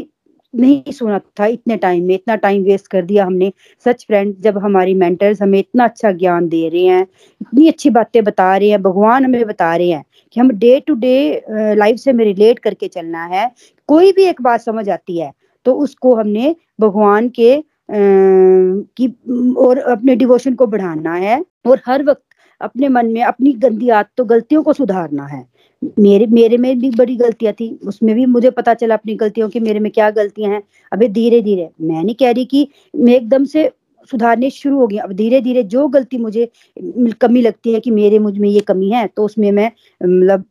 नहीं 0.54 0.92
सुना 0.92 1.18
था 1.40 1.46
इतने 1.46 1.76
टाइम 1.76 2.04
में, 2.06 2.14
इतना 2.14 2.34
टाइम 2.36 2.62
वेस्ट 2.64 2.86
कर 2.86 3.02
दिया 3.04 3.24
हमने। 3.26 3.52
सच 3.86 4.04
फ्रेंड 4.06 4.34
जब 4.40 4.58
हमारी 4.58 4.94
मेंटर्स 4.94 5.42
हमें 5.42 5.58
इतना 5.58 5.84
अच्छा 5.84 6.12
ज्ञान 6.12 6.48
दे 6.48 6.68
रहे 6.68 6.84
हैं, 6.84 7.06
इतनी 7.40 7.68
अच्छी 7.68 7.90
बातें 7.90 8.22
बता 8.24 8.56
रहे 8.56 8.68
हैं, 8.68 8.82
भगवान 8.82 9.24
हमें 9.24 9.44
बता 9.46 9.74
रहे 9.76 9.88
हैं 9.88 10.04
कि 10.32 10.40
हम 10.40 10.50
डे 10.52 10.78
टू 10.80 10.94
डे 10.96 11.44
लाइफ 11.50 11.96
से 11.98 12.10
हमें 12.10 12.24
रिलेट 12.24 12.58
करके 12.58 12.88
चलना 12.88 13.24
है, 13.26 13.50
कोई 13.88 14.12
भी 14.12 14.24
एक 14.24 14.42
बात 14.42 14.60
समझ 14.62 14.88
आती 14.90 15.18
है 15.18 15.32
तो 15.66 15.74
उसको 15.74 16.14
हमने 16.14 16.54
भगवान 16.80 17.28
के 17.30 17.62
की, 17.90 19.06
और 19.56 19.78
अपने 19.78 20.16
डिवोशन 20.16 20.54
को 20.54 20.66
बढ़ाना 20.66 21.14
है, 21.14 21.42
और 21.66 21.80
हर 21.86 22.02
वक्त 22.04 22.22
अपने 22.60 22.88
मन 22.88 23.06
में 23.06 23.22
अपनी 23.24 23.52
गंदी 23.54 23.88
आदतों, 23.90 24.28
गलतियों 24.28 24.62
को 24.62 24.72
सुधारना 24.72 25.26
है। 25.26 25.44
मेरे 25.98 26.26
मेरे 26.28 26.56
में 26.58 26.78
भी 26.80 26.90
बड़ी 26.90 27.16
गलतियाँ 27.16 27.52
थी। 27.54 27.68
उसमें 27.86 28.14
भी 28.14 28.26
मुझे 28.26 28.50
पता 28.50 28.74
चला 28.74 28.94
अपनी 28.94 29.14
गलतियों 29.14 29.48
की 29.48 29.60
मेरे 29.60 29.80
में 29.80 29.90
क्या 29.92 30.10
गलतियाँ 30.10 30.50
हैं। 30.52 30.62
अभी 30.92 31.08
धीरे 31.10 31.40
धीरे 31.42 31.68
मैं 31.82 32.02
नहीं 32.04 32.14
कह 32.14 32.30
रही 32.30 32.44
कि 32.44 32.68
मैं 32.94 33.14
एकदम 33.16 33.44
से 33.44 33.70
सुधारने 34.10 34.50
शुरू 34.50 34.78
हो 34.78 34.86
गई 34.86 34.96
अब 34.98 35.12
धीरे 35.12 35.40
धीरे 35.40 35.62
जो 35.64 35.86
गलती 35.88 36.18
मुझे, 36.18 36.48
कमी 37.20 37.40
लगती 37.42 37.72
है 37.74 37.80
कि 37.80 37.90
मेरे 37.90 38.18
मुझमें 38.18 38.48
ये 38.48 38.60
कमी 38.62 38.90
है 38.90 39.06
तो 39.06 39.24
उसमें 39.24 39.50
मैं 39.52 39.70
मतलब 40.00 40.44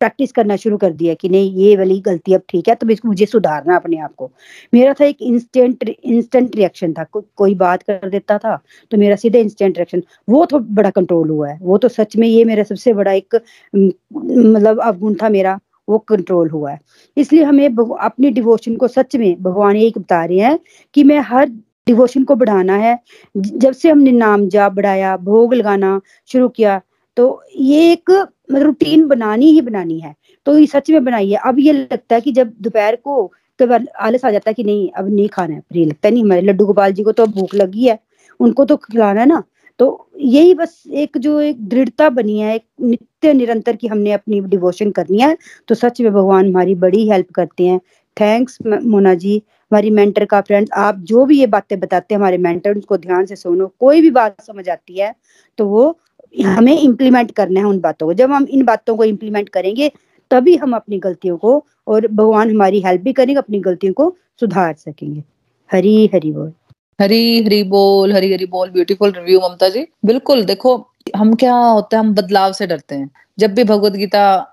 प्रैक्टिस 0.00 0.32
करना 0.32 0.56
शुरू 0.56 0.76
कर 0.76 0.92
दिया 0.92 1.14
कि 1.14 1.28
नहीं 1.28 1.52
ये 1.56 1.76
वाली 1.76 1.98
गलती 2.00 2.34
अब 2.34 2.42
ठीक 2.48 2.68
है 2.68 2.74
तो 2.74 2.88
इसको 2.90 3.08
मुझे 3.08 3.26
सुधारना 3.26 3.76
अपने 3.76 3.98
आप 3.98 4.14
को। 4.16 4.30
मेरा 4.72 4.94
था 4.94 5.04
एक 5.04 5.22
इंस्टेंट 5.22 5.88
इंस्टेंट 5.88 6.56
रिएक्शन 6.56 6.92
था 6.92 7.04
को, 7.04 7.24
कोई 7.36 7.54
बात 7.56 7.82
कर 7.82 8.08
देता 8.10 8.38
था 8.38 8.58
तो 8.92 8.96
मेरा 8.96 9.16
सीधे 9.16 9.40
इंस्टेंट 9.40 9.78
रिएक्शन 9.78 10.02
वो 10.28 10.44
तो 10.46 10.58
बड़ा 10.58 10.90
कंट्रोल 10.92 11.30
हुआ 11.30 11.48
है 11.48 11.58
वो 11.62 11.78
तो 11.78 11.88
सच 11.90 12.16
में 12.16 12.26
ये 12.28 12.44
मेरा 12.44 12.62
सबसे 12.64 12.92
बड़ा 12.94 13.12
एक 13.12 13.34
मतलब 13.74 14.80
अवगुण 14.80 15.14
था 15.22 15.28
मेरा 15.28 15.58
वो 15.88 15.98
कंट्रोल 16.08 16.48
हुआ 16.50 16.70
है। 16.70 16.78
इसलिए 17.16 17.42
हमें 17.44 17.66
अपनी 17.66 18.30
डिवोशन 18.30 18.76
को 18.76 18.88
सच 18.88 19.16
में 19.16 19.42
भगवान 19.42 19.76
यही 19.76 19.92
बता 19.98 20.24
रहे 20.24 20.38
हैं 20.38 20.58
कि 20.94 21.04
मैं 21.04 21.18
हर 21.26 21.46
डिवोशन 21.86 22.24
को 22.24 22.34
बढ़ाना 22.34 22.76
है। 22.76 22.98
जब 23.36 23.72
से 23.72 23.90
हमने 23.90 24.12
नाम 24.12 24.48
जाप 24.48 24.72
बढ़ाया 24.72 25.16
भोग 25.18 25.54
लगाना 25.54 26.00
शुरू 26.30 26.48
किया 26.48 26.80
तो 27.16 27.42
ये 27.56 27.92
एक 27.92 28.10
रूटीन 28.52 29.06
बनानी 29.08 29.50
ही 29.50 29.60
बनानी 29.60 29.98
है। 30.00 30.14
तो 30.46 30.58
ये 30.58 30.66
सच 30.66 30.90
में 30.90 31.04
बनाई 31.04 31.30
है। 31.30 31.40
अब 31.46 31.58
ये 31.58 31.72
लगता 31.72 32.14
है 32.14 32.20
कि 32.20 32.32
जब 32.32 32.52
दोपहर 32.62 32.96
को 32.96 33.32
तो 33.60 33.66
आलस 33.98 34.24
आ 34.24 34.30
जाता 34.30 34.50
है 34.50 34.54
कि 34.54 34.64
नहीं, 34.64 34.90
अब 34.90 35.08
नहीं 35.10 35.28
खाना 35.28 35.54
है। 35.54 35.60
फिर 35.60 35.78
ये 35.78 35.84
लगता 35.84 36.10
नहीं 36.10 36.22
हमारे 36.24 36.40
लड्डू 36.42 36.66
गोपाल 36.66 36.92
जी 36.92 37.02
को 37.02 37.12
तो 37.12 37.26
भूख 37.28 37.54
लगी 37.54 37.84
है। 37.84 37.98
उनको 38.40 38.64
तो 38.64 38.76
खिलाना 38.76 39.20
है 39.20 39.26
ना। 39.26 39.42
तो 39.80 40.08
यही 40.16 40.54
बस 40.54 40.82
एक 40.94 41.16
जो 41.18 41.38
एक 41.40 41.68
दृढ़ता 41.68 42.08
बनी 42.10 42.38
है, 42.38 42.54
एक 42.54 42.64
नित्य 42.82 43.32
निरंतर 43.34 43.76
की 43.76 43.86
हमने 43.86 44.12
अपनी 44.12 44.40
डिवोशन 44.42 44.90
करनी 44.90 45.18
है। 45.20 45.36
तो 45.68 45.74
सच 45.74 46.00
में 46.00 46.12
भगवान 46.12 46.48
हमारी 46.48 46.74
बड़ी 46.76 47.08
हेल्प 47.08 47.30
करते 47.34 47.66
हैं। 47.66 47.80
थैंक्स 48.16 48.58
मोना 48.64 49.14
जी, 49.14 49.36
हमारी 49.70 49.90
मेंटर 49.90 50.24
का 50.24 50.40
फ्रेंड्स, 50.40 50.70
आप 50.74 50.98
जो 51.00 51.24
भी 51.26 51.38
ये 51.40 51.46
बातें 51.48 51.78
बताते 51.80 52.14
हैं, 52.14 52.20
हमारे 52.20 52.38
मेंटर 52.38 52.74
उनको 52.74 52.96
ध्यान 52.98 53.26
से 53.26 53.36
सुनो। 53.36 53.66
कोई 53.80 54.00
भी 54.00 54.10
बात 54.10 54.40
समझ 54.42 54.68
आती 54.68 54.98
है 55.00 55.14
तो 55.58 55.66
वो 55.66 55.98
हमें 56.36 56.78
इम्प्लीमेंट 56.78 57.30
करना 57.30 57.60
है 57.60 57.66
उन 57.66 57.78
बातों 57.80 58.06
को। 58.06 58.14
जब 58.14 58.30
हम 58.30 58.46
इन 58.50 58.64
बातों 58.64 58.96
को 58.96 59.04
इम्प्लीमेंट 59.04 59.48
करेंगे, 59.48 59.90
तभी 60.30 60.56
हम 60.56 60.74
अपनी 60.76 60.98
गलतियों 60.98 61.36
को 61.36 61.64
और 61.88 62.06
भगवान 62.06 62.50
हमारी 62.50 62.80
हेल्प 62.80 63.02
भी 63.02 63.12
करेंगे, 63.12 63.38
अपनी 63.38 63.60
गलतियों 63.60 63.92
को 63.94 64.14
सुधार 64.40 64.74
सकेंगे। 64.74 65.22
हरी 65.70 66.10
हरी 66.14 66.32
बोल। 66.32 66.52
हरी 66.98 67.44
हरी 67.44 67.62
बोल, 67.64 68.12
हरी 68.12 68.32
हरी 68.32 68.46
बोल 68.46 68.70
ब्यूटीफुल 68.70 69.12
रिव्यू 69.12 69.40
ममता 69.40 69.68
जी। 69.68 69.86
बिल्कुल, 70.04 70.44
देखो, 70.44 70.76
हम 71.16 71.34
क्या 71.34 71.54
होता 71.54 71.96
है, 71.96 72.04
हम 72.04 72.14
बदलाव 72.14 72.52
से 72.52 72.66
डरते 72.66 72.94
हैं। 72.94 73.10
जब 73.38 73.54
भी 73.54 73.64
भगवत 73.64 73.92
गीता 73.92 74.52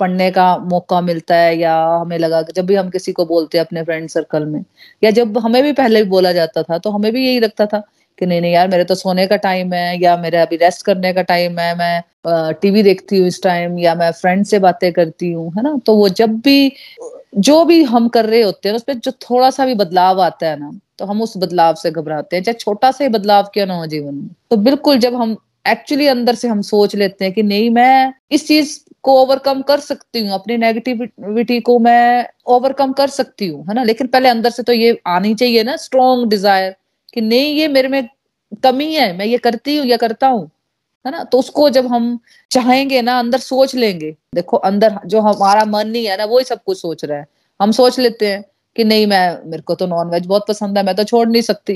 पढ़ने 0.00 0.30
का 0.30 0.56
मौका 0.60 1.00
मिलता 1.00 1.36
है 1.36 1.56
या 1.58 1.74
हमें 1.86 2.16
लगा 2.18 2.40
जब 2.54 2.66
भी 2.66 2.74
हम 2.74 2.88
किसी 2.90 3.12
को 3.12 3.24
बोलते 3.26 3.58
हैं 3.58 3.64
अपने 3.64 3.82
फ्रेंड 3.82 4.08
सर्कल 4.08 4.44
में, 4.46 4.64
या 5.02 5.10
जब 5.10 5.38
हमें 5.38 5.62
भी 5.62 5.72
पहले 5.72 6.02
भी 6.04 6.10
बोला 6.10 6.32
जाता 6.32 6.62
था 6.62 6.78
तो 6.78 6.90
हमें 6.90 7.12
भी 7.12 7.26
यही 7.26 7.40
लगता 7.40 7.66
था 7.66 7.82
कि 8.18 8.26
नहीं 8.26 8.40
नहीं 8.40 8.52
यार, 8.52 8.68
मेरे 8.68 8.84
तो 8.84 8.94
सोने 8.94 9.26
का 9.26 9.36
टाइम 9.38 9.72
है, 9.72 10.02
या 10.02 10.16
मेरे 10.16 10.38
अभी 10.38 10.56
रेस्ट 10.56 10.84
करने 10.86 11.12
का 11.12 11.22
टाइम 11.24 11.58
है, 11.58 11.74
मैं 11.78 12.54
टीवी 12.62 12.82
देखती 12.82 13.18
हूँ 13.18 13.26
इस 13.28 13.42
टाइम 13.42 13.78
या 13.78 13.94
मैं 13.94 14.10
फ्रेंड 14.12 14.44
से 14.46 14.58
बातें 14.58 14.92
करती 14.92 15.30
हूँ, 15.32 15.50
है 15.56 15.62
ना? 15.62 15.76
तो 15.86 15.96
वो 15.96 16.08
जब 16.10 16.38
भी, 16.40 16.72
जो 17.36 17.64
भी 17.64 17.82
हम 17.84 18.08
कर 18.08 18.26
रहे 18.26 18.42
होते 18.42 18.68
हैं 18.68 18.76
उस 18.76 18.82
पर 18.82 18.94
जो 18.96 19.10
थोड़ा 19.22 19.50
सा 19.50 19.66
भी 19.66 19.74
बदलाव 19.74 20.20
आता 20.22 20.46
है 20.46 20.58
ना 20.60 20.70
तो 20.98 21.04
हम 21.04 21.22
उस 21.22 21.36
बदलाव 21.36 21.74
से 21.74 21.90
घबराते 21.90 22.36
हैं, 22.36 22.42
चाहे 22.42 22.54
छोटा 22.54 22.90
सा 22.90 23.04
ही 23.04 23.10
बदलाव 23.10 23.48
क्यों 23.54 23.66
ना 23.66 23.74
हो 23.74 23.86
जीवन 23.86 24.14
में। 24.14 24.28
तो 24.50 24.56
बिल्कुल 24.58 24.98
जब 24.98 25.14
हम 25.14 25.36
एक्चुअली 25.68 26.06
अंदर 26.06 26.34
से 26.34 26.48
हम 26.48 26.60
सोच 26.62 26.94
लेते 26.96 27.24
हैं 27.24 27.32
कि 27.34 27.42
नहीं, 27.42 27.70
मैं 27.70 28.12
इस 28.32 28.46
चीज़ 28.48 28.78
को 29.02 29.14
ओवरकम 29.22 29.62
कर 29.62 29.80
सकती 29.80 30.20
हूँ, 30.20 30.34
अपनी 30.34 30.56
नेगेटिविटी 30.56 31.58
को 31.60 31.78
मैं 31.78 32.26
ओवरकम 32.46 32.92
कर 32.92 33.08
सकती 33.10 33.46
हूँ, 33.48 33.64
है 33.68 33.74
ना? 33.74 33.82
लेकिन 33.84 34.06
पहले 34.06 34.28
अंदर 34.28 34.50
से 34.50 34.62
तो 34.62 34.72
ये 34.72 34.98
आनी 35.06 35.34
चाहिए 35.34 35.62
ना 35.64 35.76
स्ट्रॉन्ग 35.78 36.28
डिज़ायर 36.30 36.74
कि 37.14 37.20
नहीं, 37.20 37.54
ये 37.54 37.68
मेरे 37.68 37.88
में 37.88 38.08
कमी 38.64 38.94
है, 38.94 39.16
मैं 39.16 39.26
ये 39.26 39.38
करती 39.38 39.76
हूँ, 39.76 39.86
या 39.86 39.96
करता 39.96 40.28
हूँ, 40.28 40.50
है 41.04 41.12
ना? 41.12 41.22
तो 41.24 41.38
उसको 41.38 41.68
जब 41.70 41.86
हम 41.86 42.18
चाहेंगे 42.50 43.02
ना, 43.02 43.18
अंदर 43.18 43.38
सोच 43.38 43.74
लेंगे। 43.74 44.14
देखो, 44.34 44.56
अंदर 44.56 44.98
जो 45.06 45.20
हमारा 45.20 45.64
मन 45.64 45.88
नहीं 45.88 46.06
है 46.06 46.16
ना 46.18 46.24
वो 46.24 46.38
ही 46.38 46.44
सब 46.44 46.62
कुछ 46.64 46.80
सोच 46.80 47.04
रहा 47.04 47.18
है। 47.18 47.26
हम 47.60 47.72
सोच 47.72 47.98
लेते 48.00 48.26
हैं 48.26 48.44
कि 48.76 48.84
नहीं, 48.84 49.06
मैं, 49.06 49.38
मेरे 49.46 49.62
को 49.62 49.74
तो 49.74 49.86
नॉन 49.86 50.08
वेज 50.08 50.26
बहुत 50.26 50.46
पसंद 50.48 50.78
है, 50.78 50.84
मैं 50.84 50.94
तो 50.94 51.04
छोड़ 51.04 51.28
नहीं 51.28 51.42
सकती, 51.42 51.72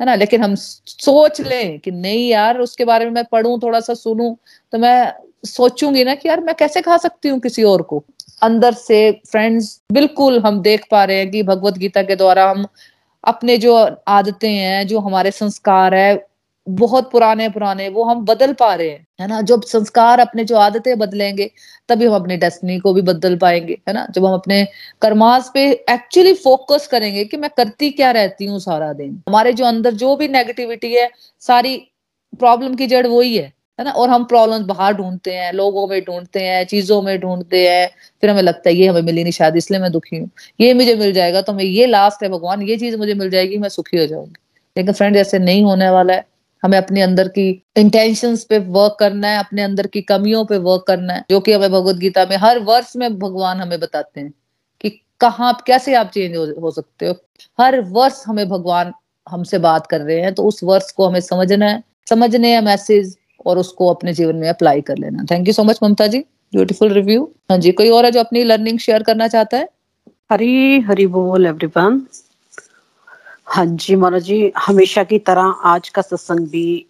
है 0.00 0.06
ना? 0.06 0.14
लेकिन 0.14 0.42
हम 0.42 0.54
सोच 0.54 1.40
लें 1.40 1.78
कि 1.80 1.90
नहीं 1.90 2.28
यार, 2.28 2.58
उसके 2.58 2.84
बारे 2.84 3.04
में 3.04 3.12
मैं 3.12 3.24
पढ़ूं 3.24 3.58
थोड़ा 3.58 3.80
सा 3.80 3.94
सुनूं 3.94 4.34
तो 4.72 4.78
मैं 4.78 5.12
सोचूँगी 5.46 6.04
ना 6.04 6.14
कि 6.14 6.28
यार, 6.28 6.40
मैं 6.40 6.54
कैसे 6.54 6.82
खा 6.82 6.96
सकती 6.96 7.28
हूँ 7.28 7.40
किसी 7.40 7.62
और 7.62 7.82
को? 7.82 8.04
अंदर 8.42 8.74
से 8.74 8.98
फ्रेंड्स 9.30 9.80
बिल्कुल 9.92 10.38
हम 10.40 10.60
देख 10.62 10.84
पा 10.90 11.04
रहे 11.04 11.16
हैं 11.16 11.30
कि 11.30 11.42
भगवत 11.42 11.78
गीता 11.78 12.02
के 12.02 12.16
द्वारा 12.16 12.50
हम 12.50 12.66
अपने 13.24 13.56
जो 13.58 13.96
आदतें 14.08 14.52
हैं, 14.52 14.86
जो 14.86 14.98
हमारे 15.00 15.30
संस्कार 15.30 15.94
है, 15.94 16.26
बहुत 16.68 17.10
पुराने 17.10 17.48
पुराने, 17.48 17.88
वो 17.88 18.04
हम 18.04 18.24
बदल 18.24 18.52
पा 18.52 18.74
रहे 18.74 18.88
हैं, 18.88 19.06
है 19.20 19.26
ना? 19.26 19.40
जब 19.40 19.62
संस्कार 19.62 20.20
अपने 20.20 20.44
जो 20.44 20.56
आदतें 20.56 20.98
बदलेंगे, 20.98 21.50
तभी 21.88 22.06
हम 22.06 22.14
अपनी 22.14 22.36
डेस्टिनी 22.36 22.78
को 22.78 22.92
भी 22.92 23.02
बदल 23.02 23.36
पाएँगे, 23.36 23.78
है 23.88 23.94
ना? 23.94 24.06
जब 24.10 24.24
हम 24.24 24.34
अपने 24.34 24.68
कर्मास 25.02 25.50
पे 25.54 25.70
एक्चुअली 25.70 26.34
फोकस 26.34 26.86
करेंगे 26.86 27.24
कि 27.24 27.36
मैं 27.36 27.50
करती 27.56 27.90
क्या 27.90 28.10
रहती 28.10 28.44
हूँ 28.44 28.60
सारा 28.60 28.92
दिन। 28.92 29.22
हमारे 29.28 29.52
जो 29.52 29.64
अंदर 29.64 29.94
जो 29.94 30.16
भी 30.16 30.28
नेगेटिविटी 30.28 30.94
है, 30.94 31.10
सारी 31.40 31.76
प्रॉब्लम 32.38 32.74
की 32.74 32.86
जड़ 32.86 33.06
वही 33.06 33.36
है। 33.36 33.52
है 33.78 33.84
ना? 33.84 33.90
और 33.92 34.10
हम 34.10 34.24
प्रॉब्लम 34.24 34.64
बाहर 34.66 34.92
ढूंढते 34.94 35.32
हैं 35.34 35.52
लोगों 35.52 35.86
में 35.88 36.00
ढूंढते 36.04 36.40
हैं 36.40 36.64
चीज़ों 36.66 37.00
में 37.02 37.18
ढूंढते 37.20 37.68
हैं 37.68 37.88
फिर 38.22 38.30
हमें 38.30 38.42
लगता 38.42 38.68
है 38.70 38.74
ये 38.76 38.86
हमें 38.88 39.02
मिली 39.02 39.22
नहीं 39.22 39.32
शायद 39.32 39.56
इसलिए 39.56 39.80
मैं 39.80 39.90
दुखी 39.92 40.16
हूँ। 40.16 40.28
ये 40.60 40.72
मुझे 40.74 40.94
मिल 40.94 41.12
जाएगा 41.12 41.42
तो 41.42 41.52
मैं 41.52 41.64
ये 41.64 41.86
लास्ट 41.86 42.22
है 42.22 42.28
भगवान 42.28 42.62
ये 42.62 42.76
चीज़ 42.78 42.96
मुझे 42.96 43.14
मिल 43.14 43.30
जाएगी 43.30 43.58
मैं 43.58 43.68
सुखी 43.68 43.98
हो 43.98 44.06
जाऊँगी। 44.06 44.34
लेकिन 44.76 44.92
फ्रेंड 44.94 45.16
ऐसे 45.16 45.38
नहीं 45.38 45.62
होने 45.64 45.88
वाला 45.90 46.14
है। 46.14 46.24
हमें 46.62 46.76
अपने 46.78 47.02
अंदर 47.02 47.28
की 47.28 47.48
इंटेंशन 47.78 48.36
पे 48.48 48.58
वर्क 48.70 48.96
करना 49.00 49.28
है 49.28 49.38
अपने 49.38 49.62
अंदर 49.62 49.86
की 49.86 50.00
कमियों 50.02 50.44
पे 50.44 50.58
वर्क 50.60 50.84
करना 50.88 51.12
है 51.12 51.24
जो 51.30 51.40
कि 51.40 51.52
हमें 51.52 51.70
भगवत 51.70 51.96
गीता 51.96 52.24
में 52.26 52.36
हर 52.36 52.58
वर्ष 52.64 52.92
में 52.96 53.18
भगवान 53.18 53.60
हमें 53.60 53.78
बताते 53.80 54.20
हैं 54.20 54.32
कि 54.80 54.90
कहाँ 55.20 55.48
आप 55.48 55.60
कैसे 55.62 55.94
आप 55.94 56.10
चेंज 56.14 56.36
हो, 56.36 56.44
हो 56.60 56.70
सकते 56.70 57.06
हो। 57.06 57.14
हर 57.58 57.80
वर्ष 57.90 58.22
हमें 58.26 58.48
भगवान 58.48 58.92
हमसे 59.26 59.58
बात 59.58 59.86
कर 59.86 60.00
रहे 60.00 60.20
हैं 60.20 60.32
तो 60.34 60.42
उस 60.44 60.62
वर्ष 60.64 60.90
को 60.92 61.08
हमें 61.08 61.20
समझना 61.22 61.66
है। 61.66 61.82
समझने 62.10 62.54
है 62.54 62.60
मैसेज 62.64 63.16
और 63.46 63.58
उसको 63.58 63.88
अपने 63.94 64.12
जीवन 64.12 64.36
में 64.36 64.48
अप्लाई 64.48 64.80
कर 64.80 64.98
लेना। 64.98 65.24
Thank 65.30 65.46
you 65.46 65.52
so 65.54 65.64
much 65.64 65.78
Mamta 65.82 66.06
ji. 66.06 66.18
Beautiful 66.52 66.92
review 66.92 67.30
हाँ 67.50 67.58
जी, 67.58 67.72
कोई 67.72 67.90
और 67.90 68.04
है 68.04 68.10
जो 68.10 68.20
अपनी 68.20 68.44
लर्निंग 68.44 68.78
शेयर 68.78 69.02
करना 69.02 69.28
चाहता 69.28 69.56
है? 69.56 69.68
हरी 70.32 70.80
हरी 70.80 71.06
बोल 71.06 71.46
एवरीवन 71.46 72.06
हाँ 73.46 73.66
जी 73.66 73.96
मनोज 73.96 74.22
जी, 74.22 74.52
हमेशा 74.58 75.04
की 75.04 75.18
तरह 75.18 75.42
आज 75.64 75.88
का 75.88 76.02
सत्संग 76.02 76.48
भी 76.48 76.86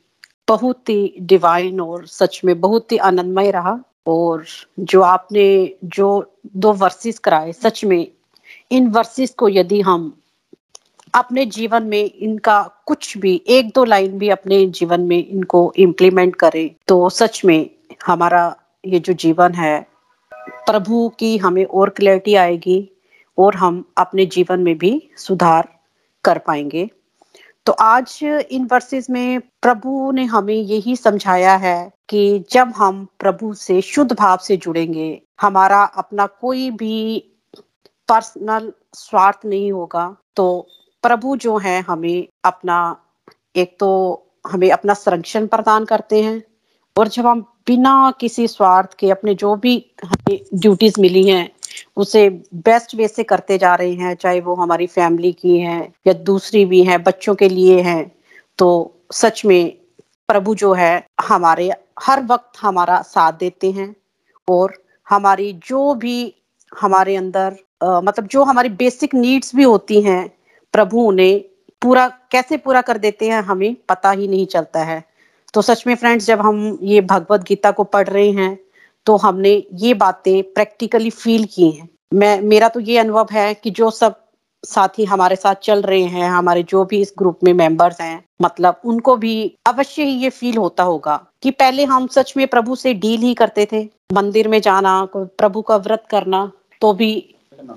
बहुत 0.48 0.88
ही 0.88 1.14
डिवाइन 1.20 1.80
और 1.80 2.06
सच 2.06 2.40
में 2.44 2.60
बहुत 2.60 2.92
ही 2.92 2.96
आनंदमय 2.96 3.50
रहा। 3.50 3.78
और 4.06 4.44
जो 4.80 5.00
आपने 5.00 5.74
जो 5.84 6.32
दो 6.56 6.72
वर्सेस 6.72 7.18
कराए, 7.18 7.52
सच 7.52 7.84
में 7.84 8.08
इन 8.70 8.88
वर्सेस 8.88 9.30
को 9.30 9.48
यदि 9.48 9.80
हम 9.80 10.20
अपने 11.14 11.44
जीवन 11.46 11.83
में 11.83 12.05
इनका 12.05 12.62
कुछ 12.87 13.16
भी, 13.18 13.42
एक 13.48 13.70
दो 13.74 13.85
लाइन 13.85 14.18
भी 14.18 14.29
अपने 14.29 14.64
जीवन 14.66 15.00
में 15.00 15.27
इनको 15.27 15.72
इम्प्लीमेंट 15.77 16.37
करें 16.37 16.70
तो 16.88 17.09
सच 17.11 17.44
में 17.44 17.70
हमारा 18.07 18.55
ये 18.85 18.98
जो 18.98 19.12
जीवन 19.12 19.53
है, 19.55 19.87
प्रभु 20.66 21.09
की 21.18 21.37
हमें 21.38 21.64
और 21.64 21.90
क्लैरिटी 21.90 22.35
आएगी 22.35 22.88
और 23.38 23.55
हम 23.55 23.85
अपने 23.98 24.27
जीवन 24.27 24.61
में 24.61 24.77
भी 24.79 24.92
सुधार 25.18 25.68
कर 26.24 26.38
पाएँगे। 26.38 26.88
तो 27.66 27.72
आज 27.72 28.18
इन 28.22 28.68
वर्सेस 28.72 29.09
में 29.11 29.40
प्रभु 29.62 30.11
ने 30.12 30.24
हमें 30.24 30.55
यही 30.55 30.96
समझाया 30.96 31.55
है 31.57 31.90
कि 32.09 32.44
जब 32.50 32.72
हम 32.77 33.07
प्रभु 33.18 33.53
से 33.55 33.81
शुद्ध 33.81 34.12
भाव 34.12 34.38
से 34.38 34.57
जुड़ेंगे, 34.57 35.22
हमारा 35.40 35.83
अपना 35.83 36.27
कोई 36.40 36.70
भी 36.70 37.18
पर्सनल 38.09 38.72
स्वार्थ 38.94 39.46
नहीं 39.46 39.72
होगा 39.72 40.16
तो 40.37 40.66
प्रभु 41.04 41.36
जो 41.36 41.56
है 41.58 41.80
हमें 41.82 42.26
अपना 42.44 42.78
एक 43.56 43.76
तो 43.80 43.90
हमें 44.46 44.70
अपना 44.70 44.94
संरक्षण 44.94 45.46
प्रदान 45.46 45.84
करते 45.84 46.22
हैं 46.22 46.42
और 46.96 47.08
जब 47.08 47.26
हम 47.26 47.40
बिना 47.66 47.94
किसी 48.20 48.46
स्वार्थ 48.48 48.94
के 48.98 49.10
अपने 49.10 49.34
जो 49.34 49.54
भी 49.56 49.74
हमें 50.04 50.38
ड्यूटीज़ 50.54 51.00
मिली 51.00 51.28
हैं 51.28 51.48
उसे 51.96 52.28
बेस्ट 52.64 52.94
वे 52.94 53.08
से 53.08 53.22
करते 53.24 53.58
जा 53.58 53.74
रहे 53.74 53.92
हैं 53.94 54.14
चाहे 54.14 54.40
वो 54.40 54.54
हमारी 54.54 54.86
फैमिली 54.88 55.32
की 55.32 55.58
है 55.58 55.78
या 56.06 56.12
दूसरी 56.24 56.64
भी 56.64 56.82
है 56.84 56.98
बच्चों 57.00 57.34
के 57.34 57.48
लिए 57.48 57.80
है 57.82 58.00
तो 58.58 58.68
सच 59.12 59.44
में 59.44 59.72
प्रभु 60.28 60.54
जो 60.54 60.72
है 60.74 60.92
हमारे 61.22 61.70
हर 62.02 62.22
वक्त 62.24 62.60
हमारा 62.60 63.00
साथ 63.04 63.32
देते 63.38 63.70
हैं 63.72 63.94
और 64.48 64.74
हमारी 65.06 65.52
जो 65.66 65.94
भी 65.94 66.16
हमारे 66.72 67.16
अंदर 67.16 67.56
आ, 67.82 68.00
मतलब 68.00 68.26
जो 68.26 68.44
हमारी 68.44 68.68
बेसिक 68.76 69.14
नीड्स 69.14 69.54
भी 69.56 69.62
होती 69.64 70.00
हैं 70.02 70.22
प्रभु 70.74 71.00
उन्हें 71.02 71.42
पूरा, 71.82 72.06
कैसे 72.30 72.56
पूरा 72.58 72.80
कर 72.82 72.98
देते 72.98 73.28
हैं, 73.28 73.42
हमें 73.42 73.76
पता 73.88 74.10
ही 74.12 74.28
नहीं 74.28 74.46
चलता 74.48 74.82
है। 74.84 75.02
तो 75.54 75.62
सच 75.62 75.87
में 75.87 75.94
फ्रेंड्स 75.94 76.26
जब 76.26 76.40
हम 76.40 76.78
ये 76.82 77.00
भगवत 77.02 77.42
गीता 77.48 77.70
को 77.70 77.84
पढ़ 77.87 78.08
रहे 78.08 78.30
हैं 78.32 78.58
तो 79.06 79.16
हमने 79.18 79.50
ये 79.78 79.94
बातें 79.96 80.42
प्रैक्टिकली 80.44 81.10
फील 81.12 81.44
की 81.46 81.70
हैं। 81.70 81.88
मैं, 82.14 82.40
मेरा 82.42 82.68
तो 82.68 82.80
ये 82.82 82.98
अनुभव 82.98 83.28
है 83.32 83.52
कि 83.54 83.70
जो 83.72 83.90
सब 83.92 84.14
साथी 84.64 85.04
हमारे 85.04 85.37
साथ 85.37 85.54
चल 85.62 85.82
रहे 85.82 86.02
हैं, 86.04 86.28
हमारे 86.28 86.62
जो 86.64 86.84
भी 86.84 87.00
इस 87.00 87.12
ग्रुप 87.18 87.38
में 87.44 87.52
मेंबर्स 87.54 88.00
हैं 88.00 88.24
मतलब 88.42 88.80
उनको 88.84 89.16
भी 89.16 89.34
अवश्य 89.66 90.04
ही 90.04 90.12
ये 90.18 90.30
फील 90.30 90.56
होता 90.56 90.82
होगा 90.82 91.16
कि 91.42 91.50
पहले 91.52 91.84
हम 91.84 92.06
सच 92.08 92.32
में 92.37 92.46
प्रभु 92.48 92.76
से 92.76 92.94
डील 92.96 93.20
ही 93.20 93.34
करते 93.34 93.66
थे। 93.72 93.82
मंदिर 94.12 94.48
में 94.48 94.60
जाना 94.60 95.04
प्रभु 95.14 95.62
का 95.62 95.76
व्रत 95.78 96.04
करना 96.10 96.50
तो 96.80 96.92
भी 96.94 97.12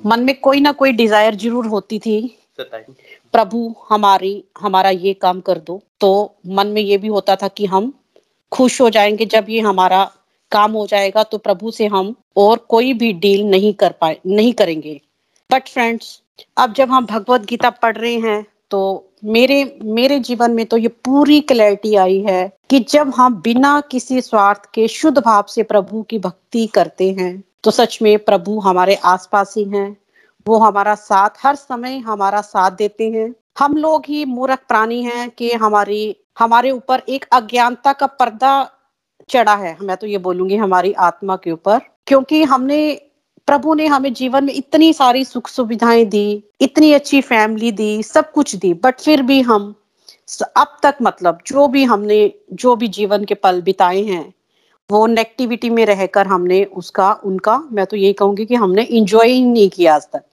मन 0.06 0.20
में 0.20 0.40
कोई 0.40 0.60
ना 0.60 0.72
कोई 0.74 0.92
डिज़ायर 0.94 1.36
ज़रूर 1.38 1.66
होती 1.68 2.00
थी 2.00 2.20
प्रभु, 2.60 3.76
हमारी, 3.90 4.44
हमारा 4.60 4.90
ये 4.90 5.14
काम 5.14 5.42
कर 5.42 5.58
दो। 5.58 5.82
तो 6.00 6.36
मन 6.48 6.68
में 6.68 6.82
ये 6.82 6.98
भी 6.98 7.08
होता 7.08 7.36
था 7.36 7.48
कि 7.48 7.66
हम 7.66 7.92
खुश 8.52 8.82
हो 8.82 8.90
जाएँगे। 8.90 9.26
जब 9.26 9.46
ये 9.50 9.60
हमारा 9.60 10.04
काम 10.52 10.72
हो 10.72 10.86
जाएगा 10.88 11.24
तो 11.24 11.38
प्रभु 11.38 11.72
से 11.72 11.86
हम 11.86 12.16
और 12.38 12.58
कोई 12.58 12.94
भी 12.94 13.14
डील 13.14 13.44
नहीं 13.46 13.74
कर 13.74 13.92
पाए, 13.92 14.18
नहीं 14.26 14.54
करेंगे। 14.54 15.02
बट 15.52 15.68
फ्रेंड्स 15.68 16.22
अब 16.58 16.74
जब 16.74 16.92
हम 16.92 17.06
भगवत 17.06 17.46
गीता 17.46 17.70
पढ़ 17.70 17.98
रहे 17.98 18.16
हैं 18.16 18.46
तो 18.70 19.04
मेरे 19.24 19.80
मेरे 19.84 20.20
जीवन 20.20 20.52
में 20.52 20.66
तो 20.66 20.78
ये 20.78 20.88
पूरी 20.88 21.40
क्लैरिटी 21.42 21.96
आई 21.96 22.20
है 22.22 22.52
कि 22.70 22.80
जब 22.80 23.14
हम 23.16 23.42
बिना 23.42 23.82
किसी 23.82 24.22
स्वार्थ 24.22 24.70
के, 24.74 24.88
शुद्ध 24.88 25.18
भाव 25.18 25.46
से 25.50 25.64
प्रभु 25.64 26.02
की 26.02 26.20
भक्ति 26.20 26.68
करते 26.68 27.12
हैं 27.12 27.44
तो 27.64 27.72
सच 27.72 28.00
में 28.02 28.18
प्रभु 28.20 28.60
हमारे 28.60 28.96
आसपास 28.96 29.54
ही 29.58 29.64
हैं। 29.64 29.98
वो 30.48 30.58
हमारा 30.58 30.96
साथ 30.96 31.30
हर 31.44 31.56
समय 31.56 31.98
हमारा 31.98 32.42
साथ 32.42 32.72
देते 32.72 33.10
हैं। 33.10 33.34
हम 33.60 33.78
लोग 33.78 34.04
ही 34.08 34.26
मूर्ख 34.26 34.60
प्राणी 34.68 35.02
हैं 35.04 35.30
कि 35.30 35.52
हमारी, 35.52 36.16
हमारे 36.40 36.72
ऊपर 36.72 37.02
एक 37.10 37.26
अज्ञानता 37.32 37.94
का 37.94 38.08
पर्दा 38.08 38.70
चढ़ा 39.30 39.56
है। 39.56 39.78
मैं 39.82 39.98
तो 39.98 40.08
ये 40.08 40.18
बोलूँगी 40.18 40.56
हमारी 40.56 40.94
आत्मा 40.94 41.36
के 41.36 41.52
ऊपर, 41.52 41.80
क्योंकि 42.08 42.44
हमने, 42.44 42.80
प्रभु 43.48 43.74
ने 43.74 43.88
हमें 43.88 44.14
जीवन 44.14 44.44
में 44.44 44.54
इतनी 44.54 44.94
सारी 44.94 45.26
सुख 45.26 45.48
सुविधाएँ 45.48 46.06
दी, 46.06 46.44
इतनी 46.62 46.94
अच्छी 46.94 47.22
फैमिली 47.22 47.72
दी, 47.72 48.04
सब 48.04 48.32
कुछ 48.32 48.56
दी 48.56 48.74
बट 48.74 49.00
फिर 49.00 49.22
भी 49.22 49.42
हम 49.42 49.76
अब 50.58 50.78
तक 50.84 50.98
मतलब 51.02 51.40
जो 51.48 51.68
भी 51.68 51.84
हमने, 51.84 52.34
जो 52.54 52.76
भी 52.76 52.88
जीवन 52.88 53.24
के 53.26 53.34
पल 53.34 53.62
बिताए 53.62 54.02
हैं, 54.02 54.34
वो 54.90 55.06
नेगेटिविटी 55.08 55.70
में 55.70 55.86
रहकर 55.86 56.28
हमने 56.28 56.64
उसका, 56.64 57.12
उनका, 57.14 57.58
मैं 57.72 57.86
तो 57.86 57.98
यही 57.98 58.14
कहूँगी 58.14 58.46
कि 58.46 58.56
हमने 58.56 58.84
इंजॉय 58.84 59.28
ही 59.28 59.46
नहीं 59.46 59.70
किया 59.70 59.96
आज 59.96 60.08
तक। 60.14 60.24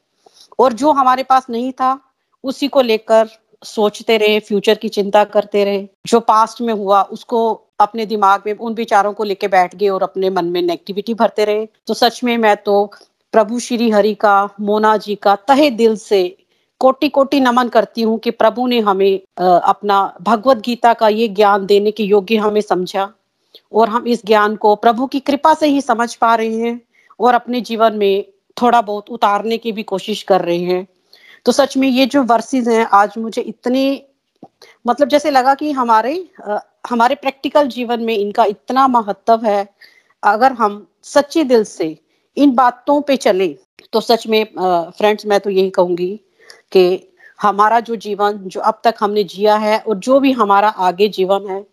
और 0.59 0.73
जो 0.73 0.93
हमारे 0.93 1.23
पास 1.23 1.47
नहीं 1.51 1.73
था, 1.73 1.99
उसी 2.45 2.69
को 2.69 2.81
लेकर 2.81 3.29
सोचते 3.63 4.17
रहे 4.17 4.41
फ्यूचर 4.41 4.75
की 4.75 4.89
चिंता 4.89 5.25
करते 5.25 5.65
रहे। 5.65 5.87
जो 6.07 6.21
पास्ट 6.21 6.61
में 6.61 6.73
हुआ, 6.75 7.03
उसको 7.03 7.53
अपने 7.81 8.07
दिमाग 8.07 8.43
में, 8.47 8.53
उन 8.53 8.75
विचारों 8.75 9.13
को 9.13 9.25
लेके 9.25 9.49
बैठ 9.49 9.75
गए 9.75 9.89
और 9.89 10.03
अपने 10.03 10.31
मन 10.31 10.45
में 10.45 10.61
नेगेटिविटी 10.63 11.15
भरते 11.15 11.45
रहे। 11.45 11.67
तो 11.87 11.95
सच 11.95 12.23
में 12.25 12.37
मैं 12.39 12.57
तो 12.57 12.91
प्रभु 13.33 13.59
श्री 13.59 13.91
हरि 13.91 14.15
का, 14.15 14.49
मोना 14.61 14.97
जी 14.97 15.15
का 15.15 15.35
तहे 15.37 15.71
दिल 15.71 15.97
से 15.97 16.37
कोटि 16.81 17.09
कोटि 17.09 17.41
नमन 17.41 17.69
करती 17.69 18.03
हूँ 18.03 18.19
कि 18.19 18.31
प्रभु 18.31 18.67
ने 18.67 18.81
हमें 18.81 19.21
अपना 19.41 20.17
भगवत 20.23 20.57
गीता 20.57 20.93
का 20.93 21.09
ये 21.09 21.29
ज्ञान 21.29 21.67
देने 21.67 21.91
के 21.91 22.05
योग्य 22.05 22.37
हमें 22.37 22.61
समझा। 22.61 23.11
और 23.73 23.89
हम 23.89 24.07
इस 24.07 24.25
ज्ञान 24.27 24.57
को 24.57 24.75
प्रभु 24.77 25.07
की 25.07 25.21
कृपा 25.21 25.55
से 25.55 25.67
ही 25.67 25.81
समझ 25.81 26.15
पा 26.15 26.35
रहे 26.35 26.57
हैं 26.57 26.81
और 27.21 27.35
अपने 27.35 27.61
जीवन 27.61 27.97
में 27.97 28.25
थोड़ा 28.63 28.81
बहुत 28.81 29.11
उतारने 29.11 29.59
की 29.59 29.73
भी 29.73 29.83
कोशिश 29.83 30.23
कर 30.23 30.41
रहे 30.41 30.59
हैं। 30.59 30.87
तो 31.45 31.53
सच 31.53 31.77
में 31.77 31.89
ये 31.89 32.07
जो 32.07 32.23
वर्सेस 32.23 32.69
हैं 32.69 32.87
आज 32.93 33.15
मुझे 33.19 33.43
इतने 33.43 34.07
मतलब 34.87 35.09
जैसे 35.09 35.31
लगा 35.31 35.55
कि 35.55 35.71
हमारे 35.73 36.29
आ, 36.49 36.59
हमारे 36.89 37.15
प्रैक्टिकल 37.15 37.69
जीवन 37.69 38.01
में 38.01 38.17
इनका 38.19 38.45
इतना 38.45 38.89
महत्व 38.89 39.47
है 39.47 39.69
अगर 40.23 40.53
हम 40.53 40.87
सच्चे 41.03 41.45
दिल 41.45 41.65
से 41.65 41.97
इन 42.37 42.55
बातों 42.55 43.01
पे 43.01 43.17
चले 43.17 43.57
तो 43.93 44.01
सच 44.01 44.27
में 44.27 44.45
फ्रेंड्स 44.99 45.27
मैं 45.27 45.41
तो 45.41 45.51
यही 45.51 45.71
कहूँगी 45.71 46.21
कि 46.73 47.13
हमारा 47.43 47.81
जो 47.81 47.97
जीवन 47.97 48.33
जो 48.33 48.61
अब 48.61 48.81
तक 48.85 48.95
हमने 49.01 49.25
जिया 49.25 49.57
है 49.57 49.79
और 49.79 49.97
जो 49.99 50.21
भी 50.21 50.33
हमारा 50.33 50.69
आगे 50.69 51.09
जीवन 51.09 51.49
है 51.51 51.67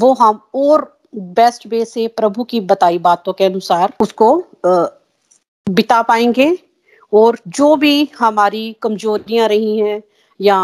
वो 0.00 0.12
हम 0.14 0.40
और 0.54 1.00
बेस्ट 1.14 1.66
वे 1.66 1.84
से 1.84 2.08
प्रभु 2.08 2.44
की 2.44 2.60
बताई 2.60 2.98
बातों 2.98 3.32
के 3.32 3.44
अनुसार 3.44 3.92
उसको 4.00 4.44
बिता 5.66 6.00
पाएँगे 6.02 6.56
और 7.12 7.38
जो 7.48 7.74
भी 7.76 8.08
हमारी 8.18 8.72
कमजोरियाँ 8.82 9.48
रही 9.48 9.78
हैं 9.78 10.02
या 10.40 10.58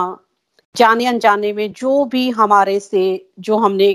जाने 0.75 1.07
अनजाने 1.07 1.53
में 1.53 1.73
जो 1.73 2.05
भी 2.05 2.29
हमारे 2.31 2.79
से 2.81 3.31
जो 3.39 3.57
हमने 3.57 3.93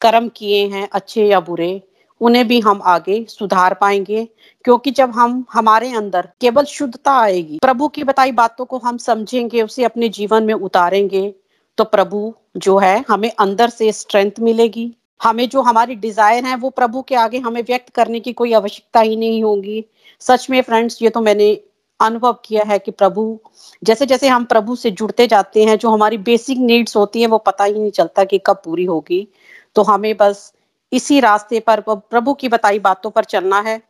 कर्म 0.00 0.28
किए 0.28 0.66
हैं, 0.68 0.88
अच्छे 0.92 1.26
या 1.26 1.40
बुरे, 1.40 1.82
उन्हें 2.20 2.46
भी 2.48 2.60
हम 2.60 2.80
आगे 2.84 3.24
सुधार 3.28 3.74
पाएँगे। 3.74 4.24
क्योंकि 4.64 4.90
जब 4.90 5.10
हम, 5.10 5.44
हमारे 5.52 5.92
अंदर 5.92 6.28
केवल 6.40 6.64
शुद्धता 6.64 7.12
आएगी, 7.12 7.58
प्रभु 7.58 7.88
की 7.88 8.04
बताई 8.04 8.32
बातों 8.32 8.64
को 8.64 8.78
हम 8.78 8.96
समझेंगे, 8.98 9.62
उसे 9.62 9.84
अपने 9.84 10.08
जीवन 10.08 10.44
में 10.44 10.54
उतारेंगे 10.54 11.34
तो 11.78 11.84
प्रभु 11.84 12.32
जो 12.56 12.78
है, 12.78 13.04
हमें 13.08 13.30
अंदर 13.30 13.68
से 13.68 13.92
स्ट्रेंथ 13.92 14.40
मिलेगी। 14.40 14.92
हमें 15.20 15.48
जो 15.48 15.60
हमारी 15.62 15.94
डिज़ायर 15.94 16.44
है, 16.44 16.56
वो 16.56 16.70
प्रभु 16.70 17.02
के 17.02 17.14
आगे 17.14 17.38
हमें 17.38 17.62
व्यक्त 17.62 17.88
करने 17.88 18.20
की 18.20 18.32
कोई 18.32 18.52
आवश्यकता 18.52 19.00
ही 19.00 19.16
नहीं 19.16 19.42
होगी। 19.42 19.84
सच 20.20 20.50
में 20.50 20.62
फ्रेंड्स 20.62 21.02
ये 21.02 21.10
तो 21.10 21.20
मैंने 21.20 21.60
अनुभव 22.00 22.32
किया 22.44 22.64
है 22.64 22.78
कि 22.78 22.90
प्रभु 22.90 23.40
जैसे 23.84 24.06
जैसे 24.06 24.28
हम 24.28 24.44
प्रभु 24.44 24.76
से 24.76 24.90
जुड़ते 24.90 25.26
जाते 25.26 25.64
हैं, 25.64 25.78
जो 25.78 25.90
हमारी 25.90 26.18
बेसिक 26.18 26.58
नीड्स 26.58 26.96
होती 26.96 27.20
है, 27.20 27.26
वो 27.26 27.38
पता 27.38 27.64
ही 27.64 27.74
नहीं 27.74 27.90
चलता 27.90 28.24
कि 28.24 28.40
कब 28.46 28.62
पूरी 28.64 28.84
होगी। 28.84 29.28
तो 29.74 29.82
हमें 29.82 30.16
बस 30.16 30.52
इसी 30.92 31.20
रास्ते 31.20 31.60
पर 31.60 31.80
प्रभु 31.88 32.34
की 32.34 32.48
बताई 32.48 32.78
बातों 32.78 33.10
पर 33.10 33.24
चलना 33.24 33.60
है 33.60 33.82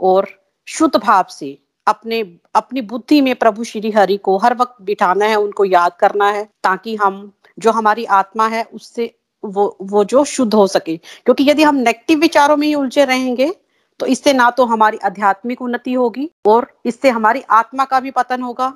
और 0.00 0.28
शुद्ध 0.66 0.96
भाव 0.96 1.24
से 1.30 1.58
अपने, 1.86 2.38
अपनी 2.54 2.80
बुद्धि 2.80 3.20
में 3.20 3.34
प्रभु 3.34 3.64
श्री 3.64 3.90
हरि 3.90 4.16
को 4.16 4.36
हर 4.36 4.54
वक्त 4.54 4.74
बिठाना 4.82 5.24
है, 5.24 5.36
उनको 5.36 5.64
याद 5.64 5.92
करना 6.00 6.30
है, 6.30 6.44
ताकि 6.44 6.96
हम, 6.96 7.32
जो 7.58 7.70
हमारी 7.70 8.04
आत्मा 8.04 8.48
है, 8.48 8.64
उससे 8.64 9.14
वो 9.44 9.76
वो 9.82 10.04
जो 10.04 10.24
शुद्ध 10.24 10.54
हो 10.54 10.66
सके। 10.66 10.96
क्योंकि 10.96 11.50
यदि 11.50 11.62
हम 11.62 11.74
नेगेटिव 11.74 12.18
विचारों 12.18 12.56
में 12.56 12.66
ही 12.66 12.74
उलझे 12.74 13.04
रहेंगे 13.04 13.54
तो 14.00 14.06
इससे 14.06 14.32
ना 14.32 14.50
तो 14.50 14.64
हमारी 14.64 14.98
आध्यात्मिक 15.04 15.62
उन्नति 15.62 15.92
होगी 15.92 16.30
और 16.46 16.66
इससे 16.86 17.10
हमारी 17.10 17.42
आत्मा 17.50 17.84
का 17.84 18.00
भी 18.00 18.10
पतन 18.10 18.42
होगा 18.42 18.72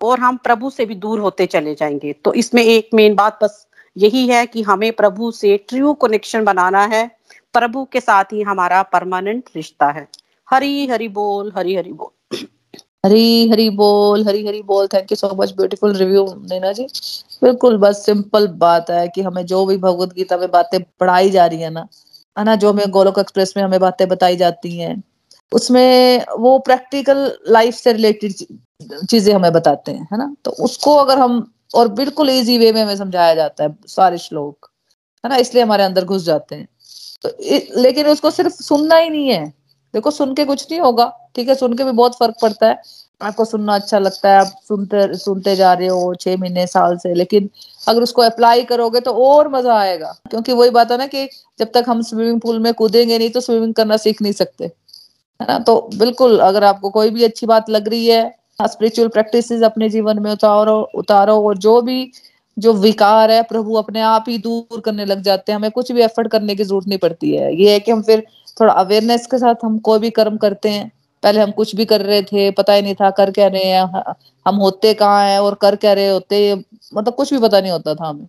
और 0.00 0.20
हम 0.20 0.36
प्रभु 0.36 0.70
से 0.70 0.86
भी 0.86 0.94
दूर 0.94 1.20
होते 1.20 1.46
चले 1.46 1.74
जाएँगे। 1.74 2.12
तो 2.12 2.34
इसमें 2.34 2.62
एक 2.62 2.88
मेन 2.94 3.14
बात 3.14 3.38
बस 3.42 3.66
यही 3.96 4.26
है 4.28 4.46
कि 4.46 4.62
हमें 4.62 4.92
प्रभु 4.92 5.30
से 5.30 5.56
ट्रू 5.68 5.92
कनेक्शन 5.94 6.44
बनाना 6.44 6.84
है। 6.84 7.06
प्रभु 7.54 7.84
के 7.84 8.00
साथ 8.00 8.24
ही 8.24 8.42
हमारा 8.42 8.82
परमानेंट 8.82 9.44
रिश्ता 9.56 9.90
है। 9.90 10.08
हरी 10.48 10.86
हरी 10.86 11.08
बोल, 11.08 11.52
हरी 11.56 11.76
हरी 11.76 11.92
बोल। 11.92 12.36
हरी 13.06 13.48
हरी 13.48 13.70
बोल, 13.70 14.24
हरी 14.26 14.46
हरी 14.46 14.62
बोल। 14.62 14.86
Thank 14.86 15.12
you 15.12 15.16
so 15.16 15.34
much 15.34 15.52
beautiful 15.52 15.92
review 15.92 16.24
Naina 16.50 16.72
ji. 16.72 16.86
बिल्कुल 17.42 17.76
बस 17.76 18.04
सिंपल 18.06 18.46
बात 18.46 18.90
है 18.90 19.08
कि 19.08 19.22
हमें 19.22 19.44
जो 19.46 19.64
भी 19.66 19.76
भगवत 19.76 20.12
गीता 20.12 20.36
में 20.36 20.50
बातें 20.50 20.82
पढ़ाई 21.00 21.30
जा 21.30 21.46
रही 21.46 21.60
है 21.60 21.70
ना 21.70 21.86
है 22.38 22.44
ना, 22.44 22.56
जो 22.56 22.72
हमें 22.72 22.90
गोलोक 22.90 23.18
एक्सप्रेस 23.18 23.54
में 23.56 23.64
हमें 23.64 23.80
बातें 23.80 24.08
बताई 24.08 24.36
जाती 24.36 24.78
हैं, 24.78 25.02
उसमें 25.52 26.24
वो 26.38 26.58
प्रैक्टिकल 26.58 27.38
लाइफ 27.48 27.74
से 27.74 27.92
रिलेटेड 27.92 28.32
चीज़ें 29.10 29.34
हमें 29.34 29.52
बताते 29.52 29.92
हैं, 29.92 30.08
है 30.12 30.18
ना? 30.18 30.36
तो 30.44 30.50
उसको 30.50 30.94
अगर 30.96 31.18
हम, 31.18 31.52
और 31.74 31.88
बिल्कुल 31.88 32.30
इजी 32.30 32.58
वे 32.58 32.72
में 32.72 32.82
हमें 32.82 32.96
समझाया 32.96 33.34
जाता 33.34 33.64
है, 33.64 33.76
सारे 33.86 34.18
श्लोक, 34.18 34.70
है 35.24 35.30
ना? 35.30 35.36
इसलिए 35.36 35.62
हमारे 35.64 35.84
अंदर 35.84 36.04
घुस 36.04 36.22
जाते 36.24 36.56
हैं। 36.56 36.68
तो 37.24 37.30
लेकिन 37.82 38.06
उसको 38.06 38.30
सिर्फ़ 38.30 38.54
सुनना 38.54 38.96
ही 38.96 39.10
नहीं 39.10 39.28
है। 39.30 39.46
देखो, 39.94 40.10
सुन 40.10 40.34
के 40.34 40.44
कुछ 40.44 40.66
नहीं 40.70 40.80
होगा, 40.80 41.06
ठीक 41.36 41.48
है? 41.48 41.54
सुन 41.54 41.76
के 41.76 41.84
भी 41.84 41.92
बहुत 41.92 42.18
फ़र्क 42.18 42.36
पड़ता 42.42 42.68
है। 42.68 42.82
आपको 43.22 43.44
सुनना 43.44 43.74
अच्छा 43.74 43.98
लगता 43.98 44.30
है, 44.30 44.40
आप 44.40 44.52
सुनते 44.68 45.14
सुनते 45.16 45.54
जा 45.56 45.72
रहे 45.72 45.88
हो 45.88 46.14
छह 46.16 46.36
महीने, 46.36 46.66
साल 46.66 46.96
से, 46.96 47.14
लेकिन 47.14 47.48
अगर 47.88 48.02
उसको 48.02 48.22
अप्लाई 48.22 48.62
करोगे 48.64 49.00
तो 49.00 49.12
और 49.26 49.48
मज़ा 49.50 49.78
आएगा। 49.78 50.12
क्योंकि 50.30 50.52
वही 50.52 50.70
बात 50.70 50.90
है 50.92 50.98
ना 50.98 51.06
कि 51.06 51.28
जब 51.58 51.70
तक 51.74 51.84
हम 51.88 52.02
स्विमिंग 52.02 52.40
पूल 52.40 52.58
में 52.58 52.72
कूदेंगे 52.74 53.18
नहीं 53.18 53.30
तो 53.30 53.40
स्विमिंग 53.40 53.74
करना 53.74 53.96
सीख 53.98 54.22
नहीं 54.22 54.32
सकते, 54.34 54.64
है 54.64 55.46
ना? 55.48 55.58
तो 55.60 55.90
बिल्कुल, 55.94 56.38
अगर 56.40 56.64
आपको 56.64 56.90
कोई 56.90 57.10
भी 57.10 57.24
अच्छी 57.24 57.46
बात 57.46 57.70
लग 57.70 57.88
रही 57.88 58.06
है 58.06 58.30
स्पिरिचुअल 58.60 59.08
प्रैक्टिस 59.08 59.52
अपने 59.64 59.88
जीवन 59.88 60.18
में 60.22 60.30
उतारो 60.32 60.78
उतारो 60.96 61.34
और 61.42 61.58
जो 61.58 61.80
भी, 61.82 62.10
जो 62.56 62.72
विकार 62.74 63.30
है, 63.30 63.42
प्रभु 63.44 63.74
अपने 63.76 64.00
आप 64.02 64.24
ही 64.28 64.36
दूर 64.38 64.80
करने 64.80 65.04
लग 65.04 65.22
जाते 65.22 65.52
हैं, 65.52 65.58
हमें 65.58 65.70
कुछ 65.70 65.92
भी 65.92 66.02
एफर्ट 66.02 66.28
करने 66.28 66.54
की 66.54 66.64
ज़रूरत 66.64 66.88
नहीं 66.88 66.98
पड़ती 66.98 67.34
है। 67.34 67.54
ये 67.56 67.72
है 67.72 67.78
कि 67.80 67.90
हम 67.90 68.02
फिर 68.02 68.24
थोड़ा 68.60 68.72
अवेयरनेस 68.74 69.26
के 69.26 69.38
साथ 69.38 69.64
हम 69.64 69.78
कोई 69.80 69.98
भी 69.98 70.10
कर्म 70.12 70.36
करते 70.36 70.68
हैं 70.68 70.90
पहले 71.22 71.40
हम 71.40 71.50
कुछ 71.50 71.74
भी 71.76 71.84
कर 71.84 72.00
रहे 72.00 72.22
थे, 72.22 72.50
पता 72.50 72.72
ही 72.72 72.82
नहीं 72.82 72.94
था 72.94 73.10
कर 73.12 73.30
क्या 73.30 73.46
रहे 73.48 73.64
हैं 73.64 74.14
हम 74.46 74.56
होते 74.56 74.92
कहाँ 74.94 75.24
हैं 75.24 75.38
और 75.40 75.54
कर 75.54 75.76
क्या 75.76 75.92
रहे 75.92 76.08
होते 76.08 76.54
मतलब 76.94 77.14
कुछ 77.14 77.32
भी 77.34 77.40
पता 77.40 77.60
नहीं 77.60 77.72
होता 77.72 77.94
था 77.94 78.08
हमें। 78.08 78.24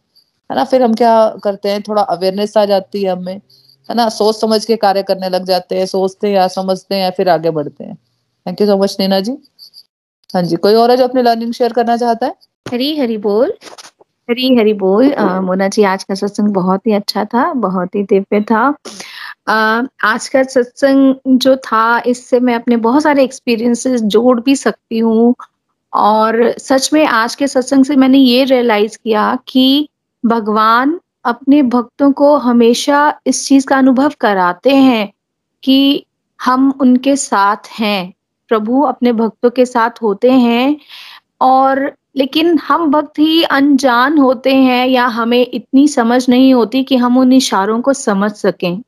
है 0.49 0.55
ना, 0.55 0.63
फिर 0.63 0.83
हम 0.83 0.93
क्या 0.93 1.13
करते 1.43 1.69
हैं, 1.69 1.81
थोड़ा 1.81 2.01
अवेयरनेस 2.01 2.57
आ 2.57 2.65
जाती 2.65 3.03
है 3.03 3.11
हमें, 3.11 3.33
है 3.89 3.95
ना, 3.95 4.07
सोच 4.09 4.39
समझ 4.41 4.63
के 4.65 4.75
कार्य 4.75 5.03
करने 5.03 5.29
लग 5.29 5.45
जाते 5.45 5.77
हैं, 5.77 5.85
सोचते 5.85 6.27
हैं 6.27 6.35
या 6.35 6.47
समझते 6.47 6.95
हैं 6.95 7.01
या 7.01 7.09
फिर 7.09 7.29
आगे 7.29 7.49
बढ़ते 7.51 7.83
हैं। 7.83 7.95
Thank 8.45 8.61
you 8.61 8.67
so 8.67 8.77
much 8.77 8.97
Neena 8.99 9.19
ji. 9.19 9.37
हाँ 10.33 10.41
जी, 10.43 10.55
कोई 10.55 10.73
और 10.73 10.91
है 10.91 10.97
जो 10.97 11.03
अपनी 11.03 11.21
लर्निंग 11.21 11.53
शेयर 11.53 11.73
करना 11.73 11.97
चाहता 11.97 12.25
है? 12.25 12.35
हरी 12.71 12.97
हरी 12.97 13.17
बोल। 13.17 13.53
हरी 14.29 14.55
हरी 14.55 14.73
बोल। 14.73 15.13
मोना 15.19 15.67
जी, 15.67 15.83
आज 15.83 16.03
का 16.03 16.15
सत्संग 16.15 16.53
बहुत 16.53 16.87
ही 16.87 16.93
अच्छा 16.93 17.25
था, 17.25 17.51
बहुत 17.53 17.95
ही 17.95 18.03
दिव्य 18.03 18.41
था। 18.41 18.73
आज 19.47 20.27
का 20.27 20.43
सत्संग 20.43 21.15
जो 21.27 21.55
था, 21.55 21.99
इससे 21.99 22.39
मैं 22.39 22.55
अपने 22.55 22.77
बहुत 22.77 23.03
सारे 23.03 23.23
एक्सपीरियंसेस 23.23 24.01
जोड़ 24.01 24.39
भी 24.41 24.55
सकती 24.55 24.99
हूँ। 24.99 25.33
और 25.93 26.51
सच 26.59 26.89
में 26.93 27.05
आज 27.05 27.35
के 27.35 27.47
सत्संग 27.47 27.85
से 27.85 27.95
मैंने 27.95 28.17
ये 28.17 28.43
रियलाइज़ 28.43 28.97
किया 29.03 29.37
कि 29.47 29.89
भगवान 30.23 30.99
अपने 31.25 31.61
भक्तों 31.63 32.11
को 32.11 32.35
हमेशा 32.37 33.19
इस 33.27 33.47
चीज़ 33.47 33.67
का 33.67 33.77
अनुभव 33.77 34.11
कराते 34.19 34.75
हैं 34.75 35.11
कि 35.63 36.05
हम 36.39 36.73
उनके 36.81 37.15
साथ 37.15 37.67
हैं, 37.79 38.13
प्रभु 38.49 38.81
अपने 38.81 39.13
भक्तों 39.13 39.49
के 39.49 39.65
साथ 39.65 40.01
होते 40.01 40.31
हैं। 40.31 40.77
और 41.41 41.91
लेकिन 42.15 42.57
हम 42.57 42.91
भक्त 42.91 43.19
ही 43.19 43.43
अनजान 43.43 44.17
होते 44.17 44.55
हैं 44.55 44.87
या 44.87 45.05
हमें 45.05 45.47
इतनी 45.53 45.87
समझ 45.87 46.29
नहीं 46.29 46.53
होती 46.53 46.83
कि 46.83 46.97
हम 46.97 47.17
उन 47.17 47.33
इशारों 47.33 47.81
को 47.81 47.93
समझ 47.93 48.31
सकें। 48.31 48.81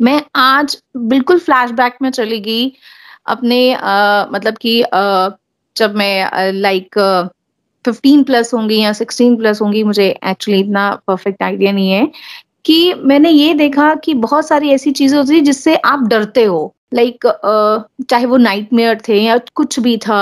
मैं 0.00 0.22
आज 0.36 0.76
बिल्कुल 0.96 1.38
फ्लैशबैक 1.38 1.96
में 2.02 2.10
चली 2.10 2.40
गई 2.40 2.72
अपने 3.26 3.74
आ, 3.74 4.26
मतलब 4.26 4.58
कि 4.66 4.82
जब 5.76 5.94
मैं 5.96 6.52
लाइक 6.52 6.98
फिफ्टीन 7.84 8.22
प्लस 8.22 8.54
होंगी 8.54 8.80
या 8.80 8.92
सिक्सटीन 8.92 9.36
प्लस 9.36 9.62
होंगी 9.62 9.82
मुझे 9.84 10.08
एक्चुअली 10.26 10.60
इतना 10.60 10.90
परफेक्ट 11.06 11.42
आइडिया 11.42 11.72
नहीं 11.72 11.90
है 11.90 12.10
कि 12.64 12.94
मैंने 12.94 13.30
ये 13.30 13.54
देखा 13.54 13.94
कि 13.94 14.14
बहुत 14.14 14.48
सारी 14.48 14.70
ऐसी 14.70 14.92
चीज़ें 14.92 15.18
होती 15.18 15.34
है 15.34 15.40
जिससे 15.40 15.76
आप 15.76 16.00
डरते 16.00 16.44
हो। 16.44 16.74
लाइक 16.94 17.26
like, 17.26 18.06
चाहे 18.10 18.26
वो 18.26 18.36
नाइट 18.36 18.72
मेयर 18.72 19.00
थे 19.08 19.20
या 19.22 19.38
कुछ 19.54 19.80
भी 19.80 19.96
था 19.98 20.20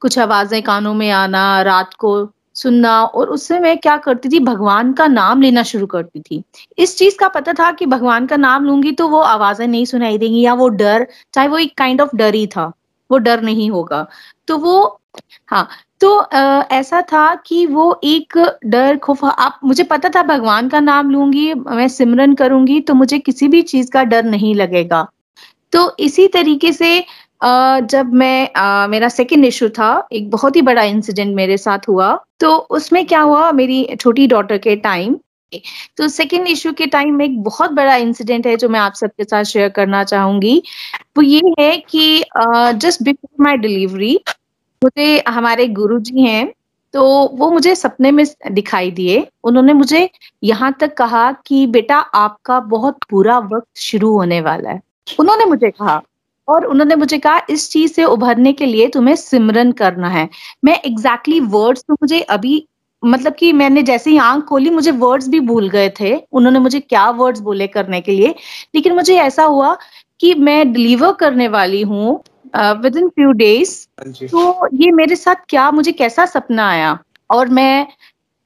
कुछ 0.00 0.18
आवाज़ें 0.18 0.62
कानों 0.62 0.94
में 0.94 1.10
आना 1.10 1.62
रात 1.62 1.94
को 1.94 2.14
सुनना 2.56 3.02
और 3.04 3.28
उससे 3.30 3.58
मैं 3.60 3.76
क्या 3.78 3.96
करती 3.98 4.28
थी? 4.28 4.38
भगवान 4.40 4.92
का 4.92 5.06
नाम 5.06 5.42
लेना 5.42 5.62
शुरू 5.64 5.86
करती 5.86 6.20
थी। 6.20 6.42
इस 6.78 6.96
चीज़ 6.98 7.16
का 7.18 7.28
पता 7.30 7.52
था 7.54 7.70
कि 7.72 7.86
भगवान 7.86 8.26
का 8.26 8.36
नाम 8.36 8.64
लूँगी 8.64 8.92
तो 8.92 9.08
वो 9.08 9.20
आवाज़ें 9.22 9.66
नहीं 9.66 9.84
सुनाई 9.84 10.18
देंगी 10.18 10.40
या 10.42 10.54
वो 10.54 10.68
डर 10.70 11.06
चाहे 11.34 11.48
वो 11.48 11.58
एक 11.58 11.76
काइंड 11.78 12.00
ऑफ़ 12.00 12.16
डर 12.16 12.34
ही 12.34 12.46
था 12.46 12.72
वो 13.10 13.18
डर 13.18 13.42
नहीं 13.42 13.70
होगा। 13.70 14.06
तो 14.48 14.56
वो 14.58 15.00
हाँ 15.48 15.68
तो 16.00 16.16
आ, 16.16 16.62
ऐसा 16.72 17.00
था 17.02 17.34
कि 17.46 17.64
वो 17.66 18.00
एक 18.04 18.38
डर 18.66 18.96
खौफ 18.98 19.24
आप 19.24 19.60
मुझे 19.64 19.84
पता 19.84 20.08
था 20.14 20.22
भगवान 20.24 20.68
का 20.68 20.80
नाम 20.80 21.10
लूँगी 21.10 21.52
मैं 21.54 21.88
सिमरन 21.88 22.34
करूँगी 22.34 22.80
तो 22.80 22.94
मुझे 22.94 23.18
किसी 23.20 23.48
भी 23.48 23.62
चीज़ 23.64 23.90
का 23.92 24.02
डर 24.04 24.24
नहीं 24.24 24.54
लगेगा। 24.54 25.06
तो 25.72 25.90
इसी 26.00 26.26
तरीके 26.28 26.72
से 26.72 27.04
जब 27.40 28.12
मैं 28.14 28.88
मेरा 28.88 29.08
सेकेंड 29.08 29.44
इशू 29.44 29.68
था, 29.68 30.06
एक 30.12 30.30
बहुत 30.30 30.56
ही 30.56 30.62
बड़ा 30.62 30.82
इंसिडेंट 30.84 31.34
मेरे 31.36 31.56
साथ 31.58 31.88
हुआ। 31.88 32.14
तो 32.40 32.56
उसमें 32.56 33.04
क्या 33.06 33.20
हुआ, 33.20 33.50
मेरी 33.52 33.84
छोटी 34.00 34.26
डॉटर 34.26 34.58
के 34.58 34.76
टाइम 34.78 35.18
तो 35.96 36.06
सेकेंड 36.08 36.46
इशू 36.48 36.72
के 36.72 36.86
टाइम 36.86 37.14
में 37.16 37.24
एक 37.24 37.42
बहुत 37.42 37.70
बड़ा 37.72 37.94
इंसिडेंट 37.96 38.46
है 38.46 38.56
जो 38.56 38.68
मैं 38.68 38.80
आप 38.80 38.94
सबके 38.94 39.24
साथ 39.24 39.44
शेयर 39.44 39.68
करना 39.68 40.02
चाहूँगी। 40.04 40.62
वो 41.16 41.22
ये 41.22 41.40
है 41.60 41.76
कि 41.90 42.24
जस्ट 42.76 43.02
बिफोर 43.02 43.44
माय 43.44 43.56
डिलीवरी 43.56 44.18
मुझे 44.82 45.22
हमारे 45.28 45.66
गुरु 45.70 45.98
जी 46.00 46.22
हैं 46.22 46.52
तो 46.94 47.04
वो 47.34 47.50
मुझे 47.50 47.74
सपने 47.74 48.10
में 48.10 48.24
दिखाई 48.52 48.90
दिए। 48.90 49.26
उन्होंने 49.44 49.72
मुझे 49.72 50.08
यहाँ 50.42 50.72
तक 50.80 50.94
कहा 50.96 51.30
कि, 51.46 51.66
बेटा, 51.66 51.96
आपका 51.96 52.58
बहुत 52.60 52.98
बुरा 53.10 53.38
वक्त 53.38 53.78
शुरू 53.78 54.12
होने 54.12 54.40
वाला 54.40 54.70
है। 54.70 54.80
उन्होंने 55.20 55.44
मुझे 55.44 55.70
कहा। 55.70 56.00
और 56.48 56.64
उन्होंने 56.66 56.94
मुझे 56.96 57.18
कहा 57.18 57.40
इस 57.50 57.70
चीज़ 57.70 57.92
से 57.92 58.04
उभरने 58.04 58.52
के 58.52 58.66
लिए 58.66 58.88
तुम्हें 58.88 59.14
सिमरन 59.16 59.72
करना 59.74 60.08
है। 60.08 60.28
मैं 60.64 60.74
एग्जैक्टली 60.76 61.34
exactly 61.34 61.52
वर्ड्स 61.54 61.84
तो 61.88 61.94
मुझे 61.94 62.20
अभी 62.20 62.66
मतलब 63.02 63.34
कि 63.34 63.52
मैंने 63.52 63.82
जैसे 63.82 64.10
ही 64.10 64.16
आँख 64.18 64.44
खोली 64.44 64.70
मुझे 64.70 64.90
वर्ड्स 64.92 65.28
भी 65.28 65.40
भूल 65.42 65.68
गए 65.70 65.88
थे 66.00 66.14
उन्होंने 66.32 66.58
मुझे 66.58 66.80
क्या 66.80 67.08
वर्ड्स 67.12 67.40
बोले 67.40 67.66
करने 67.66 68.00
के 68.00 68.12
लिए। 68.12 68.34
लेकिन 68.74 68.94
मुझे 68.94 69.16
ऐसा 69.20 69.44
हुआ 69.44 69.76
कि 70.20 70.32
मैं 70.36 70.72
डिलीवर 70.72 71.12
करने 71.20 71.48
वाली 71.48 71.82
हूँ 71.82 72.22
विद 72.56 72.96
इन 72.96 73.08
फ्यू 73.08 73.32
डेज़ 73.34 73.76
तो 74.02 74.68
ये 74.76 74.90
मेरे 74.92 75.16
साथ 75.16 75.44
क्या 75.48 75.70
मुझे 75.70 75.92
कैसा 75.92 76.26
सपना 76.26 76.68
आया? 76.70 76.98
और 77.30 77.48
मैं 77.48 77.86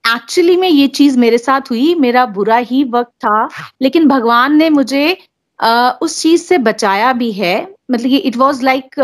एक्चुअली 0.04 0.56
में 0.56 0.68
ये 0.68 0.86
चीज़ 0.88 1.18
मेरे 1.18 1.38
साथ 1.38 1.70
हुई 1.70 1.94
मेरा 1.96 2.24
बुरा 2.28 2.56
ही 2.58 2.82
वक्त 2.90 3.12
था 3.24 3.48
लेकिन 3.82 4.08
भगवान 4.08 4.56
ने 4.56 4.68
मुझे 4.70 5.16
uh, 5.60 5.92
उस 6.02 6.20
चीज़ 6.22 6.42
से 6.42 6.58
बचाया 6.60 7.12
भी 7.12 7.30
है। 7.32 7.56
मतलब 7.90 8.08
कि 8.08 8.16
इट 8.18 8.36
वॉज़ 8.36 8.64
लाइक 8.64 9.00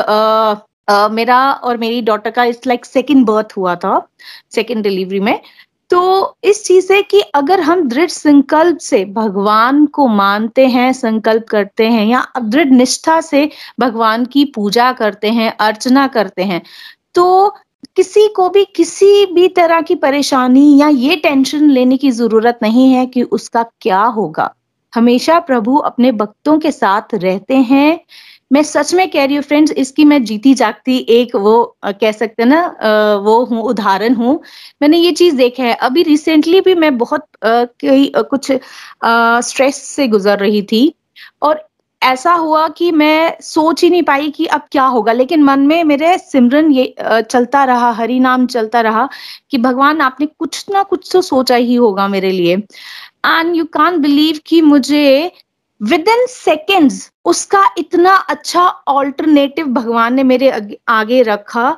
मेरा 1.12 1.38
और 1.52 1.76
मेरी 1.76 2.00
डॉटर 2.02 2.30
का 2.30 2.44
इट्स 2.44 2.66
लाइक 2.66 2.84
सेकेंड 2.86 3.24
बर्थ 3.26 3.52
हुआ 3.56 3.74
था 3.76 4.06
सेकेंड 4.54 4.82
डिलीवरी 4.82 5.20
में। 5.20 5.40
तो 5.90 6.36
इस 6.44 6.64
चीज़ 6.64 6.86
से 6.86 7.00
कि 7.02 7.20
अगर 7.34 7.60
हम 7.60 7.88
दृढ़ 7.88 8.10
संकल्प 8.10 8.78
से 8.78 9.04
भगवान 9.04 9.84
को 9.86 10.06
मानते 10.08 10.66
हैं 10.66 10.92
संकल्प 10.92 11.44
करते 11.50 11.88
हैं 11.88 12.04
या 12.06 12.24
दृढ़ 12.40 12.68
निष्ठा 12.68 13.20
से 13.20 13.48
भगवान 13.80 14.24
की 14.26 14.44
पूजा 14.54 14.90
करते 14.92 15.30
हैं 15.30 15.50
अर्चना 15.60 16.06
करते 16.08 16.44
हैं 16.44 16.62
तो 17.14 17.54
किसी 17.96 18.26
को 18.28 18.48
भी 18.50 18.64
किसी 18.76 19.26
भी 19.26 19.48
तरह 19.48 19.80
की 19.80 19.94
परेशानी 19.96 20.78
या 20.80 20.88
ये 20.88 21.16
टेंशन 21.16 21.70
लेने 21.70 21.96
की 21.96 22.10
ज़रूरत 22.10 22.58
नहीं 22.62 22.92
है 22.92 23.06
कि 23.06 23.22
उसका 23.22 23.62
क्या 23.80 24.02
होगा। 24.02 24.54
हमेशा 24.96 25.38
प्रभु 25.40 25.76
अपने 25.86 26.12
भक्तों 26.14 26.58
के 26.58 26.70
साथ 26.72 27.14
रहते 27.14 27.54
हैं। 27.54 28.00
मैं 28.52 28.62
सच 28.62 28.92
में 28.94 29.08
कह 29.10 29.24
रही 29.24 29.36
हूँ 29.36 29.42
फ्रेंड्स 29.44 29.72
इसकी 29.74 30.04
मैं 30.04 30.22
जीती 30.24 30.54
जागती 30.54 30.96
एक 31.10 31.34
वो 31.36 31.54
कह 31.84 32.12
सकते 32.12 32.42
हैं 32.42 32.48
ना 32.50 33.16
वो 33.18 33.38
हूँ, 33.44 33.62
उदाहरण 33.62 34.14
हूँ। 34.14 34.40
मैंने 34.82 34.98
ये 34.98 35.12
चीज़ 35.12 35.36
देखा 35.36 35.62
है। 35.62 35.74
अभी 35.74 36.02
रिसेंटली 36.02 36.60
भी 36.60 36.74
मैं 36.76 36.96
बहुत 36.98 37.26
कई 37.44 38.12
कुछ 38.30 38.52
स्ट्रेस 39.42 39.82
से 39.86 40.08
गुजर 40.08 40.38
रही 40.38 40.62
थी 40.62 40.92
और 41.42 41.64
ऐसा 42.02 42.32
हुआ 42.34 42.66
कि 42.68 42.90
मैं 42.92 43.36
सोच 43.42 43.82
ही 43.84 43.88
नहीं 43.90 44.02
पाई 44.02 44.30
कि 44.30 44.46
अब 44.46 44.62
क्या 44.72 44.84
होगा। 44.86 45.12
लेकिन 45.12 45.42
मन 45.42 45.60
में 45.66 45.82
मेरे 45.84 46.16
सिमरन 46.18 46.70
ये 46.72 46.94
चलता 47.00 47.64
रहा, 47.64 47.90
हरि 47.92 48.18
नाम 48.20 48.46
चलता 48.46 48.80
रहा 48.80 49.08
कि 49.50 49.58
भगवान 49.58 50.00
आपने 50.00 50.26
कुछ 50.28 50.64
ना 50.72 50.82
कुछ 50.82 51.08
तो 51.12 51.22
सोचा 51.22 51.56
ही 51.56 51.74
होगा 51.74 52.08
मेरे 52.08 52.30
लिए। 52.30 52.56
एंड 53.26 53.56
यू 53.56 53.64
कान 53.64 53.98
बिलीव 53.98 54.38
कि 54.46 54.60
मुझे 54.60 55.32
विद 55.82 56.08
इन 56.08 56.26
सेकेंड्स 56.26 57.12
उसका 57.24 57.74
इतना 57.78 58.14
अच्छा 58.14 58.62
ऑल्टरनेटिव 58.88 59.66
भगवान 59.66 60.14
ने 60.14 60.22
मेरे 60.22 60.78
आगे 60.88 61.22
रखा 61.22 61.76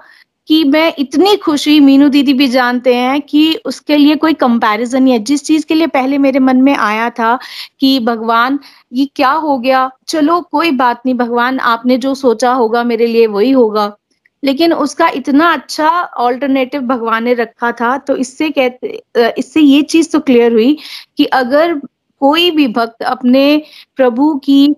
कि 0.49 0.65
मैं 0.65 0.95
इतनी 0.99 1.37
खुशी 1.37 1.81
मीनू 1.81 2.09
दीदी 2.09 2.33
भी 2.33 2.49
जानते 2.49 2.95
हैं 2.95 3.21
कि 3.23 3.61
उसके 3.65 3.97
लिए 3.97 4.17
कोई 4.17 4.35
कंपैरिजन 4.35 5.03
नहीं 5.03 5.13
है। 5.13 5.19
जिस 5.19 5.45
चीज़ 5.45 5.67
के 5.67 5.75
लिए 5.75 5.87
पहले 5.87 6.19
मेरे 6.19 6.39
मन 6.39 6.57
में 6.57 6.77
आया 6.77 7.11
था 7.11 7.39
कि 7.81 8.01
भगवान, 8.01 8.59
ये 8.93 9.09
क्या 9.17 9.31
हो 9.31 9.59
गया? 9.59 9.91
चलो, 10.09 10.41
कोई 10.41 10.71
बात 10.71 11.03
नहीं, 11.07 11.15
भगवान 11.15 11.59
आपने 11.59 11.99
जो 11.99 12.15
सोचा 12.15 12.53
होगा 12.53 12.85
मेरे 12.85 13.07
लिए 13.07 13.27
वही 13.27 13.51
होगा। 13.51 13.98
लेकिन 14.43 14.73
उसका 14.75 15.09
इतना 15.17 15.53
अच्छा 15.53 15.89
ऑल्टरनेटिव 16.19 16.81
भगवान 16.87 17.25
ने 17.25 17.35
रखा 17.35 17.73
था 17.73 17.97
तो 17.99 18.17
इससे 18.17 18.51
कहते 18.51 19.01
इससे 19.39 19.61
ये 19.61 19.83
चीज़ 19.85 20.11
तो 20.13 20.21
क्लियर 20.21 20.53
हुई 20.53 20.77
कि 21.17 21.25
अगर 21.35 21.75
कोई 22.21 22.51
भी 22.51 22.67
भक्त 22.69 23.03
अपने 23.05 23.63
प्रभु 23.97 24.35
की 24.45 24.69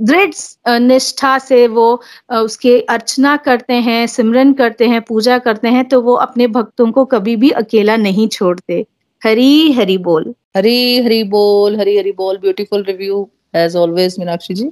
दृढ़ 0.00 0.78
निष्ठा 0.80 1.38
से 1.38 1.66
वो 1.68 1.86
उसके 2.32 2.78
अर्चना 2.90 3.36
करते 3.36 3.74
हैं, 3.74 4.06
सिमरन 4.06 4.52
करते 4.52 4.88
हैं, 4.88 5.00
पूजा 5.02 5.38
करते 5.38 5.68
हैं 5.68 5.84
तो 5.88 6.00
वो 6.02 6.14
अपने 6.16 6.46
भक्तों 6.48 6.90
को 6.92 7.04
कभी 7.06 7.34
भी 7.36 7.50
अकेला 7.52 7.96
नहीं 7.96 8.28
छोड़ते। 8.28 8.84
हरी 9.22 9.72
हरी 9.72 9.96
बोल। 9.98 10.34
हरी 10.56 11.02
हरी 11.02 11.22
बोल, 11.24 11.76
हरी 11.76 11.96
हरी 11.96 12.12
बोल 12.12 12.36
beautiful 12.38 12.84
review 12.84 13.28
as 13.56 13.76
always 13.76 14.16
Meenakshi 14.18 14.54
ji. 14.54 14.70